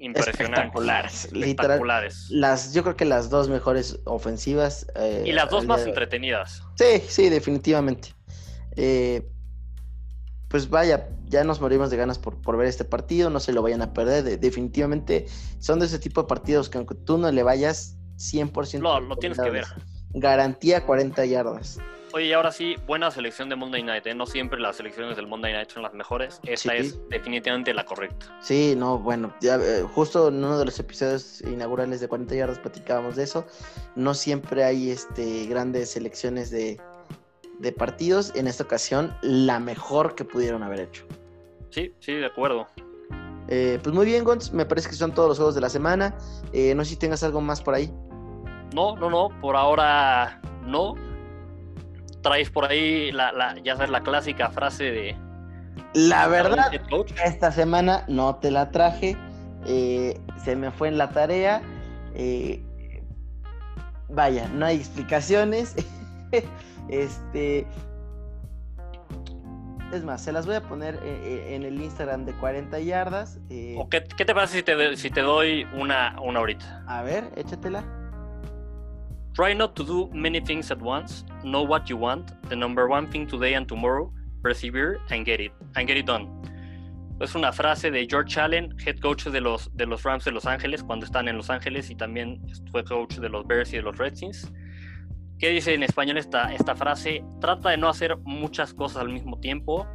impresionantes. 0.00 0.58
Espectaculares, 0.64 1.24
literal. 1.32 1.48
Espectaculares. 1.50 2.26
Las, 2.30 2.72
yo 2.72 2.82
creo 2.82 2.96
que 2.96 3.04
las 3.04 3.30
dos 3.30 3.48
mejores 3.48 4.00
ofensivas. 4.04 4.86
eh, 4.96 5.24
Y 5.26 5.32
las 5.32 5.50
dos 5.50 5.66
más 5.66 5.82
de 5.82 5.90
entretenidas. 5.90 6.62
Sí, 6.76 7.02
sí, 7.08 7.28
definitivamente. 7.28 8.14
Eh, 8.76 9.28
pues 10.48 10.70
vaya, 10.70 11.08
ya 11.26 11.44
nos 11.44 11.60
morimos 11.60 11.90
de 11.90 11.96
ganas 11.96 12.18
por, 12.18 12.40
por 12.40 12.56
ver 12.56 12.68
este 12.68 12.84
partido, 12.84 13.28
no 13.28 13.38
se 13.40 13.52
lo 13.52 13.60
vayan 13.62 13.82
a 13.82 13.92
perder. 13.92 14.24
de- 14.24 14.36
definitivamente 14.38 15.26
son 15.58 15.78
de 15.80 15.86
ese 15.86 15.98
tipo 15.98 16.22
de 16.22 16.28
partidos 16.28 16.68
que 16.70 16.78
aunque 16.78 16.94
tú 16.94 17.18
no 17.18 17.30
le 17.30 17.42
vayas 17.42 17.96
100% 18.16 18.78
Lo, 18.80 19.00
lo 19.00 19.16
tienes 19.16 19.38
que 19.38 19.50
ver. 19.50 19.66
Garantía 20.10 20.86
40 20.86 21.24
yardas. 21.26 21.78
Oye, 22.14 22.26
y 22.26 22.32
ahora 22.32 22.50
sí, 22.52 22.74
buena 22.86 23.10
selección 23.10 23.48
de 23.50 23.56
Monday 23.56 23.82
Night. 23.82 24.06
¿eh? 24.06 24.14
No 24.14 24.24
siempre 24.24 24.58
las 24.58 24.76
selecciones 24.76 25.16
del 25.16 25.26
Monday 25.26 25.52
Night 25.52 25.70
son 25.70 25.82
las 25.82 25.92
mejores. 25.92 26.40
Esta 26.44 26.70
Sí. 26.72 26.76
es 26.78 27.08
definitivamente 27.10 27.74
la 27.74 27.84
correcta. 27.84 28.26
Sí, 28.40 28.74
no, 28.76 28.98
bueno, 28.98 29.34
ya, 29.42 29.56
eh, 29.56 29.82
justo 29.94 30.28
en 30.28 30.36
uno 30.36 30.58
de 30.58 30.64
los 30.64 30.78
episodios 30.78 31.42
inaugurales 31.42 32.00
de 32.00 32.08
40 32.08 32.34
yardas 32.34 32.58
platicábamos 32.60 33.16
de 33.16 33.24
eso. 33.24 33.46
No 33.94 34.14
siempre 34.14 34.64
hay 34.64 34.90
este, 34.90 35.46
grandes 35.46 35.90
selecciones 35.90 36.50
de, 36.50 36.80
de 37.58 37.72
partidos. 37.72 38.32
En 38.34 38.46
esta 38.46 38.64
ocasión, 38.64 39.14
la 39.20 39.60
mejor 39.60 40.14
que 40.14 40.24
pudieron 40.24 40.62
haber 40.62 40.80
hecho. 40.80 41.04
Sí, 41.70 41.92
sí, 42.00 42.14
de 42.14 42.26
acuerdo. 42.26 42.66
Eh, 43.48 43.78
pues 43.82 43.94
muy 43.94 44.06
bien, 44.06 44.24
Gons, 44.24 44.52
me 44.54 44.64
parece 44.64 44.88
que 44.88 44.94
son 44.94 45.12
todos 45.12 45.28
los 45.28 45.36
juegos 45.38 45.54
de 45.54 45.60
la 45.60 45.68
semana. 45.68 46.16
Eh, 46.54 46.74
no 46.74 46.84
sé 46.84 46.90
si 46.90 46.96
tengas 46.96 47.22
algo 47.22 47.42
más 47.42 47.60
por 47.60 47.74
ahí. 47.74 47.92
No, 48.74 48.96
no, 48.96 49.10
no, 49.10 49.28
por 49.40 49.56
ahora 49.56 50.40
no. 50.64 50.94
Traes 52.22 52.50
por 52.50 52.64
ahí, 52.66 53.12
la, 53.12 53.32
la, 53.32 53.56
ya 53.58 53.74
sabes, 53.76 53.90
la 53.90 54.02
clásica 54.02 54.50
frase 54.50 54.84
de... 54.84 55.16
La 55.94 56.26
verdad, 56.28 56.70
esta 57.24 57.52
semana 57.52 58.04
no 58.08 58.36
te 58.36 58.50
la 58.50 58.70
traje. 58.70 59.16
eh, 59.66 60.20
se 60.44 60.56
me 60.56 60.70
fue 60.70 60.88
en 60.88 60.98
la 60.98 61.10
tarea. 61.10 61.62
eh, 62.14 62.62
vaya, 64.08 64.48
no 64.48 64.66
hay 64.66 64.76
explicaciones. 64.78 65.74
este. 66.88 67.66
Es 69.92 70.04
más, 70.04 70.20
se 70.20 70.32
las 70.32 70.44
voy 70.44 70.56
a 70.56 70.60
poner 70.60 70.98
eh, 71.02 71.54
en 71.54 71.62
el 71.62 71.80
Instagram 71.80 72.26
de 72.26 72.34
40 72.34 72.78
yardas. 72.80 73.38
eh, 73.48 73.76
¿O 73.78 73.88
qué, 73.88 74.04
qué 74.04 74.24
te 74.26 74.34
parece 74.34 74.58
si 74.58 74.62
te, 74.62 74.74
doy- 74.74 74.96
si 74.96 75.10
te 75.10 75.22
doy 75.22 75.66
una, 75.74 76.14
una 76.20 76.40
ahorita? 76.40 76.84
A 76.86 77.02
ver, 77.02 77.30
échatela. 77.36 77.84
Try 79.38 79.54
not 79.54 79.76
to 79.76 79.84
do 79.84 80.10
many 80.12 80.40
things 80.40 80.72
at 80.72 80.82
once. 80.82 81.24
Know 81.44 81.62
what 81.62 81.88
you 81.88 81.96
want. 81.96 82.32
The 82.48 82.56
number 82.56 82.88
one 82.88 83.06
thing 83.08 83.24
today 83.24 83.54
and 83.54 83.68
tomorrow. 83.68 84.12
Persevere 84.42 84.98
and 85.10 85.24
get 85.24 85.38
it. 85.38 85.52
And 85.76 85.86
get 85.86 85.96
it 85.96 86.06
done. 86.06 86.26
Es 87.20 87.36
una 87.36 87.52
frase 87.52 87.92
de 87.92 88.04
George 88.04 88.36
Allen, 88.36 88.74
head 88.84 88.98
coach 88.98 89.26
de 89.26 89.40
los, 89.40 89.70
de 89.76 89.86
los 89.86 90.02
Rams 90.02 90.24
de 90.24 90.32
Los 90.32 90.44
Ángeles, 90.44 90.82
cuando 90.82 91.06
están 91.06 91.28
en 91.28 91.36
Los 91.36 91.50
Ángeles 91.50 91.88
y 91.88 91.94
también 91.94 92.44
fue 92.72 92.82
coach 92.82 93.18
de 93.18 93.28
los 93.28 93.46
Bears 93.46 93.72
y 93.72 93.76
de 93.76 93.82
los 93.82 93.96
Redskins. 93.96 94.52
¿Qué 95.38 95.50
dice 95.50 95.72
en 95.72 95.84
español 95.84 96.18
esta, 96.18 96.52
esta 96.52 96.74
frase? 96.74 97.22
Trata 97.40 97.70
de 97.70 97.76
no 97.76 97.88
hacer 97.88 98.16
muchas 98.24 98.74
cosas 98.74 99.02
al 99.02 99.08
mismo 99.08 99.38
tiempo. 99.38 99.86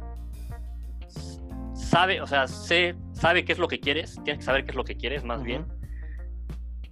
Sabe, 1.74 2.22
o 2.22 2.26
sea, 2.26 2.48
sé, 2.48 2.94
sabe 3.12 3.44
qué 3.44 3.52
es 3.52 3.58
lo 3.58 3.68
que 3.68 3.78
quieres. 3.78 4.18
Tienes 4.24 4.38
que 4.38 4.44
saber 4.46 4.64
qué 4.64 4.70
es 4.70 4.76
lo 4.76 4.84
que 4.84 4.96
quieres, 4.96 5.22
más 5.22 5.42
bien. 5.42 5.66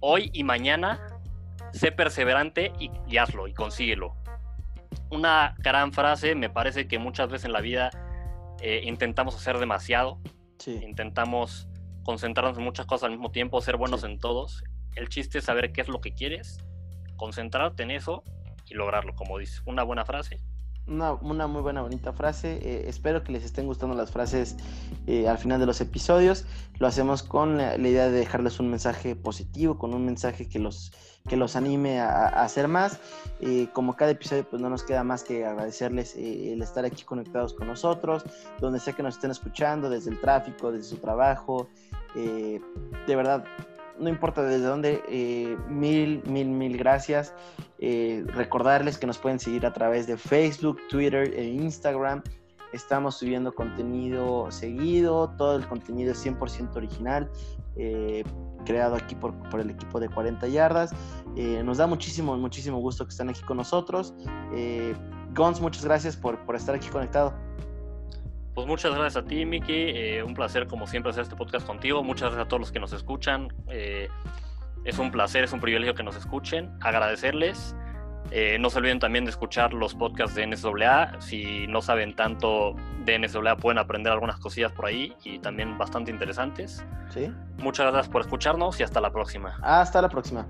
Hoy 0.01 0.29
y 0.33 0.43
mañana 0.43 1.12
sé 1.73 1.91
perseverante 1.91 2.71
y, 2.79 2.89
y 3.07 3.17
hazlo 3.17 3.47
y 3.47 3.53
consíguelo. 3.53 4.15
Una 5.09 5.55
gran 5.59 5.91
frase, 5.91 6.35
me 6.35 6.49
parece 6.49 6.87
que 6.87 6.99
muchas 6.99 7.29
veces 7.29 7.45
en 7.45 7.53
la 7.53 7.61
vida 7.61 7.89
eh, 8.61 8.81
intentamos 8.85 9.35
hacer 9.35 9.57
demasiado, 9.59 10.19
Sí. 10.59 10.79
intentamos 10.83 11.67
concentrarnos 12.03 12.57
en 12.57 12.63
muchas 12.63 12.85
cosas 12.85 13.05
al 13.05 13.11
mismo 13.11 13.31
tiempo, 13.31 13.59
ser 13.59 13.75
buenos 13.77 14.01
Sí. 14.01 14.07
en 14.07 14.19
todos. 14.19 14.63
El 14.95 15.09
chiste 15.09 15.39
es 15.39 15.43
saber 15.45 15.71
qué 15.73 15.81
es 15.81 15.87
lo 15.89 15.99
que 15.99 16.13
quieres, 16.13 16.59
concentrarte 17.17 17.83
en 17.83 17.91
eso 17.91 18.23
y 18.69 18.75
lograrlo, 18.75 19.15
como 19.15 19.37
dices. 19.39 19.61
Una 19.65 19.83
buena 19.83 20.05
frase. 20.05 20.39
Una, 20.85 21.47
muy 21.47 21.61
buena, 21.61 21.81
bonita 21.81 22.11
frase. 22.11 22.59
eh, 22.61 22.89
espero 22.89 23.23
que 23.23 23.31
les 23.31 23.45
estén 23.45 23.67
gustando 23.67 23.95
las 23.95 24.11
frases 24.11 24.57
eh, 25.07 25.29
al 25.29 25.37
final 25.37 25.59
de 25.59 25.65
los 25.65 25.79
episodios. 25.79 26.45
Lo 26.77 26.87
hacemos 26.87 27.23
con 27.23 27.57
la, 27.57 27.77
idea 27.77 28.09
de 28.09 28.19
dejarles 28.19 28.59
un 28.59 28.69
mensaje 28.69 29.15
positivo, 29.15 29.77
con 29.77 29.93
un 29.93 30.05
mensaje 30.05 30.49
que 30.49 30.59
los, 30.59 30.91
que 31.29 31.37
los 31.37 31.55
anime 31.55 32.01
a, 32.01 32.27
hacer 32.27 32.67
más. 32.67 32.99
Eh, 33.39 33.67
como 33.71 33.95
cada 33.95 34.11
episodio, 34.11 34.45
pues 34.49 34.61
no 34.61 34.69
nos 34.69 34.83
queda 34.83 35.05
más 35.05 35.23
que 35.23 35.45
agradecerles 35.45 36.17
el 36.17 36.61
estar 36.61 36.83
aquí 36.83 37.03
conectados 37.03 37.53
con 37.53 37.67
nosotros, 37.67 38.23
donde 38.59 38.79
sea 38.79 38.93
que 38.93 39.03
nos 39.03 39.15
estén 39.15 39.31
escuchando, 39.31 39.89
desde 39.89 40.11
el 40.11 40.19
tráfico, 40.19 40.71
desde 40.71 40.89
su 40.89 40.97
trabajo. 40.97 41.69
de 42.13 43.15
verdad, 43.15 43.45
no 43.99 44.09
importa 44.09 44.43
desde 44.43 44.65
dónde, 44.65 45.03
eh, 45.07 45.57
mil, 45.67 46.23
mil, 46.25 46.47
mil 46.47 46.77
gracias. 46.77 47.33
Eh, 47.79 48.23
recordarles 48.27 48.97
que 48.97 49.07
nos 49.07 49.17
pueden 49.17 49.39
seguir 49.39 49.65
a 49.65 49.73
través 49.73 50.07
de 50.07 50.17
Facebook, 50.17 50.79
Twitter 50.89 51.33
e 51.33 51.45
Instagram. 51.45 52.21
Estamos 52.71 53.17
subiendo 53.17 53.53
contenido 53.53 54.49
seguido, 54.51 55.29
todo 55.37 55.57
el 55.57 55.67
contenido 55.67 56.11
es 56.13 56.25
100% 56.25 56.75
original, 56.75 57.29
eh, 57.75 58.23
creado 58.65 58.95
aquí 58.95 59.13
por, 59.13 59.33
por 59.49 59.59
el 59.59 59.69
equipo 59.69 59.99
de 59.99 60.09
40 60.09 60.47
yardas. 60.47 60.91
Nos 61.35 61.77
da 61.77 61.85
muchísimo, 61.85 62.35
muchísimo 62.37 62.79
gusto 62.79 63.05
que 63.05 63.11
estén 63.11 63.29
aquí 63.29 63.41
con 63.41 63.57
nosotros. 63.57 64.13
Gons, 65.35 65.61
muchas 65.61 65.85
gracias 65.85 66.15
por, 66.15 66.43
por 66.45 66.55
estar 66.55 66.73
aquí 66.73 66.87
conectado. 66.89 67.33
Pues 68.53 68.67
muchas 68.67 68.93
gracias 68.93 69.23
a 69.23 69.27
ti, 69.27 69.45
Miki. 69.45 69.73
eh, 69.73 70.23
un 70.23 70.33
placer, 70.33 70.67
como 70.67 70.87
siempre, 70.87 71.09
hacer 71.09 71.23
este 71.23 71.35
podcast 71.35 71.65
contigo. 71.65 72.03
Muchas 72.03 72.29
gracias 72.29 72.45
a 72.45 72.47
todos 72.47 72.59
los 72.59 72.71
que 72.71 72.79
nos 72.79 72.93
escuchan. 72.93 73.47
eh, 73.69 74.07
es 74.85 74.99
un 74.99 75.11
placer, 75.11 75.45
es 75.45 75.53
un 75.53 75.61
privilegio 75.61 75.95
que 75.95 76.03
nos 76.03 76.15
escuchen. 76.17 76.69
Agradecerles. 76.81 77.75
Eh, 78.31 78.57
no 78.59 78.69
se 78.69 78.79
olviden 78.79 78.99
también 78.99 79.25
de 79.25 79.31
escuchar 79.31 79.73
los 79.73 79.93
podcasts 79.95 80.35
de 80.35 80.47
NSAA. 80.47 81.21
Si 81.21 81.67
no 81.67 81.81
saben 81.81 82.15
tanto 82.15 82.75
de 83.05 83.19
NSAA, 83.19 83.57
pueden 83.57 83.77
aprender 83.77 84.11
algunas 84.11 84.37
cosillas 84.39 84.71
por 84.71 84.85
ahí 84.85 85.15
y 85.23 85.39
también 85.39 85.77
bastante 85.77 86.11
interesantes. 86.11 86.83
¿sí? 87.09 87.31
Muchas 87.57 87.91
gracias 87.91 88.09
por 88.11 88.21
escucharnos 88.21 88.79
y 88.79 88.83
hasta 88.83 88.99
la 89.01 89.11
próxima. 89.11 89.57
Hasta 89.61 90.01
la 90.01 90.09
próxima. 90.09 90.47